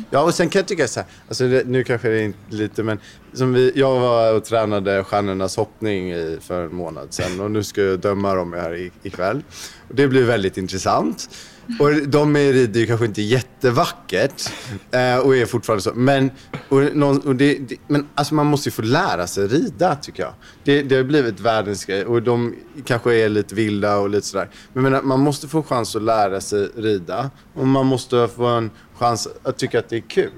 Ja, 0.10 0.24
och 0.24 0.34
sen 0.34 0.50
kan 0.50 0.60
jag 0.60 0.68
tycka 0.68 0.88
så 0.88 1.00
här, 1.00 1.10
alltså 1.28 1.48
det, 1.48 1.68
nu 1.68 1.84
kanske 1.84 2.10
det 2.10 2.22
är 2.22 2.34
lite, 2.50 2.84
men 2.84 3.00
som 3.34 3.54
vi, 3.54 3.72
jag 3.76 4.00
var 4.00 4.34
och 4.34 4.46
tränade 4.46 5.04
stjärnornas 5.04 5.58
hoppning 5.58 6.12
i, 6.12 6.38
för 6.42 6.66
en 6.66 6.76
månad 6.76 7.14
sedan 7.14 7.40
och 7.40 7.52
nu 7.52 7.64
ska 7.64 7.82
jag 7.82 8.00
döma 8.00 8.36
dem 8.36 8.54
här 8.54 8.90
ikväll. 9.04 9.42
Och 9.90 9.96
det 9.96 10.08
blir 10.08 10.24
väldigt 10.24 10.58
intressant. 10.58 11.30
Och 11.80 12.08
de 12.08 12.38
rider 12.38 12.80
ju 12.80 12.86
kanske 12.86 13.06
inte 13.06 13.22
jättevackert 13.22 14.52
eh, 14.92 15.18
och 15.18 15.36
är 15.36 15.46
fortfarande 15.46 15.82
så. 15.82 15.92
Men, 15.96 16.32
och, 16.70 17.26
och 17.26 17.36
det, 17.36 17.58
det, 17.58 17.76
men 17.88 18.08
alltså 18.16 18.36
man 18.36 18.46
måste 18.46 18.70
ju 18.70 18.72
få 18.72 18.82
lära 18.82 19.28
sig 19.28 19.48
rida 19.48 19.96
tycker 19.96 20.24
jag. 20.24 20.34
Det, 20.64 20.82
det 20.82 20.96
har 20.96 21.04
blivit 21.04 21.40
världens 21.40 21.86
grej 21.86 22.06
och 22.06 22.22
de 22.22 22.56
kanske 22.86 23.16
är 23.16 23.30
lite 23.30 23.56
vilda 23.56 23.98
och 23.98 24.10
lite 24.10 24.28
sådär. 24.28 24.50
Men 24.74 24.84
menar, 24.84 25.02
man 25.02 25.20
måste 25.20 25.48
få 25.48 25.58
en 25.58 25.64
chans 25.64 25.96
att 25.96 26.02
lära 26.02 26.42
sig 26.42 26.70
rida 26.76 27.32
och 27.54 27.68
man 27.68 27.86
måste 27.86 28.28
få 28.28 28.46
en 28.46 28.72
chans 28.94 29.28
att 29.44 29.58
tycka 29.58 29.80
att 29.80 29.90
det 29.90 29.98
är 29.98 30.10
kul. 30.10 30.32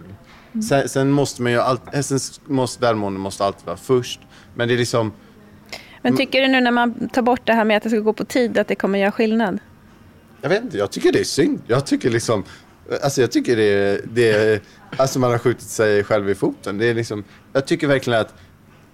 Sen, 0.69 0.89
sen 0.89 1.11
måste 1.11 1.41
man 1.41 1.51
ju 1.51 1.59
alltid, 1.59 1.93
hästens 1.93 2.41
måste, 2.45 2.81
välmående 2.81 3.19
måste 3.19 3.45
alltid 3.45 3.65
vara 3.65 3.77
först. 3.77 4.19
Men 4.55 4.67
det 4.67 4.73
är 4.73 4.77
liksom, 4.77 5.13
Men 6.01 6.17
tycker 6.17 6.41
du 6.41 6.47
nu 6.47 6.61
när 6.61 6.71
man 6.71 7.09
tar 7.09 7.21
bort 7.21 7.41
det 7.43 7.53
här 7.53 7.65
med 7.65 7.77
att 7.77 7.83
det 7.83 7.89
ska 7.89 7.99
gå 7.99 8.13
på 8.13 8.25
tid 8.25 8.57
att 8.57 8.67
det 8.67 8.75
kommer 8.75 8.99
göra 8.99 9.11
skillnad? 9.11 9.59
Jag 10.41 10.49
vet 10.49 10.63
inte, 10.63 10.77
jag 10.77 10.91
tycker 10.91 11.11
det 11.11 11.19
är 11.19 11.23
synd. 11.23 11.61
Jag 11.67 11.85
tycker 11.85 12.09
liksom, 12.09 12.43
alltså 13.03 13.21
jag 13.21 13.31
tycker 13.31 13.55
det 13.55 13.63
är, 13.63 14.01
det 14.13 14.31
är 14.31 14.61
alltså 14.97 15.19
man 15.19 15.31
har 15.31 15.37
skjutit 15.37 15.67
sig 15.67 16.03
själv 16.03 16.29
i 16.29 16.35
foten. 16.35 16.77
Det 16.77 16.85
är 16.85 16.93
liksom, 16.93 17.23
jag 17.53 17.67
tycker 17.67 17.87
verkligen 17.87 18.21
att 18.21 18.33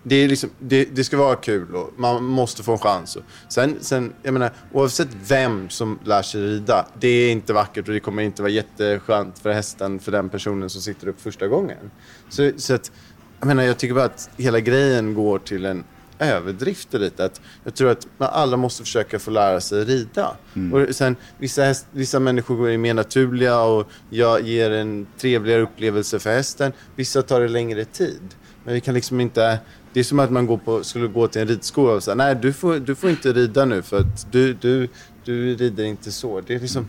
det, 0.03 0.15
är 0.15 0.27
liksom, 0.27 0.49
det, 0.59 0.85
det 0.95 1.03
ska 1.03 1.17
vara 1.17 1.35
kul 1.35 1.75
och 1.75 1.93
man 1.97 2.23
måste 2.23 2.63
få 2.63 2.71
en 2.71 2.77
chans. 2.77 3.15
Och 3.15 3.23
sen, 3.49 3.77
sen, 3.81 4.13
jag 4.23 4.33
menar, 4.33 4.51
oavsett 4.73 5.07
vem 5.27 5.69
som 5.69 5.99
lär 6.03 6.21
sig 6.21 6.41
rida, 6.41 6.87
det 6.99 7.07
är 7.07 7.31
inte 7.31 7.53
vackert 7.53 7.87
och 7.87 7.93
det 7.93 7.99
kommer 7.99 8.23
inte 8.23 8.41
vara 8.41 8.51
jätteskönt 8.51 9.39
för 9.39 9.51
hästen, 9.51 9.99
för 9.99 10.11
den 10.11 10.29
personen 10.29 10.69
som 10.69 10.81
sitter 10.81 11.07
upp 11.07 11.21
första 11.21 11.47
gången. 11.47 11.91
Så, 12.29 12.51
så 12.57 12.73
att, 12.73 12.91
jag 13.39 13.47
menar, 13.47 13.63
jag 13.63 13.77
tycker 13.77 13.95
bara 13.95 14.05
att 14.05 14.29
hela 14.37 14.59
grejen 14.59 15.13
går 15.13 15.39
till 15.39 15.65
en 15.65 15.83
överdrift 16.19 16.93
lite. 16.93 17.25
Att 17.25 17.41
jag 17.63 17.75
tror 17.75 17.89
att 17.89 18.07
alla 18.17 18.57
måste 18.57 18.83
försöka 18.83 19.19
få 19.19 19.31
lära 19.31 19.61
sig 19.61 19.85
rida. 19.85 20.37
Och 20.73 20.95
sen, 20.95 21.15
vissa, 21.37 21.63
häst, 21.63 21.87
vissa 21.91 22.19
människor 22.19 22.69
är 22.69 22.77
mer 22.77 22.93
naturliga 22.93 23.61
och 23.61 23.87
jag 24.09 24.41
ger 24.41 24.71
en 24.71 25.07
trevligare 25.17 25.61
upplevelse 25.61 26.19
för 26.19 26.29
hästen. 26.29 26.71
Vissa 26.95 27.21
tar 27.21 27.41
det 27.41 27.47
längre 27.47 27.85
tid. 27.85 28.35
Men 28.63 28.73
vi 28.73 28.81
kan 28.81 28.93
liksom 28.93 29.19
inte... 29.19 29.59
Det 29.93 29.99
är 29.99 30.03
som 30.03 30.19
att 30.19 30.31
man 30.31 30.59
på, 30.59 30.83
skulle 30.83 31.07
gå 31.07 31.27
till 31.27 31.41
en 31.41 31.47
ridskola 31.47 31.93
och 31.93 32.03
säga 32.03 32.15
nej 32.15 32.35
du 32.35 32.53
får, 32.53 32.79
du 32.79 32.95
får 32.95 33.09
inte 33.09 33.33
rida 33.33 33.65
nu 33.65 33.81
för 33.81 33.99
att 33.99 34.31
du, 34.31 34.53
du, 34.53 34.89
du 35.23 35.55
rider 35.55 35.83
inte 35.83 36.11
så. 36.11 36.41
Det 36.41 36.55
är 36.55 36.59
liksom... 36.59 36.87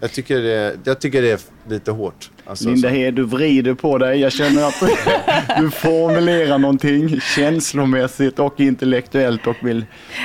Jag 0.00 0.12
tycker 0.12 0.42
det, 0.42 0.76
jag 0.84 1.00
tycker 1.00 1.22
det 1.22 1.30
är 1.30 1.40
lite 1.68 1.90
hårt. 1.90 2.30
Alltså, 2.46 2.68
Linda. 2.68 2.88
Hed, 2.88 3.14
du 3.14 3.22
vrider 3.24 3.74
på 3.74 3.98
dig. 3.98 4.20
Jag 4.20 4.32
känner 4.32 4.64
att 4.68 4.80
du 5.60 5.70
formulerar 5.70 6.58
någonting 6.58 7.20
känslomässigt 7.20 8.38
och 8.38 8.60
intellektuellt 8.60 9.46
och 9.46 9.56
vill 9.60 9.84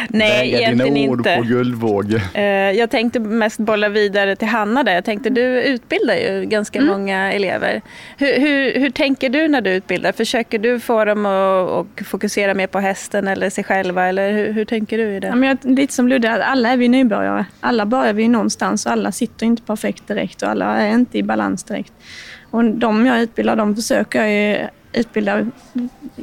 Nej, 0.09 0.51
väga 0.51 0.69
dina 0.85 1.09
ord 1.09 1.17
inte. 1.19 1.35
på 1.37 1.41
guldvåg. 1.43 2.13
Eh, 2.33 2.43
Jag 2.43 2.89
tänkte 2.89 3.19
mest 3.19 3.59
bolla 3.59 3.89
vidare 3.89 4.35
till 4.35 4.47
Hanna 4.47 4.83
där. 4.83 4.93
Jag 4.93 5.05
tänkte 5.05 5.29
du 5.29 5.41
utbildar 5.61 6.15
ju 6.15 6.45
ganska 6.45 6.81
många 6.81 7.33
elever. 7.33 7.81
Hur, 8.17 8.39
hur, 8.39 8.79
hur 8.79 8.89
tänker 8.89 9.29
du 9.29 9.47
när 9.47 9.61
du 9.61 9.69
utbildar? 9.69 10.11
Försöker 10.11 10.59
du 10.59 10.79
få 10.79 11.05
dem 11.05 11.25
att 11.25 12.07
fokusera 12.07 12.53
mer 12.53 12.67
på 12.67 12.79
hästen 12.79 13.27
eller 13.27 13.49
sig 13.49 13.63
själva? 13.63 14.05
Eller 14.07 14.31
hur, 14.31 14.53
hur 14.53 14.65
tänker 14.65 14.97
du 14.97 15.03
i 15.03 15.13
Ja, 15.13 15.19
det? 15.19 15.35
men 15.35 15.49
jag, 15.49 15.57
lite 15.77 15.93
som 15.93 16.07
Ludde, 16.07 16.31
att 16.33 16.41
alla 16.41 16.69
är 16.69 16.77
vi 16.77 16.87
nybörjare. 16.87 17.45
Alla 17.59 17.85
börjar 17.85 18.13
vi 18.13 18.27
någonstans 18.27 18.85
och 18.85 18.91
alla 18.91 19.11
sitter 19.11 19.45
inte 19.45 19.61
perfekt 19.61 20.07
direkt 20.07 20.41
och 20.41 20.49
alla 20.49 20.65
är 20.81 20.93
inte 20.93 21.17
i 21.17 21.23
balans 21.23 21.63
direkt. 21.63 21.93
Och 22.51 22.65
de 22.65 23.05
jag 23.05 23.21
utbildar, 23.21 23.55
de 23.55 23.75
försöker 23.75 24.23
jag 24.25 24.31
ju 24.31 24.67
utbilda 24.93 25.45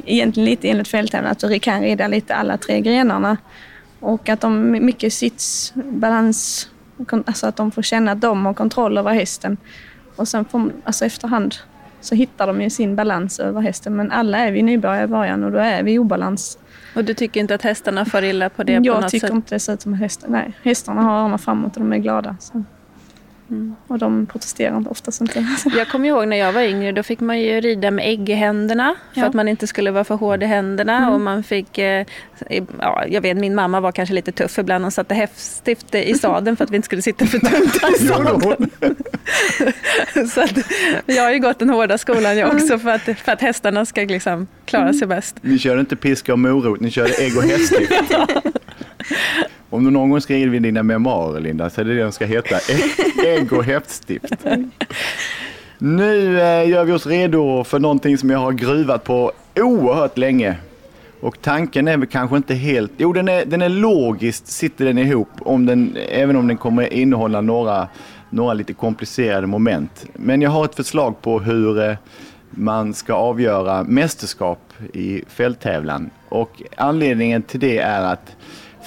egentligen 0.05 0.49
lite 0.49 0.69
enligt 0.69 0.87
fälttävlan, 0.87 1.31
att 1.31 1.39
du 1.39 1.59
kan 1.59 1.81
rida 1.81 2.07
lite 2.07 2.35
alla 2.35 2.57
tre 2.57 2.81
grenarna. 2.81 3.37
Och 3.99 4.29
att 4.29 4.41
de 4.41 4.71
mycket 4.71 5.13
sits, 5.13 5.73
balans, 5.75 6.69
alltså 7.25 7.47
att 7.47 7.55
de 7.55 7.71
får 7.71 7.81
känna 7.81 8.11
att 8.11 8.21
de 8.21 8.45
har 8.45 8.53
kontroll 8.53 8.97
över 8.97 9.13
hästen. 9.13 9.57
Och 10.15 10.27
sen 10.27 10.45
får, 10.45 10.71
alltså 10.83 11.05
efterhand 11.05 11.55
så 12.01 12.15
hittar 12.15 12.47
de 12.47 12.61
ju 12.61 12.69
sin 12.69 12.95
balans 12.95 13.39
över 13.39 13.61
hästen. 13.61 13.95
Men 13.95 14.11
alla 14.11 14.37
är 14.37 14.51
vi 14.51 14.61
nybörjare 14.61 15.03
i 15.03 15.07
början 15.07 15.43
och 15.43 15.51
då 15.51 15.57
är 15.57 15.83
vi 15.83 15.93
i 15.93 15.99
obalans. 15.99 16.59
Och 16.95 17.03
du 17.03 17.13
tycker 17.13 17.39
inte 17.39 17.55
att 17.55 17.61
hästarna 17.61 18.05
far 18.05 18.21
illa 18.21 18.49
på 18.49 18.63
det 18.63 18.79
på 18.79 18.85
Jag 18.85 19.01
något 19.01 19.11
tycker 19.11 19.27
sätt? 19.27 19.35
inte 19.35 19.55
det 19.55 19.59
ser 19.59 19.73
ut 19.73 19.81
som 19.81 19.93
hästar. 19.93 20.27
Nej, 20.29 20.53
hästarna 20.63 21.01
har 21.01 21.17
armarna 21.17 21.37
framåt 21.37 21.77
och 21.77 21.83
de 21.83 21.93
är 21.93 21.97
glada. 21.97 22.35
Så. 22.39 22.63
Mm. 23.49 23.75
Och 23.87 23.99
de 23.99 24.25
protesterar 24.25 24.77
inte 24.77 24.89
oftast 24.89 25.21
inte. 25.21 25.45
Jag 25.77 25.89
kommer 25.89 26.09
ihåg 26.09 26.27
när 26.27 26.37
jag 26.37 26.53
var 26.53 26.61
yngre, 26.61 26.91
då 26.91 27.03
fick 27.03 27.19
man 27.19 27.39
ju 27.39 27.61
rida 27.61 27.91
med 27.91 28.05
ägg 28.07 28.29
i 28.29 28.33
händerna 28.33 28.95
för 29.13 29.21
Ja. 29.21 29.27
att 29.27 29.33
man 29.33 29.47
inte 29.47 29.67
skulle 29.67 29.91
vara 29.91 30.03
för 30.03 30.15
hård 30.15 30.43
i 30.43 30.45
händerna. 30.45 30.97
Mm. 30.97 31.09
Och 31.13 31.21
man 31.21 31.43
fick, 31.43 31.77
eh, 31.77 32.05
ja, 32.79 33.03
jag 33.07 33.21
vet 33.21 33.37
min 33.37 33.55
mamma 33.55 33.79
var 33.79 33.91
kanske 33.91 34.15
lite 34.15 34.31
tuff 34.31 34.57
ibland. 34.59 34.83
Hon 34.83 34.91
satte 34.91 35.15
häftstift 35.15 35.95
i 35.95 36.13
sadeln 36.13 36.57
för 36.57 36.63
att 36.63 36.71
vi 36.71 36.75
inte 36.75 36.85
skulle 36.85 37.01
sitta 37.01 37.25
för 37.25 37.39
tungt 37.39 37.75
i 38.01 38.07
sadeln. 38.07 38.69
Så 40.29 40.41
att, 40.41 40.57
jag 41.05 41.23
har 41.23 41.31
ju 41.31 41.39
gått 41.39 41.59
den 41.59 41.69
hårda 41.69 41.97
skolan 41.97 42.37
jag 42.37 42.55
också 42.55 42.79
för 42.79 42.89
att, 42.89 43.01
för 43.01 43.31
att 43.31 43.41
hästarna 43.41 43.85
ska 43.85 44.01
liksom 44.01 44.47
klara 44.65 44.93
sig 44.93 45.07
bäst. 45.07 45.35
Ni 45.41 45.59
körde 45.59 45.79
inte 45.79 45.95
piska 45.95 46.33
och 46.33 46.39
morot, 46.39 46.79
ni 46.79 46.91
körde 46.91 47.13
ägg 47.13 47.37
och 47.37 47.43
häststift. 47.43 47.93
Om 49.69 49.83
du 49.83 49.91
någon 49.91 50.09
gång 50.09 50.21
skriver 50.21 50.55
in 50.55 50.63
dina 50.63 50.83
memoarer 50.83 51.39
Linda, 51.39 51.69
så 51.69 51.81
är 51.81 51.85
det 51.85 51.95
det 51.95 52.03
de 52.03 52.11
ska 52.11 52.25
heta. 52.25 52.55
Ägg 53.25 53.53
och 53.53 53.63
häftstift. 53.63 54.33
Nu 55.77 56.41
eh, 56.41 56.69
gör 56.69 56.83
vi 56.83 56.91
oss 56.91 57.05
redo 57.05 57.63
för 57.63 57.79
någonting 57.79 58.17
som 58.17 58.29
jag 58.29 58.39
har 58.39 58.51
gruvat 58.51 59.03
på 59.03 59.31
oerhört 59.55 60.17
länge. 60.17 60.55
Och 61.21 61.41
tanken 61.41 61.87
är 61.87 61.97
väl 61.97 62.07
kanske 62.07 62.37
inte 62.37 62.53
helt, 62.53 62.91
jo 62.97 63.13
den 63.13 63.27
är, 63.27 63.45
den 63.45 63.61
är 63.61 63.69
logiskt 63.69 64.47
sitter 64.47 64.85
den 64.85 64.97
ihop, 64.97 65.29
om 65.39 65.65
den, 65.65 65.97
även 66.09 66.35
om 66.35 66.47
den 66.47 66.57
kommer 66.57 66.93
innehålla 66.93 67.41
några 67.41 67.87
några 68.29 68.53
lite 68.53 68.73
komplicerade 68.73 69.47
moment. 69.47 70.05
Men 70.13 70.41
jag 70.41 70.49
har 70.49 70.65
ett 70.65 70.75
förslag 70.75 71.21
på 71.21 71.39
hur 71.39 71.89
eh, 71.89 71.95
man 72.49 72.93
ska 72.93 73.13
avgöra 73.13 73.83
mästerskap 73.83 74.73
i 74.93 75.23
fälttävlan. 75.27 76.09
Och 76.29 76.61
anledningen 76.77 77.41
till 77.41 77.59
det 77.59 77.77
är 77.77 78.01
att 78.01 78.35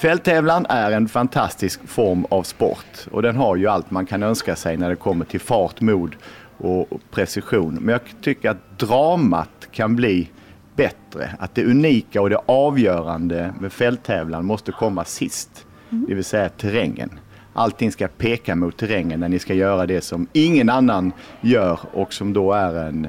fälttävlan 0.01 0.65
är 0.69 0.91
en 0.91 1.07
fantastisk 1.07 1.87
form 1.87 2.25
av 2.29 2.43
sport 2.43 3.07
och 3.11 3.21
den 3.21 3.35
har 3.35 3.55
ju 3.55 3.67
allt 3.67 3.91
man 3.91 4.05
kan 4.05 4.23
önska 4.23 4.55
sig 4.55 4.77
när 4.77 4.89
det 4.89 4.95
kommer 4.95 5.25
till 5.25 5.39
fart, 5.39 5.81
mod 5.81 6.15
och 6.57 7.01
precision. 7.11 7.77
Men 7.81 7.91
jag 7.91 8.01
tycker 8.21 8.49
att 8.49 8.79
dramat 8.79 9.67
kan 9.71 9.95
bli 9.95 10.29
bättre. 10.75 11.29
Att 11.39 11.55
det 11.55 11.65
unika 11.65 12.21
och 12.21 12.29
det 12.29 12.39
avgörande 12.45 13.53
med 13.59 13.73
fälttävlan 13.73 14.45
måste 14.45 14.71
komma 14.71 15.05
sist. 15.05 15.65
Det 15.89 16.13
vill 16.13 16.23
säga 16.23 16.49
terrängen. 16.49 17.19
Allting 17.53 17.91
ska 17.91 18.07
peka 18.07 18.55
mot 18.55 18.77
terrängen 18.77 19.19
när 19.19 19.29
ni 19.29 19.39
ska 19.39 19.53
göra 19.53 19.85
det 19.85 20.01
som 20.01 20.27
ingen 20.33 20.69
annan 20.69 21.11
gör 21.41 21.79
och 21.93 22.13
som 22.13 22.33
då 22.33 22.53
är 22.53 22.75
en 22.75 23.05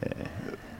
eh, 0.00 0.10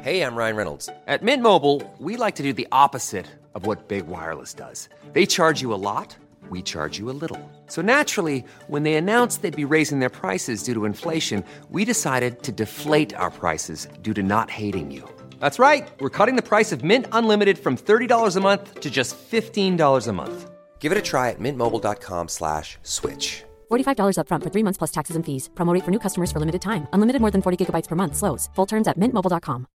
Hey, 0.00 0.22
I'm 0.22 0.34
Ryan 0.34 0.56
Reynolds. 0.56 0.88
At 1.06 1.22
Mint 1.22 1.42
Mobile, 1.42 1.82
we 1.98 2.16
like 2.16 2.36
to 2.36 2.42
do 2.42 2.54
the 2.54 2.66
opposite 2.72 3.26
of 3.54 3.66
what 3.66 3.88
Big 3.88 4.06
Wireless 4.06 4.54
does. 4.54 4.88
They 5.12 5.26
charge 5.26 5.60
you 5.60 5.74
a 5.74 5.82
lot, 5.90 6.16
we 6.48 6.62
charge 6.62 6.98
you 6.98 7.10
a 7.10 7.18
little. 7.20 7.50
So 7.66 7.82
naturally, 7.82 8.42
when 8.68 8.84
they 8.84 8.94
announced 8.94 9.42
they'd 9.42 9.54
be 9.54 9.66
raising 9.66 9.98
their 9.98 10.08
prices 10.08 10.62
due 10.62 10.72
to 10.72 10.86
inflation, 10.86 11.44
we 11.70 11.84
decided 11.84 12.42
to 12.44 12.52
deflate 12.52 13.14
our 13.16 13.30
prices 13.30 13.88
due 14.00 14.14
to 14.14 14.22
not 14.22 14.48
hating 14.48 14.90
you. 14.90 15.06
That's 15.38 15.58
right. 15.58 15.86
We're 16.00 16.08
cutting 16.08 16.36
the 16.36 16.42
price 16.42 16.72
of 16.72 16.82
Mint 16.82 17.06
Unlimited 17.12 17.58
from 17.58 17.76
$30 17.76 18.36
a 18.36 18.40
month 18.40 18.80
to 18.80 18.88
just 18.88 19.18
$15 19.18 20.08
a 20.08 20.12
month. 20.12 20.50
Give 20.86 20.98
it 20.98 20.98
a 20.98 21.10
try 21.10 21.30
at 21.30 21.40
mintmobile.com 21.40 22.28
slash 22.28 22.78
switch. 22.82 23.44
$45 23.70 24.18
upfront 24.20 24.42
for 24.44 24.50
three 24.50 24.62
months 24.62 24.78
plus 24.78 24.92
taxes 24.92 25.16
and 25.16 25.26
fees. 25.26 25.50
Promo 25.54 25.74
rate 25.74 25.84
for 25.84 25.90
new 25.90 25.98
customers 25.98 26.30
for 26.32 26.38
limited 26.38 26.62
time. 26.62 26.86
Unlimited 26.92 27.20
more 27.20 27.32
than 27.32 27.42
40 27.42 27.56
gigabytes 27.56 27.88
per 27.88 27.96
month. 27.96 28.14
Slows. 28.14 28.48
Full 28.56 28.66
terms 28.66 28.88
at 28.88 28.96
mintmobile.com. 28.96 29.66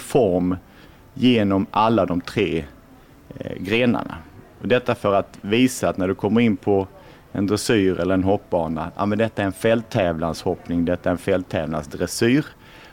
form 0.00 0.56
genom 1.14 1.66
alla 1.70 2.06
de 2.06 2.20
tre 2.20 2.64
eh, 3.38 3.62
grenarna. 3.62 4.16
Och 4.60 4.68
detta 4.68 4.94
för 4.94 5.14
att 5.14 5.38
visa 5.40 5.88
att 5.88 5.96
när 5.96 6.08
du 6.08 6.14
kommer 6.14 6.40
in 6.40 6.56
på 6.56 6.86
en 7.32 7.46
dressyr 7.46 8.00
eller 8.00 8.14
en 8.14 8.24
hoppbana, 8.24 8.90
ja 8.96 9.06
men 9.06 9.18
detta 9.18 9.42
är 9.42 9.46
en 9.46 9.52
fälttävlanshoppning, 9.52 10.84
detta 10.84 11.08
är 11.08 11.12
en 11.12 11.18
fälttävlansdressyr. 11.18 12.46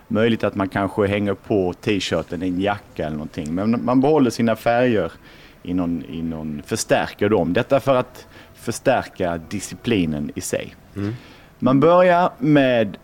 Möjligt 0.07 0.43
att 0.43 0.55
man 0.55 0.69
kanske 0.69 1.07
hänger 1.07 1.33
på 1.33 1.73
t-shirten 1.73 2.43
i 2.43 2.47
en 2.47 2.61
jacka 2.61 3.05
eller 3.05 3.17
någonting, 3.17 3.55
men 3.55 3.85
man 3.85 4.01
behåller 4.01 4.29
sina 4.29 4.55
färger 4.55 5.11
i 5.67 5.73
någon, 5.73 6.05
i 6.05 6.21
någon 6.21 6.61
förstärker 6.65 7.29
dem. 7.29 7.53
Detta 7.53 7.79
för 7.79 7.95
att 7.95 8.27
förstärka 8.53 9.37
disciplinen 9.49 10.31
i 10.35 10.41
sig. 10.41 10.75
Man 11.59 11.79
börjar 11.79 12.31
med 12.39 12.97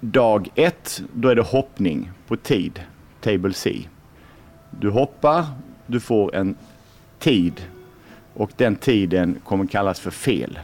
dag 0.00 0.48
ett, 0.54 1.02
då 1.12 1.28
är 1.28 1.34
det 1.34 1.42
hoppning 1.42 2.10
på 2.26 2.36
tid, 2.36 2.80
table 3.20 3.52
C. 3.52 3.88
Du 4.70 4.90
hoppar, 4.90 5.44
du 5.86 6.00
får 6.00 6.34
en 6.34 6.56
tid 7.18 7.64
och 8.34 8.50
den 8.56 8.76
tiden 8.76 9.40
kommer 9.44 9.66
kallas 9.66 10.00
för 10.00 10.10
fel. 10.10 10.58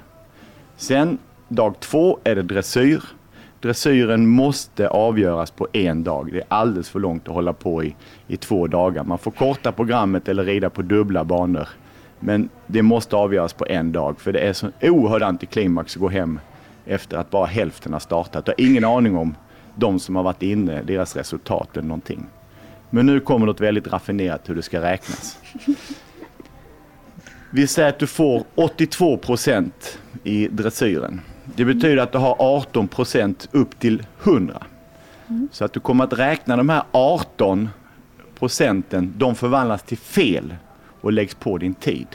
Sen 0.76 1.18
dag 1.48 1.80
två 1.80 2.18
är 2.24 2.34
det 2.34 2.42
dressyr. 2.42 3.02
Dressyren 3.62 4.26
måste 4.26 4.88
avgöras 4.88 5.50
på 5.50 5.68
en 5.72 6.04
dag. 6.04 6.28
Det 6.32 6.38
är 6.38 6.44
alldeles 6.48 6.88
för 6.88 7.00
långt 7.00 7.28
att 7.28 7.34
hålla 7.34 7.52
på 7.52 7.84
i, 7.84 7.96
i 8.26 8.36
två 8.36 8.66
dagar. 8.66 9.04
Man 9.04 9.18
får 9.18 9.30
korta 9.30 9.72
programmet 9.72 10.28
eller 10.28 10.44
rida 10.44 10.70
på 10.70 10.82
dubbla 10.82 11.24
banor. 11.24 11.68
Men 12.20 12.48
det 12.66 12.82
måste 12.82 13.16
avgöras 13.16 13.52
på 13.52 13.66
en 13.66 13.92
dag 13.92 14.20
för 14.20 14.32
det 14.32 14.40
är 14.40 14.52
så 14.52 14.70
oerhörd 14.82 15.22
antiklimax 15.22 15.96
att 15.96 16.00
gå 16.00 16.08
hem 16.08 16.40
efter 16.86 17.16
att 17.16 17.30
bara 17.30 17.46
hälften 17.46 17.92
har 17.92 18.00
startat. 18.00 18.44
Jag 18.46 18.54
har 18.64 18.70
ingen 18.70 18.84
aning 18.84 19.16
om 19.16 19.34
de 19.74 20.00
som 20.00 20.16
har 20.16 20.22
varit 20.22 20.42
inne, 20.42 20.82
deras 20.82 21.16
resultat 21.16 21.76
eller 21.76 21.88
någonting. 21.88 22.26
Men 22.90 23.06
nu 23.06 23.20
kommer 23.20 23.46
något 23.46 23.60
väldigt 23.60 23.86
raffinerat 23.86 24.48
hur 24.48 24.54
det 24.54 24.62
ska 24.62 24.82
räknas. 24.82 25.38
Vi 27.50 27.66
säger 27.66 27.88
att 27.88 27.98
du 27.98 28.06
får 28.06 28.44
82 28.54 29.16
procent 29.16 29.98
i 30.24 30.48
dressyren. 30.48 31.20
Det 31.44 31.64
betyder 31.64 31.96
att 31.96 32.12
du 32.12 32.18
har 32.18 32.36
18 32.38 32.88
procent 32.88 33.48
upp 33.52 33.78
till 33.78 34.06
100. 34.22 34.62
Så 35.52 35.64
att 35.64 35.72
du 35.72 35.80
kommer 35.80 36.04
att 36.04 36.12
räkna 36.12 36.56
de 36.56 36.68
här 36.68 36.82
18 36.92 37.68
procenten, 38.38 39.14
de 39.16 39.34
förvandlas 39.34 39.82
till 39.82 39.98
fel 39.98 40.54
och 41.00 41.12
läggs 41.12 41.34
på 41.34 41.58
din 41.58 41.74
tid. 41.74 42.06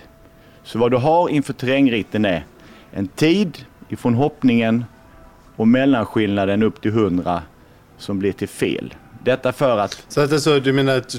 Så 0.64 0.80
vad 0.80 0.92
du 0.92 0.98
har 0.98 1.30
inför 1.30 1.54
terrängritten 1.54 2.26
är 2.26 2.46
en 2.92 3.08
tid 3.08 3.66
ifrån 3.90 4.14
hoppningen 4.14 4.86
och 5.56 5.68
mellanskillnaden 5.68 6.64
upp 6.64 6.82
till 6.82 6.92
100 6.92 7.42
som 7.98 8.20
blir 8.20 8.32
till 8.32 8.48
fel. 8.48 8.94
Detta 9.24 9.52
för 9.52 9.78
att 9.78 10.06
Så 10.08 10.22
att 10.22 10.34
alltså, 10.34 10.60
du 10.60 10.74
menar 10.74 10.98
att 10.98 11.16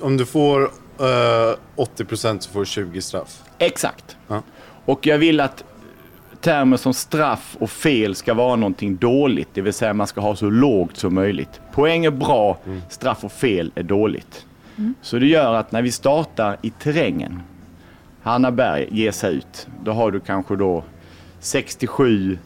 om 0.00 0.16
du 0.16 0.26
får 0.26 0.62
eh, 0.62 1.56
80% 1.76 2.38
så 2.38 2.50
får 2.50 2.60
du 2.60 2.66
20 2.66 3.02
straff? 3.02 3.42
Exakt. 3.58 4.16
Ja. 4.28 4.42
Och 4.84 5.06
jag 5.06 5.18
vill 5.18 5.40
att 5.40 5.64
termer 6.44 6.76
som 6.76 6.94
straff 6.94 7.56
och 7.60 7.70
fel 7.70 8.14
ska 8.14 8.34
vara 8.34 8.56
någonting 8.56 8.96
dåligt. 8.96 9.48
Det 9.54 9.60
vill 9.60 9.72
säga 9.72 9.94
man 9.94 10.06
ska 10.06 10.20
ha 10.20 10.36
så 10.36 10.50
lågt 10.50 10.96
som 10.96 11.14
möjligt. 11.14 11.60
Poäng 11.72 12.04
är 12.04 12.10
bra, 12.10 12.58
straff 12.88 13.24
och 13.24 13.32
fel 13.32 13.72
är 13.74 13.82
dåligt. 13.82 14.46
Så 15.02 15.18
det 15.18 15.26
gör 15.26 15.54
att 15.54 15.72
när 15.72 15.82
vi 15.82 15.92
startar 15.92 16.56
i 16.62 16.70
terrängen, 16.70 17.42
Hanna 18.22 18.50
Berg 18.50 18.88
ger 18.90 19.10
sig 19.10 19.34
ut, 19.34 19.68
då 19.84 19.92
har 19.92 20.10
du 20.10 20.20
kanske 20.20 20.56
då 20.56 20.84
67 21.38 22.38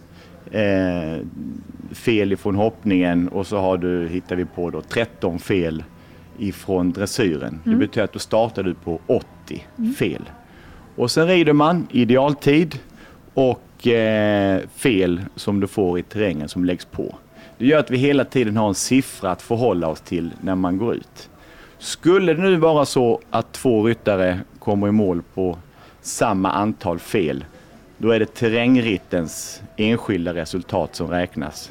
eh, 0.50 0.62
fel 1.92 2.32
ifrån 2.32 2.54
hoppningen 2.54 3.28
och 3.28 3.46
så 3.46 3.58
har 3.58 3.78
du, 3.78 4.08
hittar 4.08 4.36
vi 4.36 4.44
på 4.44 4.70
då 4.70 4.80
13 4.80 5.38
fel 5.38 5.84
ifrån 6.38 6.92
dressyren. 6.92 7.60
Det 7.64 7.74
betyder 7.76 8.04
att 8.04 8.12
då 8.12 8.18
startar 8.18 8.62
du 8.62 8.74
på 8.74 9.00
80 9.06 9.66
fel. 9.98 10.30
Och 10.96 11.10
sen 11.10 11.26
rider 11.26 11.52
man 11.52 11.86
idealtid 11.90 12.78
och 13.34 13.62
eh, 13.86 14.60
fel 14.76 15.20
som 15.36 15.60
du 15.60 15.66
får 15.66 15.98
i 15.98 16.02
terrängen 16.02 16.48
som 16.48 16.64
läggs 16.64 16.84
på. 16.84 17.14
Det 17.58 17.66
gör 17.66 17.78
att 17.78 17.90
vi 17.90 17.96
hela 17.96 18.24
tiden 18.24 18.56
har 18.56 18.68
en 18.68 18.74
siffra 18.74 19.30
att 19.30 19.42
förhålla 19.42 19.88
oss 19.88 20.00
till 20.00 20.30
när 20.40 20.54
man 20.54 20.78
går 20.78 20.94
ut. 20.94 21.30
Skulle 21.78 22.34
det 22.34 22.42
nu 22.42 22.56
vara 22.56 22.84
så 22.84 23.20
att 23.30 23.52
två 23.52 23.86
ryttare 23.86 24.40
kommer 24.58 24.88
i 24.88 24.92
mål 24.92 25.22
på 25.34 25.58
samma 26.00 26.52
antal 26.52 26.98
fel, 26.98 27.44
då 27.98 28.10
är 28.10 28.18
det 28.18 28.34
terrängrittens 28.34 29.62
enskilda 29.76 30.34
resultat 30.34 30.94
som 30.94 31.10
räknas. 31.10 31.70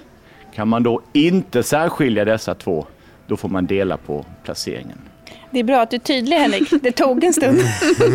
Kan 0.55 0.67
man 0.67 0.83
då 0.83 1.01
inte 1.13 1.63
särskilja 1.63 2.25
dessa 2.25 2.55
två, 2.55 2.85
då 3.27 3.37
får 3.37 3.49
man 3.49 3.65
dela 3.65 3.97
på 3.97 4.25
placeringen. 4.43 4.97
Det 5.51 5.59
är 5.59 5.63
bra 5.63 5.81
att 5.81 5.89
du 5.89 5.95
är 5.95 5.99
tydlig 5.99 6.37
Henrik. 6.37 6.69
Det 6.81 6.91
tog 6.91 7.23
en 7.23 7.33
stund. 7.33 7.59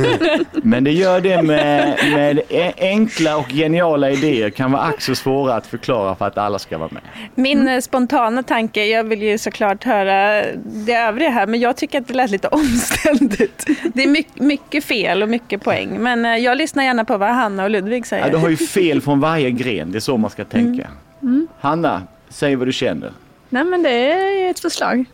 Men 0.62 0.84
det 0.84 0.90
gör 0.92 1.20
det 1.20 1.42
med, 1.42 1.98
med 2.14 2.40
e- 2.48 2.72
enkla 2.78 3.36
och 3.36 3.48
geniala 3.48 4.10
idéer 4.10 4.50
kan 4.50 4.72
vara 4.72 4.82
ack 4.82 5.00
så 5.00 5.14
svåra 5.14 5.54
att 5.54 5.66
förklara 5.66 6.14
för 6.14 6.26
att 6.26 6.38
alla 6.38 6.58
ska 6.58 6.78
vara 6.78 6.88
med. 6.92 7.02
Min 7.34 7.68
eh, 7.68 7.80
spontana 7.80 8.42
tanke, 8.42 8.84
jag 8.84 9.04
vill 9.04 9.22
ju 9.22 9.38
såklart 9.38 9.84
höra 9.84 10.44
det 10.64 10.94
övriga 10.94 11.30
här, 11.30 11.46
men 11.46 11.60
jag 11.60 11.76
tycker 11.76 12.00
att 12.00 12.08
det 12.08 12.14
lät 12.14 12.30
lite 12.30 12.48
omständigt. 12.52 13.66
Det 13.94 14.02
är 14.02 14.08
mycket, 14.08 14.40
mycket 14.42 14.84
fel 14.84 15.22
och 15.22 15.28
mycket 15.28 15.62
poäng, 15.62 15.96
men 15.98 16.24
eh, 16.24 16.36
jag 16.36 16.58
lyssnar 16.58 16.84
gärna 16.84 17.04
på 17.04 17.16
vad 17.18 17.28
Hanna 17.28 17.64
och 17.64 17.70
Ludvig 17.70 18.06
säger. 18.06 18.24
Ja, 18.24 18.30
du 18.30 18.36
har 18.36 18.48
ju 18.48 18.56
fel 18.56 19.00
från 19.00 19.20
varje 19.20 19.50
gren, 19.50 19.92
det 19.92 19.98
är 19.98 20.00
så 20.00 20.16
man 20.16 20.30
ska 20.30 20.44
tänka. 20.44 20.88
Mm. 21.22 21.48
Hanna, 21.60 22.02
säg 22.28 22.56
vad 22.56 22.68
du 22.68 22.72
känner. 22.72 23.12
Nej 23.52 23.64
men 23.64 23.82
det 23.82 23.90
är 24.12 24.40
ju 24.44 24.50
ett 24.50 24.60
förslag. 24.60 25.04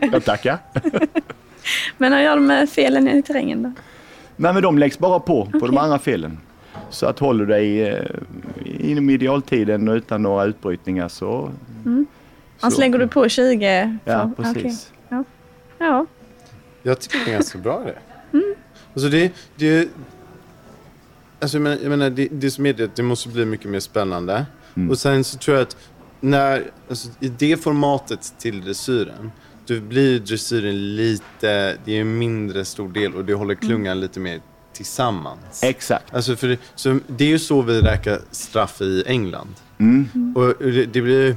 Jag 0.12 0.24
tackar. 0.24 0.58
Men 1.98 2.12
hur 2.12 2.20
gör 2.20 2.36
de 2.36 2.46
med 2.46 2.70
felen 2.70 3.08
i 3.08 3.22
terrängen 3.22 3.62
då? 3.62 3.72
Nej 4.36 4.52
men 4.52 4.62
de 4.62 4.78
läggs 4.78 4.98
bara 4.98 5.20
på, 5.20 5.44
på 5.44 5.58
de 5.58 5.64
Okej. 5.66 5.78
andra 5.78 5.98
felen. 5.98 6.38
Så 6.90 7.06
att 7.06 7.18
håller 7.18 7.44
du 7.46 7.52
dig 7.52 7.82
eh, 7.88 8.04
inom 8.80 9.10
idealtiden 9.10 9.88
och 9.88 9.94
utan 9.94 10.22
några 10.22 10.44
utbrytningar 10.44 11.08
så... 11.08 11.50
Mm. 11.84 12.06
Annars 12.60 12.74
så- 12.74 12.80
lägger 12.80 12.98
du 12.98 13.08
på 13.08 13.28
20? 13.28 13.98
Ja, 14.04 14.30
för- 14.36 14.42
precis. 14.42 14.56
okej. 14.56 14.76
Ja. 15.08 15.24
ja. 15.78 16.06
Jag 16.82 17.00
tycker 17.00 17.18
det 17.24 17.30
är 17.30 17.32
ganska 17.32 17.58
bra 17.58 17.82
idé. 17.82 17.92
Mm. 18.32 18.54
Alltså 18.94 19.08
det, 19.08 19.32
det, 19.56 19.88
alltså 21.40 21.56
jag 21.56 21.62
menar, 21.62 21.78
jag 21.82 21.90
menar 21.90 22.10
det, 22.10 22.28
det 22.30 22.50
som 22.50 22.66
är 22.66 22.72
det, 22.72 22.96
det 22.96 23.02
måste 23.02 23.28
bli 23.28 23.44
mycket 23.44 23.70
mer 23.70 23.80
spännande. 23.80 24.46
Mm. 24.76 24.90
Och 24.90 24.98
sen 24.98 25.24
så 25.24 25.38
tror 25.38 25.56
jag 25.56 25.62
att 25.62 25.76
när, 26.20 26.70
alltså 26.88 27.08
i 27.20 27.28
det 27.28 27.56
formatet 27.56 28.34
till 28.38 28.60
dressyren, 28.60 29.30
då 29.66 29.80
blir 29.80 30.20
dressyren 30.20 30.96
lite, 30.96 31.76
det 31.84 31.96
är 31.96 32.00
en 32.00 32.18
mindre 32.18 32.64
stor 32.64 32.88
del 32.88 33.14
och 33.14 33.24
det 33.24 33.34
håller 33.34 33.54
klungan 33.54 34.00
lite 34.00 34.20
mer 34.20 34.40
tillsammans. 34.72 35.62
Exakt. 35.62 36.14
Alltså 36.14 36.36
för 36.36 36.48
det, 36.48 36.58
så 36.74 36.98
det 37.06 37.24
är 37.24 37.28
ju 37.28 37.38
så 37.38 37.62
vi 37.62 37.80
räknar 37.80 38.20
straff 38.30 38.80
i 38.80 39.04
England. 39.06 39.54
Mm. 39.78 40.34
Och 40.36 40.54
det, 40.58 40.86
det 40.86 41.02
blir... 41.02 41.36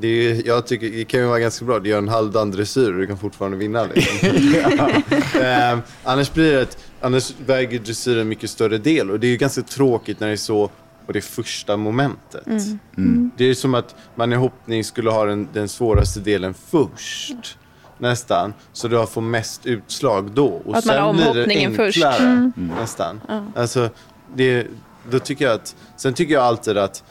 Det 0.00 0.08
är, 0.08 0.46
jag 0.46 0.66
tycker 0.66 0.90
det 0.90 1.04
kan 1.04 1.20
ju 1.20 1.26
vara 1.26 1.38
ganska 1.38 1.64
bra. 1.64 1.78
Det 1.78 1.88
gör 1.88 1.98
en 1.98 2.08
halvdan 2.08 2.50
dressyr 2.50 2.92
och 2.92 3.00
du 3.00 3.06
kan 3.06 3.18
fortfarande 3.18 3.56
vinna. 3.56 3.84
Liksom. 3.94 4.28
Ehm, 5.42 5.78
annars 6.04 6.32
blir 6.32 6.52
det 6.52 6.76
annars 7.04 7.34
väger 7.46 7.78
dressyren 7.78 8.20
en 8.20 8.28
mycket 8.28 8.50
större 8.50 8.78
del. 8.78 9.10
Och 9.10 9.20
det 9.20 9.26
är 9.26 9.30
ju 9.30 9.36
ganska 9.36 9.62
tråkigt 9.62 10.20
när 10.20 10.26
det 10.26 10.32
är 10.32 10.36
så 10.36 10.70
på 11.06 11.12
det 11.12 11.20
första 11.20 11.76
momentet. 11.76 12.46
Mm. 12.46 12.78
Mm. 12.96 13.30
Det 13.36 13.44
är 13.44 13.54
som 13.54 13.74
att 13.74 13.94
man 14.14 14.32
i 14.32 14.36
hoppning 14.36 14.84
skulle 14.84 15.10
ha 15.10 15.24
den, 15.24 15.48
den 15.52 15.68
svåraste 15.68 16.20
delen 16.20 16.54
först. 16.54 17.58
Nästan. 17.98 18.54
Så 18.72 18.88
du 18.88 18.96
har 18.96 19.06
får 19.06 19.20
mest 19.20 19.66
utslag 19.66 20.30
då. 20.30 20.46
Och 20.46 20.76
Att 20.76 20.84
man 20.84 20.98
har 20.98 21.14
sen 21.14 21.16
blir 21.16 21.24
det 21.24 21.30
omhoppningen 21.30 21.74
först. 21.74 22.04
enklare. 22.04 22.28
Mm. 22.28 22.52
Nästan. 22.80 23.20
Ja. 23.28 23.42
Alltså, 23.56 23.88
det, 24.34 24.66
då 25.10 25.18
tycker 25.18 25.44
jag 25.44 25.54
att, 25.54 25.76
sen 25.96 26.14
tycker 26.14 26.34
jag 26.34 26.42
alltid 26.42 26.78
att 26.78 27.04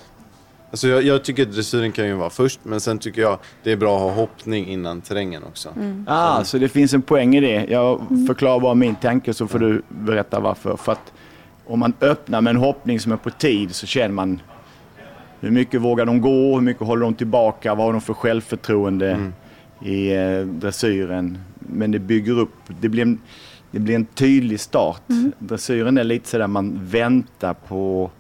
Alltså 0.72 0.88
jag, 0.88 1.04
jag 1.04 1.24
tycker 1.24 1.44
att 1.44 1.54
dressyren 1.54 1.92
kan 1.92 2.06
ju 2.06 2.14
vara 2.14 2.30
först, 2.30 2.60
men 2.64 2.80
sen 2.80 3.00
tycker 3.00 3.22
jag 3.22 3.38
det 3.64 3.72
är 3.72 3.76
bra 3.76 3.96
att 3.96 4.02
ha 4.02 4.12
hoppning 4.12 4.68
innan 4.68 5.02
terrängen 5.02 5.44
också. 5.44 5.70
Mm. 5.76 6.06
Ah, 6.10 6.44
så 6.44 6.58
det 6.58 6.70
finns 6.70 6.94
en 6.94 7.02
poäng 7.02 7.36
i 7.36 7.40
det. 7.40 7.66
Jag 7.70 8.08
förklarar 8.28 8.60
bara 8.60 8.74
min 8.74 8.96
tanke 8.96 9.34
så 9.34 9.48
får 9.48 9.60
du 9.60 9.82
berätta 9.90 10.40
varför. 10.40 10.78
För 10.78 10.92
att 10.92 11.13
om 11.66 11.80
man 11.80 11.94
öppnar 12.02 12.42
med 12.42 12.52
en 12.52 12.58
hoppning 12.58 13.00
som 13.00 13.12
är 13.12 13.18
på 13.18 13.30
tid 13.30 13.76
så 13.76 13.86
känner 13.86 14.14
man 14.14 14.42
hur 15.40 15.52
mycket 15.52 15.82
vågar 15.82 16.06
de 16.06 16.22
gå, 16.22 16.56
hur 16.56 16.62
mycket 16.62 16.88
håller 16.88 17.06
de 17.06 17.14
tillbaka, 17.14 17.76
vad 17.76 17.86
har 17.86 17.94
de 17.94 18.02
för 18.02 18.14
självförtroende 18.14 19.32
i 19.82 20.14
eh, 20.14 20.40
dressyren. 20.40 21.38
Men 21.60 21.92
det 21.92 22.00
bygger 22.00 22.40
upp, 22.40 22.56
det 22.82 22.90
blir 22.90 23.02
en, 23.02 23.22
det 23.72 23.80
blir 23.80 23.96
en 23.96 24.06
tydlig 24.06 24.60
start. 24.60 25.02
Dressyren 25.40 25.98
är 25.98 26.04
lite 26.04 26.30
sådär 26.30 26.48
man 26.48 26.80
väntar 26.84 27.54
på 27.54 28.12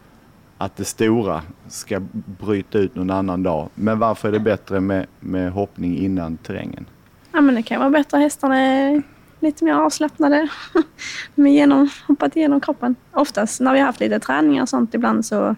att 0.57 0.75
det 0.75 0.85
stora 0.85 1.41
ska 1.67 2.01
bryta 2.39 2.77
ut 2.77 2.95
någon 2.95 3.09
annan 3.09 3.43
dag. 3.43 3.69
Men 3.75 3.99
varför 3.99 4.27
är 4.27 4.31
det 4.31 4.39
bättre 4.39 4.79
med, 4.79 5.05
med 5.19 5.51
hoppning 5.51 5.97
innan 5.97 6.37
terrängen? 6.37 6.85
ja 7.33 7.41
men 7.41 7.55
det 7.55 7.63
kan 7.63 7.79
vara 7.79 7.89
bättre. 7.89 8.17
Hästarna 8.17 8.59
är 8.59 9.01
lite 9.43 9.63
mer 9.65 9.73
avslappnade. 9.73 10.47
De 11.35 11.41
har 11.41 11.49
genom, 11.49 11.89
hoppat 12.07 12.35
igenom 12.35 12.61
kroppen. 12.61 12.95
Oftast 13.13 13.61
när 13.61 13.73
vi 13.73 13.79
har 13.79 13.85
haft 13.85 13.99
lite 13.99 14.19
träningar 14.19 14.61
och 14.61 14.69
sånt 14.69 14.93
ibland 14.93 15.25
så 15.25 15.55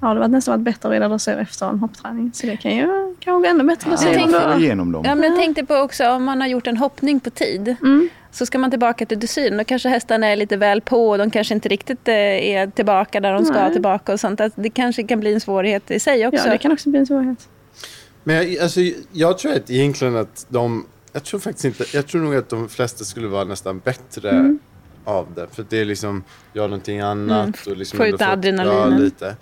har 0.00 0.14
det 0.14 0.20
varit 0.20 0.30
nästan 0.30 0.52
varit 0.52 0.64
bättre 0.64 0.88
att 0.88 0.92
rida 0.92 1.08
dressyr 1.08 1.32
efter 1.38 1.68
en 1.68 1.78
hoppträning. 1.78 2.30
Så 2.34 2.46
det 2.46 2.56
kan 2.56 2.76
ju 2.76 3.14
kan 3.20 3.42
gå 3.42 3.48
ännu 3.48 3.64
bättre 3.64 3.90
Jag 3.90 3.98
dressyr. 3.98 4.14
tänkte- 4.14 4.52
på- 4.54 4.60
igenom 4.60 4.92
dem. 4.92 5.02
Ja, 5.06 5.14
men 5.14 5.30
jag 5.30 5.40
tänkte 5.40 5.64
på 5.64 5.74
också 5.74 6.08
om 6.08 6.24
man 6.24 6.40
har 6.40 6.48
gjort 6.48 6.66
en 6.66 6.76
hoppning 6.76 7.20
på 7.20 7.30
tid. 7.30 7.76
Mm. 7.82 8.08
Så 8.30 8.46
ska 8.46 8.58
man 8.58 8.70
tillbaka 8.70 9.06
till 9.06 9.18
dressyren. 9.20 9.58
Då 9.58 9.64
kanske 9.64 9.88
hästarna 9.88 10.26
är 10.26 10.36
lite 10.36 10.56
väl 10.56 10.80
på 10.80 11.08
och 11.10 11.18
de 11.18 11.30
kanske 11.30 11.54
inte 11.54 11.68
riktigt 11.68 12.08
eh, 12.08 12.14
är 12.14 12.66
tillbaka 12.70 13.20
där 13.20 13.32
de 13.32 13.44
ska 13.44 13.54
Nej. 13.62 13.72
tillbaka 13.72 14.12
och 14.12 14.20
sånt. 14.20 14.40
Att 14.40 14.52
det 14.56 14.70
kanske 14.70 15.02
kan 15.02 15.20
bli 15.20 15.34
en 15.34 15.40
svårighet 15.40 15.90
i 15.90 16.00
sig 16.00 16.26
också. 16.26 16.46
Ja, 16.46 16.52
det 16.52 16.58
kan 16.58 16.72
också 16.72 16.90
bli 16.90 16.98
en 17.00 17.06
svårighet. 17.06 17.48
Men 18.24 18.36
jag, 18.36 18.58
alltså, 18.62 18.80
jag 19.12 19.38
tror 19.38 19.52
att 19.52 19.70
egentligen 19.70 20.16
att 20.16 20.46
de, 20.48 20.86
jag 21.16 21.24
tror 21.24 21.40
faktiskt 21.40 21.64
inte, 21.64 21.84
jag 21.96 22.06
tror 22.06 22.20
nog 22.20 22.34
att 22.34 22.48
de 22.48 22.68
flesta 22.68 23.04
skulle 23.04 23.28
vara 23.28 23.44
nästan 23.44 23.78
bättre 23.78 24.30
Mm. 24.30 24.58
av 25.04 25.34
det. 25.34 25.46
För 25.52 25.66
det 25.68 25.78
är 25.78 25.84
liksom, 25.84 26.24
gör 26.52 26.68
någonting 26.68 27.00
annat. 27.00 27.66
Mm, 27.66 27.72
Och 27.72 27.76
liksom 27.76 27.96
få 27.96 28.06
ut 28.06 28.22
adrenalinen. 28.22 29.00
Lite. 29.04 29.36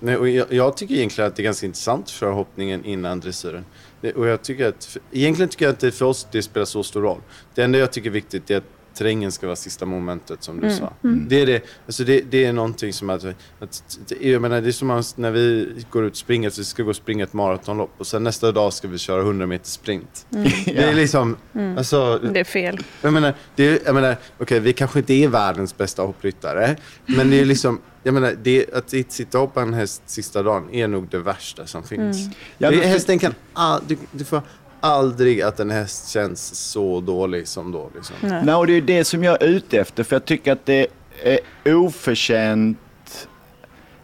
Nej, 0.00 0.16
och 0.16 0.28
jag, 0.28 0.52
jag 0.52 0.76
tycker 0.76 0.94
egentligen 0.94 1.28
att 1.28 1.36
det 1.36 1.42
är 1.42 1.44
ganska 1.44 1.66
intressant 1.66 2.08
köra 2.08 2.32
hoppningen 2.32 2.84
innan 2.84 3.20
dressyren. 3.20 3.64
Det, 4.00 4.12
och 4.12 4.26
jag 4.26 4.42
tycker 4.42 4.68
att, 4.68 4.84
för, 4.84 5.02
egentligen 5.12 5.48
tycker 5.48 5.64
jag 5.64 5.72
att 5.72 5.80
det 5.80 5.92
för 5.92 6.04
oss 6.06 6.26
det 6.32 6.42
spelar 6.42 6.64
så 6.64 6.82
stor 6.82 7.02
roll. 7.02 7.20
Det 7.54 7.62
enda 7.62 7.78
jag 7.78 7.92
tycker 7.92 8.08
är 8.10 8.12
viktigt 8.12 8.50
är 8.50 8.56
att 8.56 8.64
terrängen 8.96 9.32
ska 9.32 9.46
vara 9.46 9.56
sista 9.56 9.86
momentet 9.86 10.42
som 10.42 10.60
du 10.60 10.66
Mm, 10.66 10.78
sa. 10.78 10.92
mm. 11.04 11.26
Det 11.28 11.40
är 11.42 11.46
det, 11.46 11.62
alltså 11.86 12.04
det, 12.04 12.20
det 12.30 12.44
är 12.44 12.52
någonting 12.52 12.92
som 12.92 13.10
att, 13.10 13.24
att 13.60 13.82
jag 14.20 14.42
menar, 14.42 14.60
det 14.60 14.68
är 14.68 14.72
som 14.72 14.90
att 14.90 15.16
när 15.16 15.30
vi 15.30 15.68
går 15.90 16.04
ut 16.04 16.12
och 16.12 16.16
springer, 16.16 16.50
så 16.50 16.60
vi 16.60 16.64
ska 16.64 16.82
gå 16.82 16.90
och 16.90 16.96
springa 16.96 17.24
ett 17.24 17.32
maratonlopp 17.32 17.90
och 17.98 18.06
sen 18.06 18.22
nästa 18.24 18.52
dag 18.52 18.72
ska 18.72 18.88
vi 18.88 18.98
köra 18.98 19.20
100 19.22 19.46
meter 19.46 19.66
sprint. 19.68 20.26
Mm. 20.34 20.48
Det 20.64 20.78
är 20.82 20.94
liksom, 20.94 21.36
Mm. 21.54 21.78
alltså, 21.78 22.18
Det 22.32 22.40
är 22.40 22.44
fel. 22.44 22.78
jag 23.02 23.12
menar, 23.12 23.34
det 23.56 23.82
jag 23.86 23.94
menar 23.94 24.16
okej 24.38 24.60
vi 24.60 24.72
kanske 24.72 24.98
inte 24.98 25.12
är 25.14 25.28
världens 25.28 25.76
bästa 25.76 26.02
hoppryttare, 26.02 26.76
men 27.06 27.30
det 27.30 27.40
är 27.40 27.44
liksom, 27.44 27.80
jag 28.02 28.14
menar, 28.14 28.34
det, 28.42 28.74
att 28.74 28.90
sitta 29.12 29.38
och 29.38 29.46
hoppa 29.46 29.62
en 29.62 29.74
häst 29.74 30.02
sista 30.06 30.42
dagen 30.42 30.70
är 30.74 30.88
nog 30.88 31.08
det 31.10 31.18
värsta 31.18 31.66
som 31.66 31.82
finns. 31.82 32.20
Mm. 32.20 32.32
Ja, 32.58 32.70
men- 32.70 32.80
hästen 32.80 33.18
kan, 33.18 33.34
all, 33.52 33.80
du, 33.86 33.96
du 34.12 34.24
får 34.24 34.42
aldrig 34.86 35.42
att 35.42 35.60
en 35.60 35.70
häst 35.70 36.08
känns 36.08 36.70
så 36.70 37.00
dålig 37.00 37.48
som 37.48 37.72
då. 37.72 37.90
Liksom. 37.94 38.16
Nej, 38.22 38.54
och 38.54 38.66
det 38.66 38.72
är 38.72 38.80
det 38.80 39.04
som 39.04 39.24
jag 39.24 39.42
är 39.42 39.46
ute 39.46 39.78
efter. 39.78 40.04
För 40.04 40.16
jag 40.16 40.24
tycker 40.24 40.52
att 40.52 40.66
det 40.66 40.86
är 41.24 41.40
oförtjänt 41.74 42.78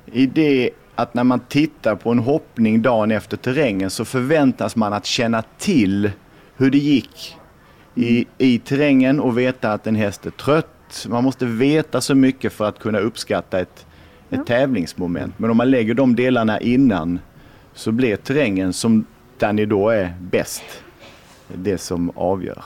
i 0.07 0.27
det 0.27 0.71
att 0.95 1.15
när 1.15 1.25
man 1.25 1.41
tittar 1.41 1.95
på 1.97 2.11
en 2.11 2.19
hoppning 2.19 2.83
dagen 2.83 3.11
efter 3.11 3.37
terrängen 3.37 3.91
så 3.91 4.05
förväntas 4.05 4.77
man 4.77 4.93
att 4.93 5.07
känna 5.07 5.43
till 5.59 6.11
hur 6.57 6.71
det 6.71 6.79
gick 6.79 7.37
i, 7.95 8.27
i 8.39 8.59
terrängen 8.59 9.21
och 9.21 9.39
veta 9.39 9.73
att 9.73 9.87
en 9.87 9.97
häst 9.97 10.27
är 10.27 10.31
trött. 10.31 11.07
Man 11.09 11.25
måste 11.25 11.47
veta 11.47 12.01
så 12.01 12.15
mycket 12.15 12.53
för 12.53 12.65
att 12.65 12.79
kunna 12.79 12.99
uppskatta 12.99 13.61
ett, 13.61 13.87
ett 14.31 14.47
tävlingsmoment. 14.47 15.39
Men 15.39 15.51
om 15.51 15.57
man 15.57 15.71
lägger 15.71 15.95
de 15.95 16.17
delarna 16.17 16.61
innan 16.61 17.19
så 17.75 17.93
blir 17.93 18.17
terrängen 18.17 18.73
som 18.73 19.05
där 19.43 19.53
ni 19.53 19.67
då 19.67 19.89
är 19.89 20.15
bäst 20.21 20.63
det 21.49 21.79
som 21.79 22.11
avgör. 22.15 22.65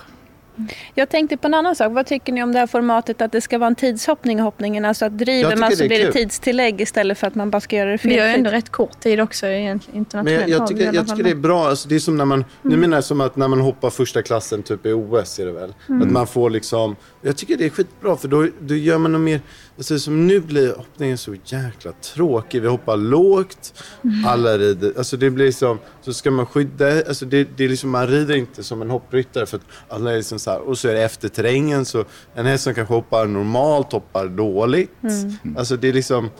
Jag 0.94 1.08
tänkte 1.08 1.36
på 1.36 1.46
en 1.46 1.54
annan 1.54 1.76
sak. 1.76 1.92
Vad 1.92 2.06
tycker 2.06 2.32
ni 2.32 2.42
om 2.42 2.52
det 2.52 2.58
här 2.58 2.66
formatet 2.66 3.20
att 3.20 3.32
det 3.32 3.40
ska 3.40 3.58
vara 3.58 3.66
en 3.66 3.74
tidshoppning 3.74 4.38
i 4.38 4.42
hoppningen? 4.42 4.84
Alltså 4.84 5.04
att 5.04 5.12
Jag 5.12 5.18
driver 5.18 5.56
man 5.56 5.70
det 5.70 5.76
så 5.76 5.84
är 5.84 5.88
blir 5.88 6.06
det 6.06 6.12
tidstillägg 6.12 6.80
istället 6.80 7.18
för 7.18 7.26
att 7.26 7.34
man 7.34 7.50
bara 7.50 7.60
ska 7.60 7.76
göra 7.76 7.90
det 7.90 8.04
Vi 8.04 8.18
har 8.18 8.26
ju 8.26 8.32
ändå 8.32 8.50
rätt 8.50 8.70
kort 8.70 9.00
tid 9.00 9.20
också 9.20 9.46
egentligen 9.46 9.92
Men 9.92 9.98
internationellt. 9.98 10.48
jag, 10.48 10.60
jag 10.60 10.70
i 10.70 10.74
tycker, 10.74 10.94
jag 10.94 11.08
tycker 11.08 11.22
det 11.22 11.30
är 11.30 11.34
bra. 11.34 11.68
Alltså, 11.68 11.88
det 11.88 11.94
är 11.94 11.98
som 11.98 12.16
när 12.16 12.24
man, 12.24 12.44
Nu 12.62 12.76
menar 12.76 12.96
jag 12.96 13.04
som 13.04 13.20
att 13.20 13.36
när 13.36 13.48
man 13.48 13.60
hoppar 13.60 13.90
första 13.90 14.22
klassen 14.22 14.62
typ 14.62 14.86
i 14.86 14.92
OS 14.92 15.38
är 15.38 15.46
det 15.46 15.52
väl. 15.52 15.74
Mm. 15.88 16.02
Att 16.02 16.10
man 16.10 16.26
får 16.26 16.50
liksom, 16.50 16.96
jag 17.22 17.36
tycker 17.36 17.56
det 17.56 17.64
är 17.64 17.70
skitbra 17.70 18.16
för 18.16 18.28
då, 18.28 18.48
då 18.60 18.74
gör 18.74 18.98
man 18.98 19.12
nog 19.12 19.20
mer, 19.20 19.40
alltså, 19.76 19.98
som 19.98 20.26
nu 20.26 20.40
blir 20.40 20.74
hoppningen 20.74 21.18
så 21.18 21.34
jäkla 21.44 21.92
tråkig. 21.92 22.62
Vi 22.62 22.68
hoppar 22.68 22.96
lågt, 22.96 23.84
alla 24.26 24.58
rider, 24.58 24.92
alltså 24.98 25.16
det 25.16 25.30
blir 25.30 25.52
som, 25.52 25.78
så 26.02 26.12
ska 26.12 26.30
man 26.30 26.46
skydda, 26.46 26.86
alltså 27.08 27.24
det, 27.24 27.48
det 27.56 27.64
är 27.64 27.68
liksom, 27.68 27.90
man 27.90 28.06
rider 28.06 28.36
inte 28.36 28.62
som 28.62 28.82
en 28.82 28.90
hoppryttare 28.90 29.46
för 29.46 29.56
att 29.56 29.64
alla 29.88 30.12
är 30.12 30.16
liksom 30.16 30.38
så 30.38 30.50
här, 30.50 30.60
och 30.60 30.78
så 30.78 30.88
är 30.88 30.94
det 30.94 31.02
efter 31.02 31.28
terrängen 31.28 31.84
så 31.84 32.04
en 32.34 32.46
häst 32.46 32.64
som 32.64 32.74
kanske 32.74 32.94
hoppar 32.94 33.26
normalt 33.26 33.92
hoppar 33.92 34.28
dåligt. 34.28 34.90
Mm. 35.02 35.56
Alltså 35.56 35.76
det 35.76 35.88
är 35.88 35.92
liksom, 35.92 36.30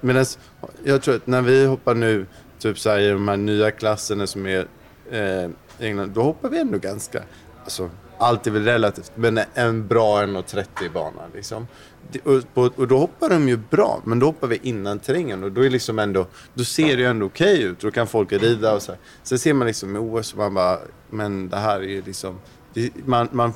medan 0.00 0.24
jag 0.84 1.02
tror 1.02 1.14
att 1.16 1.26
när 1.26 1.42
vi 1.42 1.66
hoppar 1.66 1.94
nu, 1.94 2.26
typ 2.58 2.78
så 2.78 2.90
här 2.90 2.98
i 2.98 3.08
de 3.08 3.28
här 3.28 3.36
nya 3.36 3.70
klasserna 3.70 4.26
som 4.26 4.46
är 4.46 4.66
eh, 5.10 5.50
England, 5.78 6.10
då 6.14 6.22
hoppar 6.22 6.48
vi 6.48 6.58
ändå 6.58 6.78
ganska, 6.78 7.22
alltså 7.64 7.90
allt 8.18 8.46
är 8.46 8.50
väl 8.50 8.64
relativt, 8.64 9.12
men 9.14 9.40
en 9.54 9.88
bra 9.88 10.22
1,30 10.22 10.92
bana 10.92 11.22
liksom. 11.34 11.66
Och, 12.24 12.88
då 12.88 12.98
hoppar 12.98 13.28
de 13.28 13.48
ju 13.48 13.56
bra, 13.56 14.02
men 14.04 14.18
då 14.18 14.26
hoppar 14.26 14.48
vi 14.48 14.60
innan 14.62 14.98
terrängen 14.98 15.44
och 15.44 15.52
då 15.52 15.64
är 15.64 15.70
liksom 15.70 15.98
ändå, 15.98 16.26
då 16.54 16.64
ser 16.64 16.96
det 16.96 17.02
ju 17.02 17.08
ändå 17.08 17.26
okej 17.26 17.62
ut. 17.62 17.80
Då 17.80 17.90
kan 17.90 18.06
folk 18.06 18.32
rida 18.32 18.74
och 18.74 18.82
så 18.82 18.92
här. 18.92 19.00
Sen 19.22 19.38
ser 19.38 19.54
man 19.54 19.66
liksom 19.66 19.96
i 19.96 19.98
OS 19.98 20.32
och 20.32 20.38
man 20.38 20.54
bara, 20.54 20.78
men 21.10 21.48
det 21.48 21.56
här 21.56 21.80
är 21.80 21.88
ju 21.88 22.02
liksom, 22.02 22.38
det, 22.74 22.90
man, 23.06 23.28
man, 23.32 23.52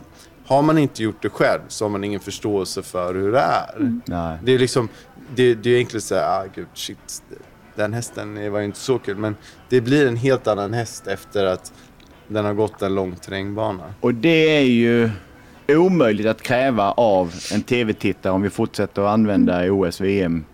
har 0.46 0.62
man 0.62 0.78
inte 0.78 1.02
gjort 1.02 1.22
det 1.22 1.28
själv 1.28 1.60
så 1.68 1.84
har 1.84 1.90
man 1.90 2.04
ingen 2.04 2.20
förståelse 2.20 2.82
för 2.82 3.14
hur 3.14 3.32
det 3.32 3.40
är. 3.40 4.00
Nej. 4.06 4.38
Det 4.42 4.52
är 4.52 4.58
liksom, 4.58 4.88
det, 5.34 5.54
det 5.54 5.70
är 5.70 5.74
egentligen 5.74 6.02
så 6.02 6.14
här, 6.14 6.40
ah 6.40 6.44
gud 6.54 6.66
shit, 6.74 7.22
den 7.74 7.92
hästen 7.92 8.52
var 8.52 8.58
ju 8.58 8.64
inte 8.64 8.78
så 8.78 8.98
kul. 8.98 9.16
Men 9.16 9.36
det 9.68 9.80
blir 9.80 10.06
en 10.06 10.16
helt 10.16 10.46
annan 10.46 10.72
häst 10.72 11.06
efter 11.06 11.46
att 11.46 11.72
den 12.28 12.44
har 12.44 12.54
gått 12.54 12.82
en 12.82 12.94
lång 12.94 13.16
terrängbana. 13.16 13.94
Och 14.00 14.14
det 14.14 14.56
är 14.58 14.64
ju 14.64 15.10
omöjligt 15.68 16.26
att 16.26 16.42
kräva 16.42 16.90
av 16.90 17.35
en 17.55 17.62
tv-tittare 17.62 18.33
om 18.33 18.42
vi 18.42 18.50
fortsätter 18.50 19.02
att 19.02 19.09
använda 19.09 19.72
OS, 19.72 20.00
VM 20.00 20.44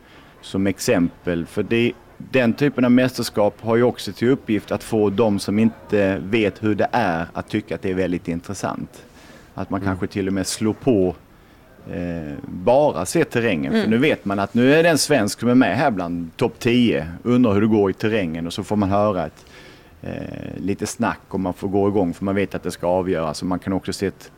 som 0.40 0.66
exempel. 0.66 1.46
För 1.46 1.62
det, 1.62 1.92
den 2.18 2.52
typen 2.52 2.84
av 2.84 2.90
mästerskap 2.90 3.54
har 3.60 3.76
ju 3.76 3.82
också 3.82 4.12
till 4.12 4.28
uppgift 4.28 4.72
att 4.72 4.82
få 4.82 5.10
de 5.10 5.38
som 5.38 5.58
inte 5.58 6.18
vet 6.24 6.62
hur 6.62 6.74
det 6.74 6.88
är 6.92 7.26
att 7.32 7.48
tycka 7.48 7.74
att 7.74 7.82
det 7.82 7.90
är 7.90 7.94
väldigt 7.94 8.28
intressant. 8.28 9.04
Att 9.54 9.70
man 9.70 9.80
kanske 9.80 10.06
till 10.06 10.26
och 10.26 10.32
med 10.32 10.46
slår 10.46 10.72
på 10.72 11.14
eh, 11.92 12.34
bara 12.44 13.06
se 13.06 13.24
terrängen. 13.24 13.72
För 13.72 13.78
Mm. 13.78 13.90
nu 13.90 13.98
vet 13.98 14.24
man 14.24 14.38
att 14.38 14.54
nu 14.54 14.74
är 14.74 14.82
det 14.82 14.88
en 14.88 14.98
svensk 14.98 15.40
som 15.40 15.48
är 15.48 15.54
med 15.54 15.76
här 15.76 15.90
bland 15.90 16.36
topp 16.36 16.54
10. 16.58 17.06
Undrar 17.22 17.52
hur 17.54 17.60
det 17.60 17.66
går 17.66 17.90
i 17.90 17.94
terrängen 17.94 18.46
och 18.46 18.52
så 18.52 18.64
får 18.64 18.76
man 18.76 18.90
höra 18.90 19.26
ett, 19.26 19.44
eh, 20.02 20.12
lite 20.56 20.86
snack 20.86 21.20
och 21.28 21.40
man 21.40 21.54
får 21.54 21.68
gå 21.68 21.88
igång 21.88 22.14
för 22.14 22.24
man 22.24 22.34
vet 22.34 22.54
att 22.54 22.62
det 22.62 22.70
ska 22.70 22.86
avgöras. 22.86 23.42
Och 23.42 23.48
man 23.48 23.58
kan 23.58 23.72
också 23.72 23.92
se 23.92 24.06
ett, 24.06 24.30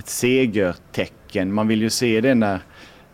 ett 0.00 0.08
segertecken. 0.08 1.52
Man 1.52 1.68
vill 1.68 1.82
ju 1.82 1.90
se 1.90 2.20
det 2.20 2.34
när, 2.34 2.60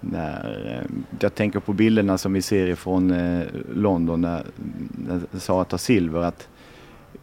när 0.00 0.80
eh, 0.80 0.96
jag 1.20 1.34
tänker 1.34 1.60
på 1.60 1.72
bilderna 1.72 2.18
som 2.18 2.32
vi 2.32 2.42
ser 2.42 2.66
ifrån 2.66 3.10
eh, 3.10 3.42
London 3.74 4.20
när, 4.20 4.44
när 5.08 5.38
Sara 5.38 5.64
tar 5.64 5.78
silver. 5.78 6.20
Att 6.20 6.48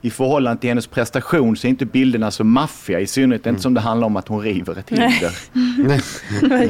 i 0.01 0.09
förhållande 0.09 0.61
till 0.61 0.69
hennes 0.69 0.87
prestation 0.87 1.57
så 1.57 1.67
är 1.67 1.69
inte 1.69 1.85
bilderna 1.85 2.31
så 2.31 2.43
maffiga. 2.43 2.99
I 2.99 3.07
synnerhet 3.07 3.45
inte 3.45 3.61
som 3.61 3.73
det 3.73 3.79
handlar 3.79 4.07
om 4.07 4.15
att 4.15 4.27
hon 4.27 4.41
river 4.41 4.79
ett 4.79 4.89
hinder. 4.89 5.31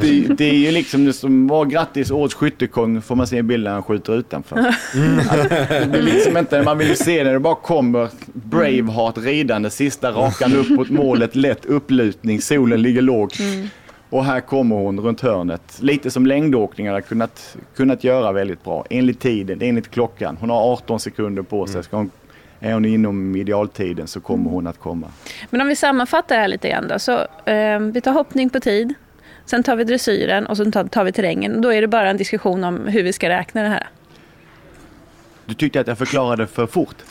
det, 0.00 0.34
det 0.34 0.44
är 0.44 0.54
ju 0.54 0.70
liksom 0.70 1.04
det 1.04 1.12
som 1.12 1.46
var 1.46 1.64
grattis 1.64 2.10
årets 2.10 2.34
skyttekung 2.34 3.02
får 3.02 3.16
man 3.16 3.26
se 3.26 3.36
i 3.36 3.42
bilden 3.42 3.64
när 3.64 3.72
han 3.72 3.82
skjuter 3.82 4.16
utanför. 4.16 4.58
Att 4.58 5.48
det 5.70 5.88
blir 5.90 6.02
liksom 6.02 6.36
inte, 6.36 6.62
man 6.62 6.78
vill 6.78 6.88
ju 6.88 6.96
se 6.96 7.24
när 7.24 7.32
det 7.32 7.40
bara 7.40 7.54
kommer 7.54 8.08
Braveheart 8.32 9.18
ridande 9.18 9.70
sista 9.70 10.10
rakan 10.10 10.54
upp 10.56 10.68
mot 10.68 10.90
målet, 10.90 11.36
lätt 11.36 11.66
upplutning, 11.66 12.40
solen 12.40 12.82
ligger 12.82 13.02
lågt. 13.02 13.38
Och 14.10 14.24
här 14.24 14.40
kommer 14.40 14.76
hon 14.76 15.00
runt 15.00 15.20
hörnet. 15.20 15.78
Lite 15.80 16.10
som 16.10 16.26
längdåkningarna 16.26 17.00
kunnat, 17.00 17.56
kunnat 17.76 18.04
göra 18.04 18.32
väldigt 18.32 18.64
bra. 18.64 18.84
Enligt 18.90 19.20
tiden, 19.20 19.62
enligt 19.62 19.90
klockan. 19.90 20.36
Hon 20.40 20.50
har 20.50 20.72
18 20.72 21.00
sekunder 21.00 21.42
på 21.42 21.66
sig. 21.66 21.84
Ska 21.84 21.96
hon, 21.96 22.10
är 22.64 22.72
hon 22.72 22.84
inom 22.84 23.36
idealtiden 23.36 24.06
så 24.06 24.20
kommer 24.20 24.50
hon 24.50 24.66
att 24.66 24.78
komma. 24.78 25.06
Men 25.50 25.60
om 25.60 25.68
vi 25.68 25.76
sammanfattar 25.76 26.34
det 26.34 26.40
här 26.40 26.48
lite 26.48 26.68
grann 26.68 26.88
då. 26.88 26.98
Så, 26.98 27.12
eh, 27.50 27.80
vi 27.80 28.00
tar 28.00 28.12
hoppning 28.12 28.50
på 28.50 28.60
tid, 28.60 28.94
sen 29.44 29.62
tar 29.62 29.76
vi 29.76 29.84
dressyren 29.84 30.46
och 30.46 30.56
sen 30.56 30.72
tar, 30.72 30.84
tar 30.84 31.04
vi 31.04 31.12
terrängen. 31.12 31.60
Då 31.60 31.72
är 31.72 31.80
det 31.80 31.88
bara 31.88 32.10
en 32.10 32.16
diskussion 32.16 32.64
om 32.64 32.86
hur 32.86 33.02
vi 33.02 33.12
ska 33.12 33.28
räkna 33.28 33.62
det 33.62 33.68
här. 33.68 33.88
Du 35.46 35.54
tyckte 35.54 35.80
att 35.80 35.86
jag 35.86 35.98
förklarade 35.98 36.46
för 36.46 36.66
fort. 36.66 36.96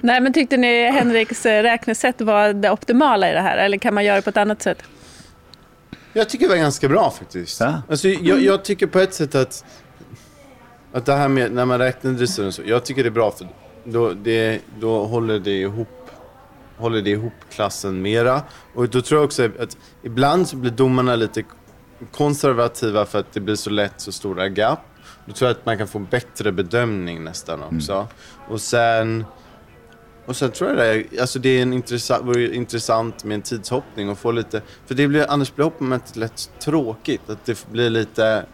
Nej, 0.00 0.20
men 0.20 0.32
tyckte 0.32 0.56
ni 0.56 0.90
Henriks 0.90 1.46
eh, 1.46 1.62
räknesätt 1.62 2.20
var 2.20 2.52
det 2.52 2.70
optimala 2.70 3.30
i 3.30 3.32
det 3.32 3.40
här? 3.40 3.56
Eller 3.56 3.78
kan 3.78 3.94
man 3.94 4.04
göra 4.04 4.16
det 4.16 4.22
på 4.22 4.30
ett 4.30 4.36
annat 4.36 4.62
sätt? 4.62 4.82
Jag 6.12 6.28
tycker 6.28 6.44
det 6.44 6.54
var 6.54 6.56
ganska 6.56 6.88
bra 6.88 7.10
faktiskt. 7.10 7.62
Alltså, 7.62 8.08
jag, 8.08 8.40
jag 8.40 8.64
tycker 8.64 8.86
på 8.86 8.98
ett 8.98 9.14
sätt 9.14 9.34
att, 9.34 9.64
att 10.94 11.06
det 11.06 11.12
här 11.12 11.28
med 11.28 11.52
när 11.52 11.64
man 11.64 11.78
räknar 11.78 12.12
dressyren 12.12 12.52
så, 12.52 12.62
jag 12.66 12.84
tycker 12.84 13.02
det 13.02 13.08
är 13.08 13.10
bra 13.10 13.30
för 13.30 13.48
då, 13.84 14.12
det, 14.12 14.60
då 14.80 15.04
håller 15.04 15.38
det 15.38 15.60
ihop 15.60 15.88
håller 16.76 17.02
det 17.02 17.10
ihop 17.10 17.32
klassen 17.50 18.02
mera. 18.02 18.42
Och 18.74 18.88
då 18.88 19.00
tror 19.00 19.20
jag 19.20 19.24
också 19.24 19.44
att 19.44 19.76
ibland 20.02 20.48
så 20.48 20.56
blir 20.56 20.70
domarna 20.70 21.16
lite 21.16 21.44
konservativa 22.12 23.06
för 23.06 23.18
att 23.18 23.32
det 23.32 23.40
blir 23.40 23.54
så 23.54 23.70
lätt 23.70 23.94
så 23.96 24.12
stora 24.12 24.48
gap. 24.48 24.78
Då 25.26 25.32
tror 25.32 25.48
jag 25.48 25.56
att 25.56 25.66
man 25.66 25.78
kan 25.78 25.88
få 25.88 25.98
bättre 25.98 26.52
bedömning 26.52 27.24
nästan 27.24 27.62
också. 27.62 28.06
Och 28.48 28.60
sen 28.60 29.24
och 30.26 30.36
sen 30.36 30.50
tror 30.50 30.70
jag 30.70 30.78
det, 30.78 31.20
alltså 31.20 31.38
det 31.38 31.48
är 31.48 31.62
en 31.62 31.72
intressant, 31.72 32.24
vore 32.24 32.54
intressant 32.54 33.24
med 33.24 33.34
en 33.34 33.42
tidshoppning 33.42 34.08
och 34.08 34.18
få 34.18 34.30
lite, 34.32 34.62
för 34.86 34.94
det 34.94 35.08
blir, 35.08 35.26
annars 35.28 35.54
blir 35.54 35.64
hoppmomentet 35.64 36.16
lätt 36.16 36.50
tråkigt. 36.60 37.30
Att 37.30 37.44
det 37.44 37.66
blir 37.70 37.90
lite, 37.90 38.46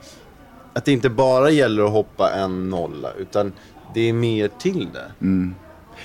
att 0.73 0.85
det 0.85 0.93
inte 0.93 1.11
bara 1.11 1.51
gäller 1.51 1.85
att 1.85 1.91
hoppa 1.91 2.31
en 2.31 2.71
nolla, 2.71 3.09
utan 3.19 3.53
det 3.95 4.09
är 4.09 4.13
mer 4.13 4.49
till 4.59 4.89
det. 4.93 5.25
Mm. 5.27 5.55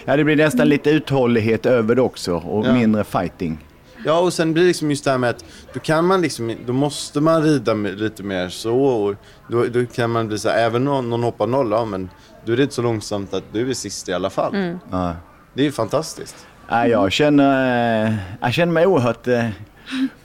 Ja, 0.06 0.18
det 0.18 0.24
blir 0.24 0.36
nästan 0.36 0.70
lite 0.70 0.90
uthållighet 0.90 1.66
över 1.66 1.96
det 1.96 2.02
också 2.02 2.34
och 2.36 2.66
Ja. 2.66 2.74
mindre 2.74 3.04
fighting. 3.04 3.58
Ja, 4.06 4.20
och 4.20 4.34
sen 4.34 4.54
blir 4.54 4.64
det 4.64 4.68
liksom 4.68 4.90
just 4.90 5.04
det 5.06 5.12
här 5.12 5.18
med 5.18 5.30
att 5.30 5.46
då 5.74 5.80
kan 5.80 6.06
man 6.06 6.22
liksom, 6.22 6.56
då 6.66 6.74
måste 6.74 7.22
man 7.22 7.44
rida 7.44 7.74
lite 7.74 8.24
mer 8.24 8.50
så 8.50 8.78
och 8.80 9.16
då, 9.48 9.66
då 9.66 9.86
kan 9.86 10.10
man 10.10 10.28
bli 10.28 10.38
så 10.40 10.50
här, 10.50 10.58
även 10.66 10.88
om 10.88 11.10
någon 11.10 11.24
hoppar 11.24 11.48
nolla, 11.48 11.76
ja, 11.76 11.86
men 11.86 12.10
då 12.46 12.52
är 12.54 12.58
det 12.58 12.64
inte 12.64 12.76
så 12.76 12.82
långsamt 12.82 13.34
att 13.34 13.44
du 13.52 13.70
är 13.70 13.74
sist 13.74 14.10
i 14.10 14.14
alla 14.14 14.30
fall. 14.30 14.56
Mm. 14.56 14.80
Ja. 14.92 15.14
Det 15.54 15.62
är 15.62 15.66
ju 15.66 15.72
fantastiskt. 15.72 16.48
Ja, 16.70 16.88
jag, 16.88 17.12
känner, 17.12 18.06
eh, 18.08 18.14
jag 18.42 18.54
känner 18.54 18.74
mig 18.74 18.86
oerhört 18.86 19.28
eh, 19.28 19.46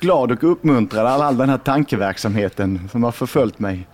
glad 0.01 0.33
och 0.33 0.45
uppmuntrad 0.53 1.07
av 1.07 1.21
all 1.21 1.37
den 1.37 1.49
här 1.49 1.59
tankeverksamheten 1.59 2.89
som 2.93 3.05
har 3.05 3.13
förföljt 3.13 3.59
mig. 3.59 3.87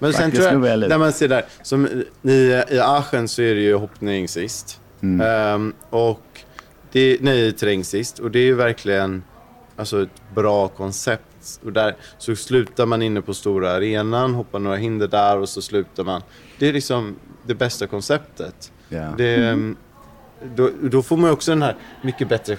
Men 0.00 0.12
sen 0.12 0.30
tror 0.30 0.66
jag, 0.66 0.78
när 0.88 0.98
man 0.98 1.12
ser 1.12 1.28
där, 1.28 1.44
som 1.62 1.86
i, 2.22 2.62
i 2.70 2.78
Aachen 2.78 3.28
så 3.28 3.42
är 3.42 3.54
det 3.54 3.60
ju 3.60 3.74
hoppning 3.74 4.28
sist. 4.28 4.80
Mm. 5.02 5.26
Ehm, 5.26 5.72
och 5.90 6.40
det, 6.92 7.18
nej, 7.20 7.52
terräng 7.52 7.84
sist. 7.84 8.18
Och 8.18 8.30
det 8.30 8.38
är 8.38 8.44
ju 8.44 8.54
verkligen 8.54 9.22
alltså, 9.76 10.02
ett 10.02 10.34
bra 10.34 10.68
koncept. 10.68 11.60
Och 11.64 11.72
där 11.72 11.96
så 12.18 12.36
slutar 12.36 12.86
man 12.86 13.02
inne 13.02 13.22
på 13.22 13.34
stora 13.34 13.72
arenan, 13.72 14.34
hoppar 14.34 14.58
några 14.58 14.76
hinder 14.76 15.08
där 15.08 15.38
och 15.38 15.48
så 15.48 15.62
slutar 15.62 16.04
man. 16.04 16.22
Det 16.58 16.68
är 16.68 16.72
liksom 16.72 17.16
det 17.46 17.54
bästa 17.54 17.86
konceptet. 17.86 18.72
Ja. 18.88 19.14
Det, 19.16 19.34
ehm, 19.34 19.76
då, 20.56 20.70
då 20.82 21.02
får 21.02 21.16
man 21.16 21.30
också 21.30 21.50
den 21.50 21.62
här 21.62 21.76
mycket 22.02 22.28
bättre 22.28 22.56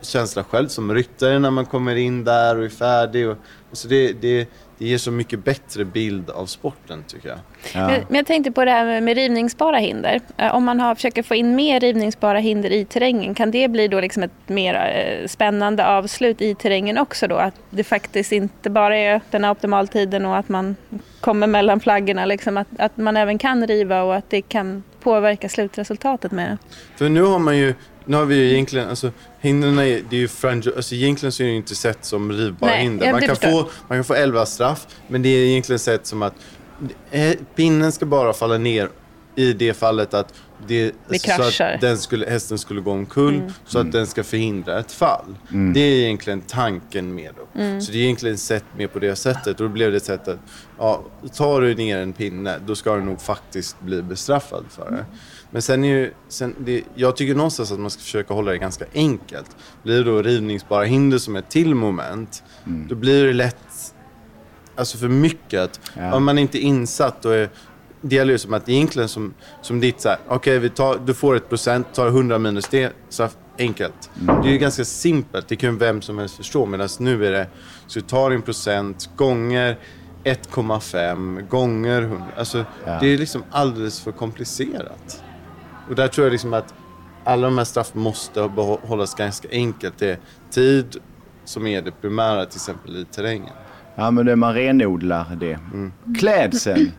känsla 0.00 0.44
själv 0.44 0.68
som 0.68 0.94
ryttare 0.94 1.38
när 1.38 1.50
man 1.50 1.66
kommer 1.66 1.96
in 1.96 2.24
där 2.24 2.58
och 2.58 2.64
är 2.64 2.68
färdig. 2.68 3.28
Och, 3.28 3.36
och 3.70 3.78
så 3.78 3.88
det, 3.88 4.12
det, 4.12 4.48
det 4.78 4.86
ger 4.86 4.98
så 4.98 5.10
mycket 5.10 5.44
bättre 5.44 5.84
bild 5.84 6.30
av 6.30 6.46
sporten 6.46 7.04
tycker 7.08 7.28
jag. 7.28 7.38
Men, 7.74 8.00
men 8.08 8.16
jag 8.16 8.26
tänkte 8.26 8.52
på 8.52 8.64
det 8.64 8.70
här 8.70 8.84
med, 8.84 9.02
med 9.02 9.14
rivningsbara 9.14 9.76
hinder. 9.76 10.20
Eh, 10.36 10.54
Om 10.54 10.64
man 10.64 10.80
har, 10.80 10.94
försöker 10.94 11.22
få 11.22 11.34
in 11.34 11.54
mer 11.56 11.80
rivningsbara 11.80 12.38
hinder 12.38 12.70
i 12.72 12.84
terrängen, 12.84 13.34
kan 13.34 13.50
det 13.50 13.68
bli 13.68 13.88
då 13.88 14.00
liksom 14.00 14.22
ett 14.22 14.30
mer 14.46 14.74
eh, 14.74 15.26
spännande 15.26 15.86
avslut 15.86 16.42
i 16.42 16.54
terrängen 16.54 16.98
också 16.98 17.28
då? 17.28 17.36
Att 17.36 17.54
det 17.70 17.84
faktiskt 17.84 18.32
inte 18.32 18.70
bara 18.70 18.96
är 18.96 19.20
den 19.30 19.44
optimaltiden 19.44 20.26
och 20.26 20.36
att 20.36 20.48
man 20.48 20.76
kommer 21.20 21.46
mellan 21.46 21.80
flaggorna, 21.80 22.24
liksom 22.24 22.56
att, 22.56 22.68
att 22.78 22.96
man 22.96 23.16
även 23.16 23.38
kan 23.38 23.66
riva 23.66 24.02
och 24.02 24.14
att 24.14 24.30
det 24.30 24.42
kan 24.42 24.82
påverka 25.02 25.48
slutresultatet 25.48 26.32
med 26.32 26.50
det. 26.50 26.58
För 26.96 27.08
nu 27.08 27.22
har 27.22 27.38
man 27.38 27.56
ju, 27.58 27.74
nu 28.04 28.16
har 28.16 28.24
vi 28.24 28.34
ju 28.34 28.52
egentligen, 28.52 28.88
alltså 28.88 29.10
hindren 29.40 29.78
är, 29.78 30.02
det 30.10 30.16
är 30.16 30.20
ju 30.20 30.28
franjo, 30.28 30.72
alltså 30.76 30.94
egentligen 30.94 31.32
så 31.32 31.42
är 31.42 31.44
det 31.44 31.50
ju 31.50 31.56
inte 31.56 31.74
sett 31.74 32.04
som 32.04 32.32
rivbara 32.32 32.70
Nej, 32.70 32.82
hinder. 32.82 33.12
Man 33.12 33.20
kan, 33.20 33.28
förstår 33.28 33.62
få, 33.62 33.70
man 33.88 33.98
kan 33.98 34.04
få 34.04 34.14
11 34.14 34.46
straff, 34.46 34.86
men 35.08 35.22
det 35.22 35.28
är 35.28 35.46
egentligen 35.46 35.78
sett 35.78 36.06
som 36.06 36.22
att 36.22 36.34
eh, 37.10 37.32
pinnen 37.54 37.92
ska 37.92 38.06
bara 38.06 38.32
falla 38.32 38.58
ner 38.58 38.88
i 39.36 39.52
det 39.52 39.74
fallet 39.74 40.14
att 40.14 40.34
det, 40.66 40.94
Det 41.08 41.18
så 41.18 41.42
att 41.64 41.80
den 41.80 41.98
skulle, 41.98 42.26
hästen 42.30 42.58
skulle 42.58 42.80
gå 42.80 42.90
omkull 42.92 43.34
Mm. 43.34 43.52
så 43.66 43.78
att 43.78 43.92
den 43.92 44.06
ska 44.06 44.24
förhindra 44.24 44.78
ett 44.78 44.92
fall. 44.92 45.36
Mm. 45.52 45.72
Det 45.72 45.80
är 45.80 46.04
egentligen 46.04 46.40
tanken 46.40 47.14
med 47.14 47.30
det. 47.54 47.60
Mm. 47.62 47.80
Så 47.80 47.92
det 47.92 47.98
är 47.98 48.02
egentligen 48.02 48.38
sett 48.38 48.64
mer 48.76 48.86
på 48.86 48.98
det 48.98 49.16
sättet. 49.16 49.60
Och 49.60 49.66
då 49.66 49.68
blev 49.68 49.90
det 49.90 49.96
ett 49.96 50.04
sätt 50.04 50.28
att, 50.28 50.38
ja, 50.78 51.02
tar 51.34 51.60
du 51.60 51.74
ner 51.74 51.98
en 51.98 52.12
pinne, 52.12 52.58
då 52.66 52.74
ska 52.74 52.96
du 52.96 53.02
nog 53.02 53.20
faktiskt 53.20 53.80
bli 53.80 54.02
bestraffad 54.02 54.64
för 54.70 54.90
det. 54.90 55.04
Men 55.50 55.62
sen 55.62 55.84
är 55.84 55.88
ju, 55.88 56.12
sen 56.28 56.54
det, 56.58 56.82
jag 56.94 57.16
tycker 57.16 57.34
någonstans 57.34 57.72
att 57.72 57.80
man 57.80 57.90
ska 57.90 58.00
försöka 58.02 58.34
hålla 58.34 58.50
det 58.52 58.58
ganska 58.58 58.84
enkelt. 58.94 59.56
Blir 59.82 59.96
det 59.98 60.04
då 60.04 60.22
rivningsbara 60.22 60.84
hinder 60.84 61.18
som 61.18 61.36
ett 61.36 61.48
till 61.50 61.74
moment, 61.74 62.42
då 62.88 62.94
blir 62.94 63.24
det 63.26 63.32
lätt, 63.32 63.94
alltså 64.76 64.98
för 64.98 65.08
mycket. 65.08 65.60
Att, 65.60 65.80
Ja. 65.96 66.14
Om 66.14 66.24
man 66.24 66.38
inte 66.38 66.58
är 66.58 66.62
insatt, 66.62 67.22
då 67.22 67.28
är, 67.28 67.50
det 68.02 68.16
gäller 68.16 68.32
ju 68.32 68.38
som 68.38 68.54
att 68.54 68.68
egentligen 68.68 69.08
som, 69.08 69.34
som 69.62 69.80
ditt 69.80 70.00
så 70.00 70.08
här, 70.08 70.18
okej 70.28 70.68
tar, 70.70 70.98
du 71.06 71.14
får 71.14 71.36
ett 71.36 71.48
procent, 71.48 71.94
tar 71.94 72.06
100 72.06 72.38
minus 72.38 72.68
det, 72.68 72.92
så 73.08 73.28
enkelt. 73.58 74.10
Det 74.42 74.48
är 74.48 74.52
ju 74.52 74.58
ganska 74.58 74.84
simpelt, 74.84 75.48
det 75.48 75.56
kan 75.56 75.70
ju 75.72 75.78
vem 75.78 76.02
som 76.02 76.18
helst 76.18 76.36
förstå. 76.36 76.66
Medan 76.66 76.88
nu 76.98 77.26
är 77.26 77.32
det, 77.32 77.46
så 77.86 77.98
du 77.98 78.04
tar 78.06 78.30
en 78.30 78.42
procent 78.42 79.10
gånger 79.16 79.78
1,5 80.24 81.48
gånger 81.48 82.02
100. 82.02 82.24
Alltså 82.36 82.64
Ja. 82.86 82.98
det 83.00 83.06
är 83.14 83.18
liksom 83.18 83.42
alldeles 83.50 84.00
för 84.00 84.12
komplicerat. 84.12 85.22
Och 85.88 85.94
där 85.94 86.08
tror 86.08 86.26
jag 86.26 86.32
liksom 86.32 86.54
att 86.54 86.74
alla 87.24 87.46
de 87.46 87.58
här 87.58 87.64
straffen 87.64 88.00
måste 88.00 88.40
behå- 88.40 88.80
hållas 88.86 89.14
ganska 89.14 89.48
enkelt. 89.50 89.98
Det 89.98 90.10
är 90.10 90.18
tid 90.50 90.96
som 91.44 91.66
är 91.66 91.82
det 91.82 91.90
primära 92.00 92.46
till 92.46 92.56
exempel 92.56 92.96
i 92.96 93.04
terrängen. 93.04 93.52
Ja 93.94 94.10
men 94.10 94.26
det 94.26 94.36
man 94.36 94.54
renodlar 94.54 95.36
det. 95.40 95.52
Mm. 95.52 95.92
Klädseln, 96.18 96.92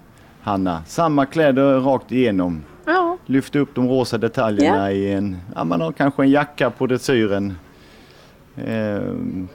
Hanna. 0.44 0.84
Samma 0.88 1.26
kläder 1.26 1.80
rakt 1.80 2.12
igenom. 2.12 2.64
Ja, 2.86 3.18
Lyfta 3.26 3.60
upp 3.60 3.76
de 3.76 3.88
rosa 3.89 4.18
detaljerna 4.18 4.91
Ja. 4.91 4.98
i 4.98 5.14
en, 5.14 5.38
ja 5.56 5.64
man 5.64 5.82
har 5.82 5.91
kanske 5.91 6.24
en 6.24 6.30
jacka 6.32 6.70
på 6.70 6.88
dressyren. 6.88 7.58
Ehm, 8.68 9.48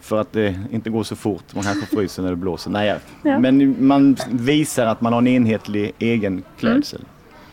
för 0.00 0.20
att 0.20 0.32
det 0.32 0.54
inte 0.70 0.90
går 0.90 1.02
så 1.02 1.16
fort. 1.16 1.54
Man 1.54 1.64
kanske 1.64 1.86
fryser 1.96 2.22
när 2.22 2.30
det 2.30 2.36
blåser. 2.36 2.70
Nej, 2.70 2.94
ja. 3.22 3.38
Men 3.38 3.86
man 3.86 4.16
visar 4.30 4.86
att 4.86 5.00
man 5.00 5.12
har 5.12 5.20
en 5.20 5.26
enhetlig 5.26 5.92
egen 5.98 6.42
klädsel. 6.58 7.00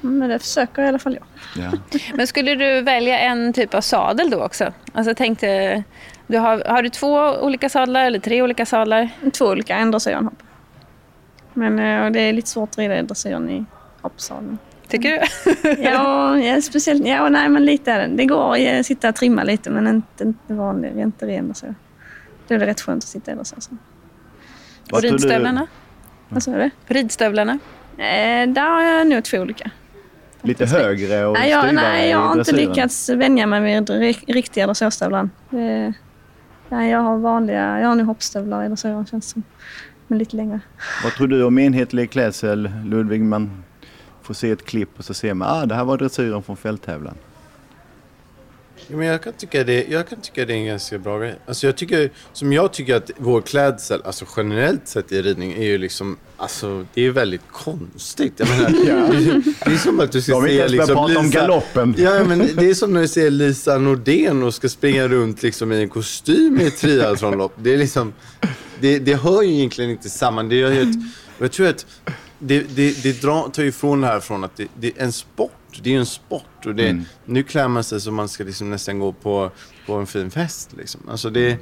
men 0.01 0.29
det 0.29 0.39
försöker 0.39 0.81
i 0.81 0.87
alla 0.87 0.99
fall 0.99 1.17
jag. 1.55 1.63
Ja. 1.65 1.99
Men 2.15 2.27
skulle 2.27 2.55
du 2.55 2.81
välja 2.81 3.19
en 3.19 3.53
typ 3.53 3.73
av 3.73 3.81
sadel 3.81 4.29
då 4.29 4.43
också? 4.43 4.63
Alltså 4.93 5.09
jag 5.09 5.17
tänkte, 5.17 5.83
du 6.27 6.37
har, 6.37 6.63
har 6.67 6.81
du 6.83 6.89
två 6.89 7.15
olika 7.41 7.69
sadlar 7.69 8.05
eller 8.05 8.19
tre 8.19 8.41
olika 8.41 8.65
sadlar? 8.65 9.09
Två 9.33 9.45
olika, 9.45 9.75
en 9.75 9.91
dressyren 9.91 10.25
hopp. 10.25 10.43
Men 11.59 11.79
eh, 11.79 12.05
och 12.05 12.11
det 12.11 12.19
är 12.19 12.33
lite 12.33 12.49
svårt 12.49 12.69
att 12.69 12.77
rida 12.77 12.99
i 12.99 13.01
dressyren 13.01 13.49
i 13.49 13.65
hoppsadeln. 14.01 14.57
Tycker 14.87 15.09
du? 15.63 15.81
Ja, 15.83 16.37
ja, 16.39 16.61
speciellt. 16.61 17.05
Ja, 17.07 17.29
nej, 17.29 17.49
men 17.49 17.65
lite 17.65 17.91
är 17.91 18.07
det. 18.07 18.15
Det 18.15 18.25
går 18.25 18.57
att 18.79 18.85
sitta 18.85 19.09
och 19.09 19.15
trimma 19.15 19.43
lite, 19.43 19.69
men 19.69 19.87
inte, 19.87 20.23
inte 20.23 20.53
vanlig, 20.53 20.97
inte 20.99 21.25
ren 21.27 21.47
dressyr. 21.47 21.75
Då 22.47 22.55
är 22.55 22.59
det 22.59 22.65
rätt 22.65 22.81
skönt 22.81 23.03
att 23.03 23.09
sitta 23.09 23.31
i 23.31 23.35
dressyr. 23.35 23.57
sen. 23.59 23.77
Och 24.83 24.91
Vad 24.91 25.01
tror 25.01 25.11
du- 25.11 25.17
ridstövlarna? 25.17 25.67
Vad 26.29 26.43
sa 26.43 26.51
du? 26.51 26.69
Ridstövlarna? 26.87 27.59
Eh, 27.97 28.49
där 28.49 28.69
har 28.69 28.81
jag 28.81 29.07
nog 29.07 29.23
två 29.23 29.37
olika. 29.37 29.71
Lite 30.41 30.65
högre 30.65 31.25
och 31.25 31.33
Nej, 31.33 31.49
jag, 31.49 31.73
nej, 31.75 32.09
jag 32.09 32.17
har 32.19 32.39
inte 32.39 32.51
lyckats 32.55 33.09
vänja 33.09 33.47
mig 33.47 33.61
vid 33.61 33.89
ri- 33.89 34.23
riktiga 34.33 34.65
dressyrstövlar. 34.65 35.29
Det- 35.49 35.93
Nej, 36.69 36.91
jag 36.91 36.99
har 36.99 37.17
vanliga, 37.17 37.79
jag 37.79 37.87
har 37.87 37.95
nu 37.95 38.03
hoppstövlar 38.03 38.65
i 38.65 38.67
dressyren 38.67 39.05
känns 39.05 39.25
det 39.25 39.31
som. 39.31 39.43
Men 40.09 40.17
lite 40.17 40.35
längre. 40.35 40.59
Vad 41.03 41.13
tror 41.13 41.27
du 41.27 41.43
om 41.43 41.59
enhetlig 41.59 42.11
klädsel, 42.11 42.71
Ludvig? 42.85 43.21
Man 43.21 43.63
får 44.21 44.33
se 44.33 44.51
ett 44.51 44.65
klipp 44.65 44.89
och 44.97 45.05
så 45.05 45.13
ser 45.13 45.33
man 45.33 45.47
ah, 45.47 45.65
det 45.65 45.75
här 45.75 45.83
var 45.83 45.97
dressyren 45.97 46.43
från 46.43 46.57
fälttävlan. 46.57 47.15
Ja, 48.91 48.97
men 48.97 49.07
jag, 49.07 49.23
kan 49.23 49.33
tycka 49.33 49.63
det, 49.63 49.85
jag 49.89 50.07
kan 50.07 50.21
tycka 50.21 50.45
det 50.45 50.53
är 50.53 50.57
en 50.57 50.65
ganska 50.65 50.97
bra 50.97 51.19
grej. 51.19 51.35
Alltså 51.45 51.65
jag 51.65 51.75
tycker, 51.75 52.11
som 52.33 52.53
jag 52.53 52.73
tycker 52.73 52.95
att 52.95 53.11
vår 53.17 53.41
klädsel, 53.41 54.01
alltså 54.05 54.25
generellt 54.37 54.87
sett 54.87 55.11
i 55.11 55.21
ridning, 55.21 55.53
är 55.53 55.63
ju 55.63 55.77
liksom, 55.77 56.17
alltså 56.37 56.85
det 56.93 57.05
är 57.05 57.11
väldigt 57.11 57.41
konstigt. 57.51 58.33
Jag 58.37 58.49
menar, 58.49 58.69
det 59.65 59.71
är 59.71 59.77
som 59.77 59.99
att 59.99 60.11
du 60.11 60.21
ska 60.21 60.41
se 60.47 60.67
liksom 60.67 60.95
prata 60.95 61.19
om 61.19 61.29
galoppen. 61.29 61.95
Ja, 61.97 62.23
men 62.23 62.39
det 62.39 62.69
är 62.69 62.73
som 62.73 62.93
när 62.93 63.01
du 63.01 63.07
ser 63.07 63.29
Lisa 63.29 63.77
Nordén 63.77 64.43
och 64.43 64.53
ska 64.53 64.69
springa 64.69 65.07
runt 65.07 65.43
liksom 65.43 65.71
i 65.71 65.81
en 65.81 65.89
kostym 65.89 66.61
i 66.61 66.67
ett 66.67 66.77
triathlonlopp. 66.77 67.53
Det 67.55 67.73
är 67.73 67.77
liksom, 67.77 68.13
det, 68.79 68.99
det 68.99 69.15
hör 69.15 69.41
ju 69.41 69.53
egentligen 69.53 69.91
inte 69.91 70.09
samman. 70.09 70.49
Det 70.49 70.55
gör 70.55 70.71
ju 70.71 70.81
ett, 70.81 70.95
jag 71.37 71.51
tror 71.51 71.67
att 71.67 71.85
det, 72.39 72.59
det, 72.75 73.03
det 73.03 73.21
drar, 73.21 73.49
tar 73.49 73.63
ju 73.63 73.69
ifrån 73.69 74.01
det 74.01 74.07
här 74.07 74.19
från 74.19 74.43
att 74.43 74.57
det, 74.57 74.67
det 74.79 74.87
är 74.87 75.03
en 75.03 75.11
sport. 75.11 75.51
Det 75.81 75.89
är 75.89 75.93
ju 75.93 75.99
en 75.99 76.05
sport 76.05 76.65
och 76.65 76.75
det, 76.75 77.03
nu 77.25 77.43
klär 77.43 77.67
man 77.67 77.83
sig 77.83 78.01
som 78.01 78.15
man 78.15 78.29
ska 78.29 78.43
liksom 78.43 78.69
nästan 78.69 78.99
gå 78.99 79.13
på, 79.13 79.51
på 79.85 79.93
en 79.93 80.07
fin 80.07 80.31
fest. 80.31 80.73
Liksom. 80.77 81.01
Alltså 81.09 81.29
det, 81.29 81.57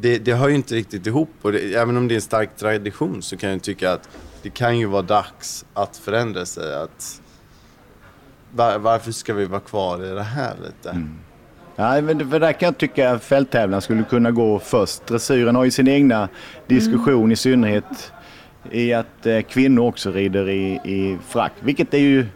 det, 0.00 0.18
det 0.18 0.34
hör 0.34 0.48
ju 0.48 0.54
inte 0.54 0.74
riktigt 0.74 1.06
ihop. 1.06 1.30
Och 1.42 1.52
det, 1.52 1.74
även 1.74 1.96
om 1.96 2.08
det 2.08 2.14
är 2.14 2.16
en 2.16 2.22
stark 2.22 2.56
tradition 2.56 3.22
så 3.22 3.36
kan 3.36 3.50
jag 3.50 3.62
tycka 3.62 3.92
att 3.92 4.08
det 4.42 4.50
kan 4.50 4.78
ju 4.78 4.86
vara 4.86 5.02
dags 5.02 5.64
att 5.74 5.96
förändra 5.96 6.46
sig. 6.46 6.74
Att, 6.74 7.22
var, 8.50 8.78
varför 8.78 9.12
ska 9.12 9.34
vi 9.34 9.44
vara 9.44 9.60
kvar 9.60 10.04
i 10.04 10.08
det 10.08 10.22
här 10.22 10.54
lite? 10.64 11.06
Nej, 11.76 12.02
men 12.02 12.30
för 12.30 12.40
där 12.40 12.52
kan 12.52 12.66
jag 12.66 12.78
tycka 12.78 13.10
att 13.10 13.24
fälttävlan 13.24 13.82
skulle 13.82 14.04
kunna 14.04 14.30
gå 14.30 14.58
först. 14.58 15.06
Dressyren 15.06 15.56
har 15.56 15.64
ju 15.64 15.70
sin 15.70 15.88
egna 15.88 16.28
diskussion 16.66 17.32
i 17.32 17.36
synnerhet 17.36 18.12
i 18.70 18.92
att 18.92 19.26
eh, 19.26 19.40
kvinnor 19.40 19.82
också 19.82 20.10
rider 20.10 20.48
i, 20.48 20.80
i 20.84 21.18
frack. 21.28 21.52
Vilket 21.60 21.94
är 21.94 21.98
ju 21.98 22.26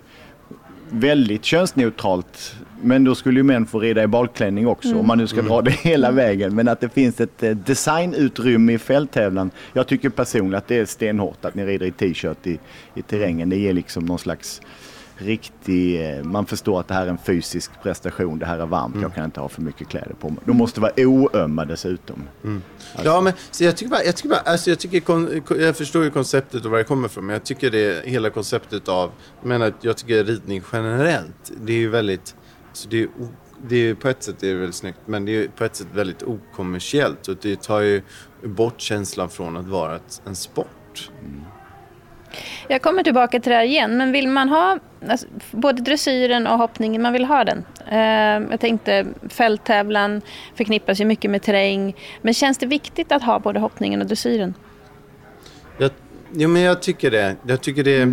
väldigt 0.91 1.45
könsneutralt. 1.45 2.55
Men 2.83 3.05
då 3.05 3.15
skulle 3.15 3.39
ju 3.39 3.43
män 3.43 3.67
få 3.67 3.81
rida 3.81 4.03
i 4.03 4.07
balklänning 4.07 4.67
också 4.67 4.99
om 4.99 5.07
man 5.07 5.19
nu 5.19 5.27
ska 5.27 5.43
dra 5.43 5.63
det 5.63 5.71
hela 5.83 6.11
vägen. 6.11 6.55
Men 6.55 6.69
att 6.69 6.81
det 6.81 6.89
finns 6.89 7.21
ett 7.21 7.43
eh, 7.43 7.51
designutrymme 7.51 8.73
i 8.73 8.79
fälttävlan. 8.79 9.51
Jag 9.73 9.87
tycker 9.87 10.09
personligen 10.09 10.59
att 10.59 10.69
det 10.69 10.79
är 10.79 10.85
stenhårt 10.85 11.45
att 11.45 11.55
ni 11.55 11.67
rider 11.67 11.87
i 11.87 11.91
t-shirt 11.91 12.47
i, 12.47 12.59
i 12.95 13.03
terrängen. 13.03 13.49
Det 13.49 13.57
ger 13.57 13.73
liksom 13.73 14.05
någon 14.07 14.19
slags 14.19 14.61
riktig, 15.19 16.11
eh, 16.19 16.25
man 16.25 16.47
förstår 16.47 16.81
att 16.81 16.89
det 16.89 16.95
här 16.95 17.07
är 17.07 17.11
en 17.11 17.19
fysisk 17.19 17.71
prestation, 17.83 18.39
det 18.39 18.47
här 18.47 18.59
är 18.59 18.67
varmt, 18.67 18.97
jag 19.03 19.15
kan 19.15 19.25
inte 19.25 19.41
ha 19.41 19.49
för 19.49 19.63
mycket 19.63 19.89
kläder 19.89 20.15
på 20.21 20.29
mig. 20.29 20.39
De 20.45 20.57
måste 20.57 20.81
vara 20.81 20.93
oömma 20.97 21.65
dessutom. 21.65 22.23
Ja, 23.05 23.21
men 23.21 23.33
så 23.51 23.65
jag 23.65 23.77
tycker 23.77 23.91
bara, 23.91 24.05
jag 24.05 24.17
tycker 24.17 24.29
bara, 24.29 24.41
alltså 24.41 24.71
jag 24.71 24.79
tycker, 24.79 25.01
kon, 25.01 25.41
kon- 25.41 25.61
jag 25.61 25.77
förstår 25.77 26.05
ju 26.05 26.11
konceptet 26.11 26.65
och 26.65 26.71
var 26.71 26.79
det 26.79 26.85
kommer 26.85 27.09
ifrån, 27.09 27.27
men 27.27 27.33
jag 27.33 27.45
tycker 27.45 27.71
det, 27.71 28.03
hela 28.07 28.31
konceptet 28.31 28.89
av, 28.89 29.11
jag 29.41 29.49
menar, 29.49 29.73
jag 29.81 29.97
tycker 29.97 30.25
ridning 30.25 30.63
generellt, 30.73 31.53
det 31.61 31.73
är 31.73 31.77
ju 31.79 31.89
väldigt, 31.89 32.37
så 32.73 32.89
det 32.89 33.03
är, 33.03 33.09
det 33.69 33.77
är 33.77 33.95
på 33.95 34.09
ett 34.09 34.23
sätt 34.23 34.43
är 34.43 34.49
det 34.49 34.55
väldigt 34.55 34.75
snyggt, 34.75 34.99
men 35.07 35.25
det 35.25 35.45
är 35.45 35.49
på 35.49 35.65
ett 35.65 35.77
sätt 35.77 35.87
väldigt 35.95 36.23
okommersiellt 36.23 37.29
och 37.29 37.37
det 37.43 37.63
tar 37.63 37.81
ju 37.81 38.03
bort 38.45 38.81
känslan 38.81 39.29
från 39.31 39.57
att 39.57 39.67
vara 39.67 39.97
ett, 39.97 40.23
en 40.27 40.37
sport. 40.37 41.11
Jag 42.69 42.83
kommer 42.83 43.03
tillbaka 43.03 43.41
till 43.41 43.51
det 43.51 43.57
här 43.57 43.65
igen, 43.65 43.97
men 43.97 44.13
vill 44.13 44.29
man 44.29 44.49
ha 44.49 44.79
alltså, 45.09 45.27
både 45.51 45.83
dressyren 45.83 46.47
och 46.47 46.59
hoppningen, 46.59 47.03
man 47.03 47.13
vill 47.13 47.25
ha 47.25 47.45
den. 47.45 47.65
Eh, 47.91 48.51
jag 48.51 48.61
tänkte 48.61 49.07
fälttävlan 49.29 50.23
förknippas 50.55 51.01
ju 51.01 51.05
mycket 51.05 51.31
med 51.31 51.43
terräng, 51.43 51.97
men 52.23 52.35
känns 52.35 52.59
det 52.59 52.67
viktigt 52.67 53.13
att 53.13 53.23
ha 53.23 53.39
både 53.39 53.61
hoppningen 53.61 54.01
och 54.01 54.07
dressyren? 54.07 54.55
Jag, 55.79 55.91
jo, 56.33 56.49
men 56.49 56.63
jag 56.63 56.83
tycker 56.83 57.11
det. 57.11 57.37
Jag 57.47 57.61
tycker 57.61 57.85
det, 57.85 58.05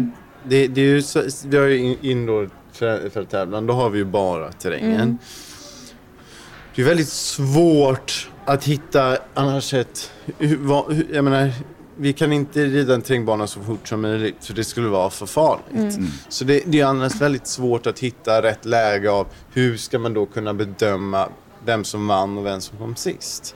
det, 0.43 0.67
det 0.67 0.81
är 0.81 0.85
ju 0.85 1.01
vi 1.47 1.57
har 1.57 1.65
ju 1.65 1.77
in- 1.77 1.97
indoor 2.01 2.49
för, 2.73 3.23
tävlan, 3.25 3.67
då 3.67 3.73
har 3.73 3.89
vi 3.89 3.97
ju 3.97 4.05
bara 4.05 4.51
terrängen. 4.51 5.17
Det 6.75 6.81
är 6.81 6.85
väldigt 6.85 7.09
svårt 7.09 8.29
att 8.45 8.63
hitta 8.63 9.17
annars 9.33 9.73
ett, 9.73 10.11
jag 11.13 11.23
menar, 11.23 11.51
vi 11.97 12.13
kan 12.13 12.33
inte 12.33 12.65
rida 12.65 12.95
en 12.95 13.01
terrängbana 13.01 13.47
så 13.47 13.59
fort 13.59 13.87
som 13.87 14.01
möjligt 14.01 14.45
för 14.45 14.53
det 14.53 14.63
skulle 14.63 14.87
vara 14.87 15.09
för 15.09 15.25
farligt. 15.25 15.93
Så 16.29 16.43
det, 16.43 16.63
det 16.65 16.79
är 16.79 16.85
annars 16.85 17.21
väldigt 17.21 17.47
svårt 17.47 17.87
att 17.87 17.99
hitta 17.99 18.41
rätt 18.41 18.65
läge 18.65 19.11
av 19.11 19.27
hur 19.53 19.77
ska 19.77 19.99
man 19.99 20.13
då 20.13 20.25
kunna 20.25 20.53
bedöma 20.53 21.29
vem 21.65 21.83
som 21.83 22.07
vann 22.07 22.37
och 22.37 22.45
vem 22.45 22.61
som 22.61 22.77
kom 22.77 22.95
sist. 22.95 23.55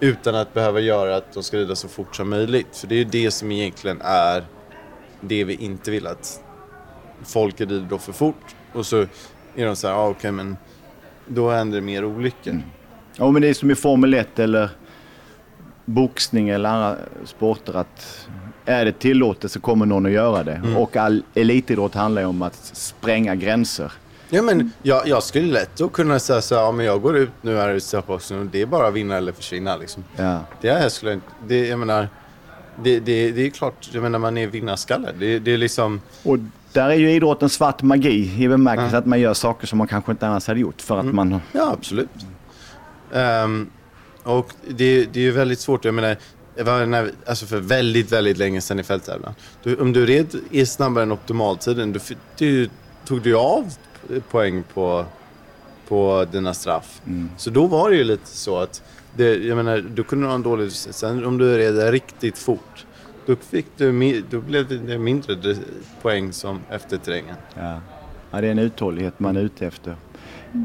Utan 0.00 0.34
att 0.34 0.54
behöva 0.54 0.80
göra 0.80 1.16
att 1.16 1.32
de 1.32 1.42
ska 1.42 1.56
rida 1.56 1.76
så 1.76 1.88
fort 1.88 2.16
som 2.16 2.30
möjligt. 2.30 2.76
För 2.76 2.86
det 2.86 2.94
är 2.94 2.98
ju 2.98 3.04
det 3.04 3.30
som 3.30 3.52
egentligen 3.52 4.00
är 4.04 4.44
det 5.20 5.44
vi 5.44 5.54
inte 5.54 5.90
vill 5.90 6.06
att 6.06 6.40
folk 7.24 7.60
rider 7.60 7.86
då 7.90 7.98
för 7.98 8.12
fort. 8.12 8.56
Och 8.72 8.86
så 8.86 9.06
är 9.54 9.66
de 9.66 9.76
så 9.76 9.88
här, 9.88 9.94
ah, 9.94 10.08
okej 10.08 10.32
men 10.32 10.56
då 11.26 11.50
händer 11.50 11.80
det 11.80 11.86
mer 11.86 12.04
olyckor. 12.04 12.62
Ja 13.16 13.30
men 13.30 13.42
det 13.42 13.48
är 13.48 13.54
som 13.54 13.70
i 13.70 13.74
Formel 13.74 14.14
1 14.14 14.38
eller 14.38 14.70
boxning 15.84 16.48
eller 16.48 16.68
andra 16.68 16.96
sporter 17.24 17.74
att 17.76 18.28
är 18.64 18.84
det 18.84 18.92
tillåtet 18.92 19.52
så 19.52 19.60
kommer 19.60 19.86
någon 19.86 20.06
att 20.06 20.12
göra 20.12 20.42
det. 20.42 20.60
Och 20.76 20.96
all 20.96 21.22
elitidrott 21.34 21.94
handlar 21.94 22.22
ju 22.22 22.28
om 22.28 22.42
att 22.42 22.54
spränga 22.72 23.34
gränser. 23.34 23.92
Ja 24.30 24.42
men 24.42 24.72
jag, 24.82 25.08
jag 25.08 25.22
skulle 25.22 25.52
lätt 25.52 25.76
då 25.76 25.88
kunna 25.88 26.18
säga 26.18 26.40
så 26.40 26.54
här, 26.54 26.62
ja 26.62 26.72
men 26.72 26.86
jag 26.86 27.02
går 27.02 27.16
ut 27.16 27.30
nu 27.42 27.56
här 27.56 27.74
i 27.74 27.80
Säpoxen 27.80 28.38
och 28.38 28.46
det 28.46 28.62
är 28.62 28.66
bara 28.66 28.90
vinna 28.90 29.16
eller 29.16 29.32
försvinna 29.32 29.76
liksom. 29.76 30.04
Ja. 30.16 30.40
Det 30.60 30.68
är 30.68 30.82
jag 30.82 30.92
skulle 30.92 31.12
inte, 31.12 31.26
det, 31.46 31.66
jag 31.66 31.78
menar, 31.78 32.08
det, 32.82 33.00
det, 33.00 33.30
det 33.30 33.46
är 33.46 33.50
klart, 33.50 33.88
jag 33.92 34.02
menar 34.02 34.18
man 34.18 34.38
är 34.38 34.46
vinnarskalle. 34.46 35.08
Det, 35.18 35.38
det 35.38 35.52
är 35.52 35.58
liksom, 35.58 36.00
Och 36.22 36.38
där 36.72 36.88
är 36.88 36.94
ju 36.94 37.10
idrotten 37.10 37.48
svart 37.48 37.82
magi 37.82 38.44
i 38.44 38.48
bemärkelsen 38.48 38.98
att 38.98 39.06
man 39.06 39.20
gör 39.20 39.34
saker 39.34 39.66
som 39.66 39.78
man 39.78 39.86
kanske 39.86 40.12
inte 40.12 40.26
annars 40.26 40.46
hade 40.46 40.60
gjort 40.60 40.82
för 40.82 40.98
att 40.98 41.06
man... 41.06 41.40
Ja, 41.52 41.72
absolut. 41.72 42.10
Ehm, 43.12 43.70
och 44.24 44.52
det, 44.68 45.04
det 45.04 45.20
är 45.20 45.24
ju 45.24 45.30
väldigt 45.30 45.60
svårt. 45.60 45.84
Jag 45.84 45.94
menar, 45.94 46.16
det 46.56 46.62
var 46.62 46.86
när, 46.86 47.10
alltså 47.26 47.46
för 47.46 47.60
väldigt, 47.60 48.12
väldigt 48.12 48.38
länge 48.38 48.60
sedan 48.60 48.80
i 48.80 48.82
fälttävlan. 48.82 49.34
Du, 49.62 49.76
om 49.76 49.92
du 49.92 50.06
red 50.06 50.34
är 50.52 50.64
snabbare 50.64 51.02
än 51.02 51.12
optimaltiden, 51.12 52.00
fick 52.00 52.18
du, 52.38 52.68
tog 53.04 53.22
du 53.22 53.36
av 53.36 53.74
poäng 54.30 54.64
på, 54.74 55.04
på 55.88 56.26
dina 56.32 56.54
straff. 56.54 57.02
Så 57.36 57.50
då 57.50 57.66
var 57.66 57.90
det 57.90 57.96
ju 57.96 58.04
lite 58.04 58.26
så 58.26 58.58
att, 58.58 58.82
det, 59.16 59.36
jag 59.36 59.56
menar, 59.56 59.84
du 59.94 60.02
kunde 60.02 60.26
ha 60.26 60.34
en 60.34 60.42
dålig... 60.42 60.72
Sen 60.72 61.24
om 61.24 61.38
du 61.38 61.58
red 61.58 61.90
riktigt 61.90 62.38
fort, 62.38 62.86
då, 63.26 63.36
fick 63.36 63.66
du, 63.76 64.22
då 64.30 64.40
blev 64.40 64.86
det 64.86 64.98
mindre 64.98 65.34
dr- 65.34 65.58
poäng 66.02 66.32
som 66.32 66.60
efter 66.70 66.96
terrängen. 66.98 67.36
Ja. 67.54 67.80
ja, 68.30 68.40
det 68.40 68.46
är 68.46 68.50
en 68.50 68.58
uthållighet 68.58 69.20
man 69.20 69.36
är 69.36 69.40
ute 69.40 69.66
efter. 69.66 69.96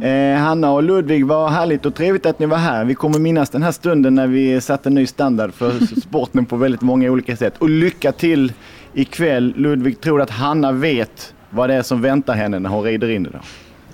Eh, 0.03 0.37
Hanna 0.39 0.71
och 0.71 0.83
Ludvig, 0.83 1.25
vad 1.25 1.51
härligt 1.51 1.85
och 1.85 1.95
trevligt 1.95 2.25
att 2.25 2.39
ni 2.39 2.45
var 2.45 2.57
här. 2.57 2.85
Vi 2.85 2.95
kommer 2.95 3.19
minnas 3.19 3.49
den 3.49 3.63
här 3.63 3.71
stunden 3.71 4.15
när 4.15 4.27
vi 4.27 4.61
satte 4.61 4.89
en 4.89 4.93
ny 4.95 5.05
standard 5.05 5.53
för 5.53 5.71
sporten 6.01 6.45
på 6.45 6.55
väldigt 6.55 6.81
många 6.81 7.11
olika 7.11 7.35
sätt. 7.37 7.53
Och 7.57 7.69
lycka 7.69 8.11
till 8.11 8.53
ikväll. 8.93 9.53
Ludvig 9.57 10.01
tror 10.01 10.21
att 10.21 10.29
Hanna 10.29 10.71
vet 10.71 11.33
vad 11.49 11.69
det 11.69 11.75
är 11.75 11.81
som 11.81 12.01
väntar 12.01 12.33
henne 12.33 12.59
när 12.59 12.69
hon 12.69 12.83
rider 12.83 13.09
in 13.09 13.25
idag. 13.25 13.41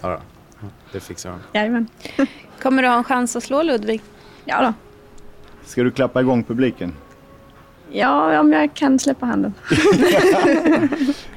Ja, 0.02 0.10
då. 0.62 0.68
det 0.92 1.00
fixar 1.00 1.30
de. 1.30 1.40
Jajamän. 1.60 1.88
Kommer 2.62 2.82
du 2.82 2.88
ha 2.90 2.96
en 2.98 3.04
chans 3.04 3.36
att 3.36 3.44
slå 3.44 3.64
Ludvig? 3.64 4.02
Ja 4.46 4.62
då. 4.62 4.74
Ska 5.66 5.84
du 5.84 5.92
klappa 5.92 6.22
igång 6.22 6.44
publiken? 6.44 6.94
Ja, 7.92 8.40
om 8.40 8.54
jag 8.54 8.74
kan 8.74 9.00
släppa 9.00 9.26
handen. 9.26 9.54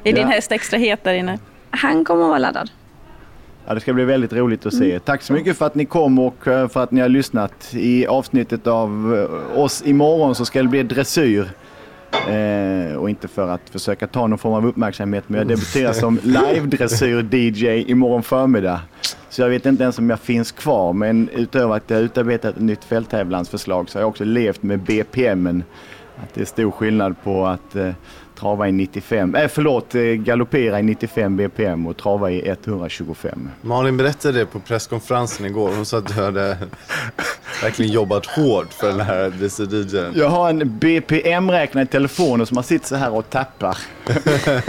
Är 0.04 0.12
din 0.12 0.16
Ja. 0.16 0.26
häst 0.26 0.52
extra 0.52 0.78
het 0.78 1.04
där 1.04 1.14
inne? 1.14 1.38
Han 1.70 2.04
kommer 2.04 2.22
att 2.22 2.28
vara 2.28 2.38
laddad. 2.38 2.70
Ja, 3.68 3.74
det 3.74 3.80
ska 3.80 3.92
bli 3.92 4.04
väldigt 4.04 4.32
roligt 4.32 4.66
att 4.66 4.74
se. 4.74 4.98
Tack 4.98 5.22
så 5.22 5.32
mycket 5.32 5.56
för 5.56 5.66
att 5.66 5.74
ni 5.74 5.84
kom 5.84 6.18
och 6.18 6.48
eh, 6.48 6.68
för 6.68 6.82
att 6.82 6.90
ni 6.90 7.00
har 7.00 7.08
lyssnat. 7.08 7.74
I 7.74 8.06
avsnittet 8.06 8.66
av 8.66 9.16
eh, 9.54 9.60
oss 9.60 9.82
imorgon 9.86 10.34
så 10.34 10.44
ska 10.44 10.62
det 10.62 10.68
bli 10.68 10.82
dressyr. 10.82 11.50
Eh, 12.28 12.96
och 12.96 13.10
inte 13.10 13.28
för 13.28 13.48
att 13.48 13.70
försöka 13.70 14.06
ta 14.06 14.26
någon 14.26 14.38
form 14.38 14.54
av 14.54 14.66
uppmärksamhet 14.66 15.24
men 15.26 15.38
jag 15.38 15.48
debuterar 15.48 15.92
som 15.92 16.18
live-dressyr-DJ 16.22 17.90
imorgon 17.90 18.22
förmiddag. 18.22 18.80
Så 19.28 19.42
jag 19.42 19.48
vet 19.48 19.66
inte 19.66 19.82
ens 19.82 19.98
om 19.98 20.10
jag 20.10 20.20
finns 20.20 20.52
kvar 20.52 20.92
men 20.92 21.28
utöver 21.28 21.76
att 21.76 21.90
jag 21.90 22.00
utarbetat 22.00 22.56
ett 22.56 22.62
nytt 22.62 22.84
fälttävlansförslag 22.84 23.90
så 23.90 23.98
har 23.98 24.02
jag 24.02 24.08
också 24.08 24.24
levt 24.24 24.62
med 24.62 24.80
BPMen. 24.80 25.64
Att 26.22 26.34
det 26.34 26.40
är 26.40 26.44
stor 26.44 26.70
skillnad 26.70 27.14
på 27.22 27.46
att 27.46 27.76
eh, 27.76 27.90
trava 28.39 28.68
i 28.68 28.72
95, 28.72 29.34
eh, 29.34 29.49
förlåt, 29.49 29.95
eh, 29.95 30.03
galoppera 30.03 30.80
i 30.80 30.82
95 30.82 31.36
BPM 31.36 31.86
och 31.86 31.97
trava 31.97 32.30
i 32.30 32.49
125. 32.49 33.51
Malin 33.61 33.97
berättade 33.97 34.39
det 34.39 34.47
på 34.47 34.61
presskonferensen 34.61 35.47
igår. 35.47 35.70
Hon 35.76 35.86
sa 35.86 35.99
att 35.99 36.07
du 36.07 36.22
hade 36.22 36.57
verkligen 37.62 37.93
jobbat 37.93 38.26
hårt 38.26 38.72
för 38.72 38.89
den 38.89 39.01
här 39.01 39.30
DC-DJn. 39.30 40.12
Jag 40.16 40.28
har 40.28 40.51
en 40.51 40.78
BPM-räknare 40.78 41.84
i 41.84 41.86
telefonen 41.86 42.47
som 42.47 42.55
man 42.55 42.64
sitter 42.64 42.86
så 42.86 42.97
här 42.97 43.14
och 43.14 43.30
tappar. 43.30 43.78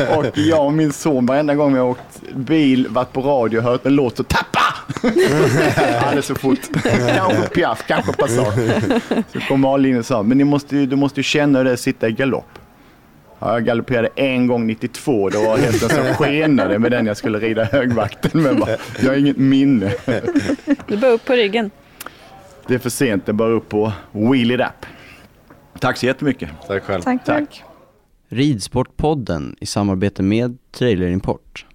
och 0.17 0.37
jag 0.37 0.65
och 0.65 0.73
min 0.73 0.93
son 0.93 1.25
varenda 1.25 1.55
gång 1.55 1.73
vi 1.73 1.79
har 1.79 1.87
åkt 1.87 2.21
bil, 2.33 2.87
varit 2.89 3.13
på 3.13 3.21
radio 3.21 3.61
hört 3.61 3.85
en 3.85 3.95
låt 3.95 4.17
så 4.17 4.23
tappa! 4.23 4.59
Alldeles 6.01 6.27
för 6.27 6.35
fort. 6.35 6.59
Kanske 7.15 7.49
Piaf, 7.49 7.83
kanske 7.87 8.13
Passage. 8.13 9.01
Så 9.33 9.39
kom 9.47 9.61
Malin 9.61 9.99
och 9.99 10.05
sa, 10.05 10.23
men 10.23 10.47
måste, 10.47 10.75
du 10.75 10.95
måste 10.95 11.19
ju 11.19 11.23
känna 11.23 11.57
hur 11.57 11.65
det 11.65 11.71
är 11.71 11.73
att 11.73 11.79
sitta 11.79 12.07
i 12.07 12.11
galopp. 12.11 12.58
Ja, 13.39 13.53
jag 13.53 13.65
galopperade 13.65 14.09
en 14.15 14.47
gång 14.47 14.67
92, 14.67 15.29
då 15.29 15.43
var 15.43 15.57
hästen 15.57 15.89
som 15.89 16.05
skenade 16.05 16.79
med 16.79 16.91
den 16.91 17.05
jag 17.05 17.17
skulle 17.17 17.39
rida 17.39 17.63
högvakten 17.63 18.41
med. 18.41 18.57
Bara, 18.59 18.77
Jag 19.01 19.09
har 19.09 19.15
inget 19.15 19.37
minne. 19.37 19.93
Du 20.87 20.97
bara 20.97 21.11
upp 21.11 21.25
på 21.25 21.33
ryggen. 21.33 21.71
Det 22.67 22.73
är 22.73 22.79
för 22.79 22.89
sent, 22.89 23.25
det 23.25 23.31
är 23.31 23.33
bara 23.33 23.51
upp 23.51 23.73
och 23.73 23.91
wheel 24.11 24.51
it 24.51 24.59
up. 24.59 24.85
Tack 25.79 25.97
så 25.97 26.05
jättemycket. 26.05 26.49
Tack 26.67 26.83
själv. 26.83 27.01
Tack, 27.01 27.25
tack. 27.25 27.63
Ridsportpodden 28.29 29.55
i 29.59 29.65
samarbete 29.65 30.23
med 30.23 30.57
Trailer 30.71 31.07
Import. 31.07 31.65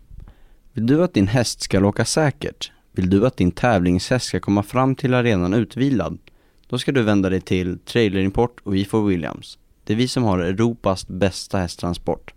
Vill 0.72 0.86
du 0.86 1.04
att 1.04 1.14
din 1.14 1.28
häst 1.28 1.62
ska 1.62 1.84
åka 1.86 2.04
säkert? 2.04 2.72
Vill 2.92 3.10
du 3.10 3.26
att 3.26 3.36
din 3.36 3.50
tävlingshäst 3.50 4.26
ska 4.26 4.40
komma 4.40 4.62
fram 4.62 4.94
till 4.94 5.14
arenan 5.14 5.54
utvilad? 5.54 6.18
Då 6.68 6.78
ska 6.78 6.92
du 6.92 7.02
vända 7.02 7.30
dig 7.30 7.40
till 7.40 7.78
Trailer 7.78 8.20
Import 8.20 8.60
och 8.62 8.74
V4 8.74 9.08
Williams. 9.08 9.58
Det 9.84 9.92
är 9.92 9.96
vi 9.96 10.08
som 10.08 10.22
har 10.22 10.38
Europas 10.38 11.08
bästa 11.08 11.58
hästtransport. 11.58 12.34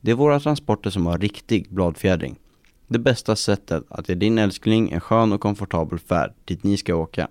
Det 0.00 0.10
är 0.10 0.14
våra 0.14 0.40
transporter 0.40 0.90
som 0.90 1.06
har 1.06 1.18
riktig 1.18 1.66
bladfjädring. 1.70 2.38
Det 2.86 2.98
bästa 2.98 3.36
sättet 3.36 3.84
att 3.88 4.08
ge 4.08 4.14
din 4.14 4.38
älskling 4.38 4.90
en 4.90 5.00
skön 5.00 5.32
och 5.32 5.40
komfortabel 5.40 5.98
färd 5.98 6.32
dit 6.44 6.64
ni 6.64 6.76
ska 6.76 6.94
åka. 6.94 7.28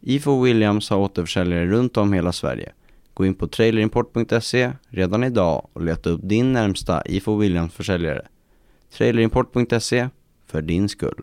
Ifo 0.00 0.42
Williams 0.42 0.90
har 0.90 0.98
återförsäljare 0.98 1.66
runt 1.66 1.96
om 1.96 2.12
hela 2.12 2.32
Sverige. 2.32 2.72
Gå 3.14 3.26
in 3.26 3.34
på 3.34 3.46
trailerimport.se 3.48 4.72
redan 4.88 5.24
idag 5.24 5.68
och 5.72 5.82
leta 5.82 6.10
upp 6.10 6.20
din 6.22 6.52
närmsta 6.52 7.02
Ifo 7.06 7.36
Williams 7.36 7.72
försäljare. 7.72 8.26
Trailerimport.se 8.92 10.08
för 10.46 10.62
din 10.62 10.88
skull. 10.88 11.22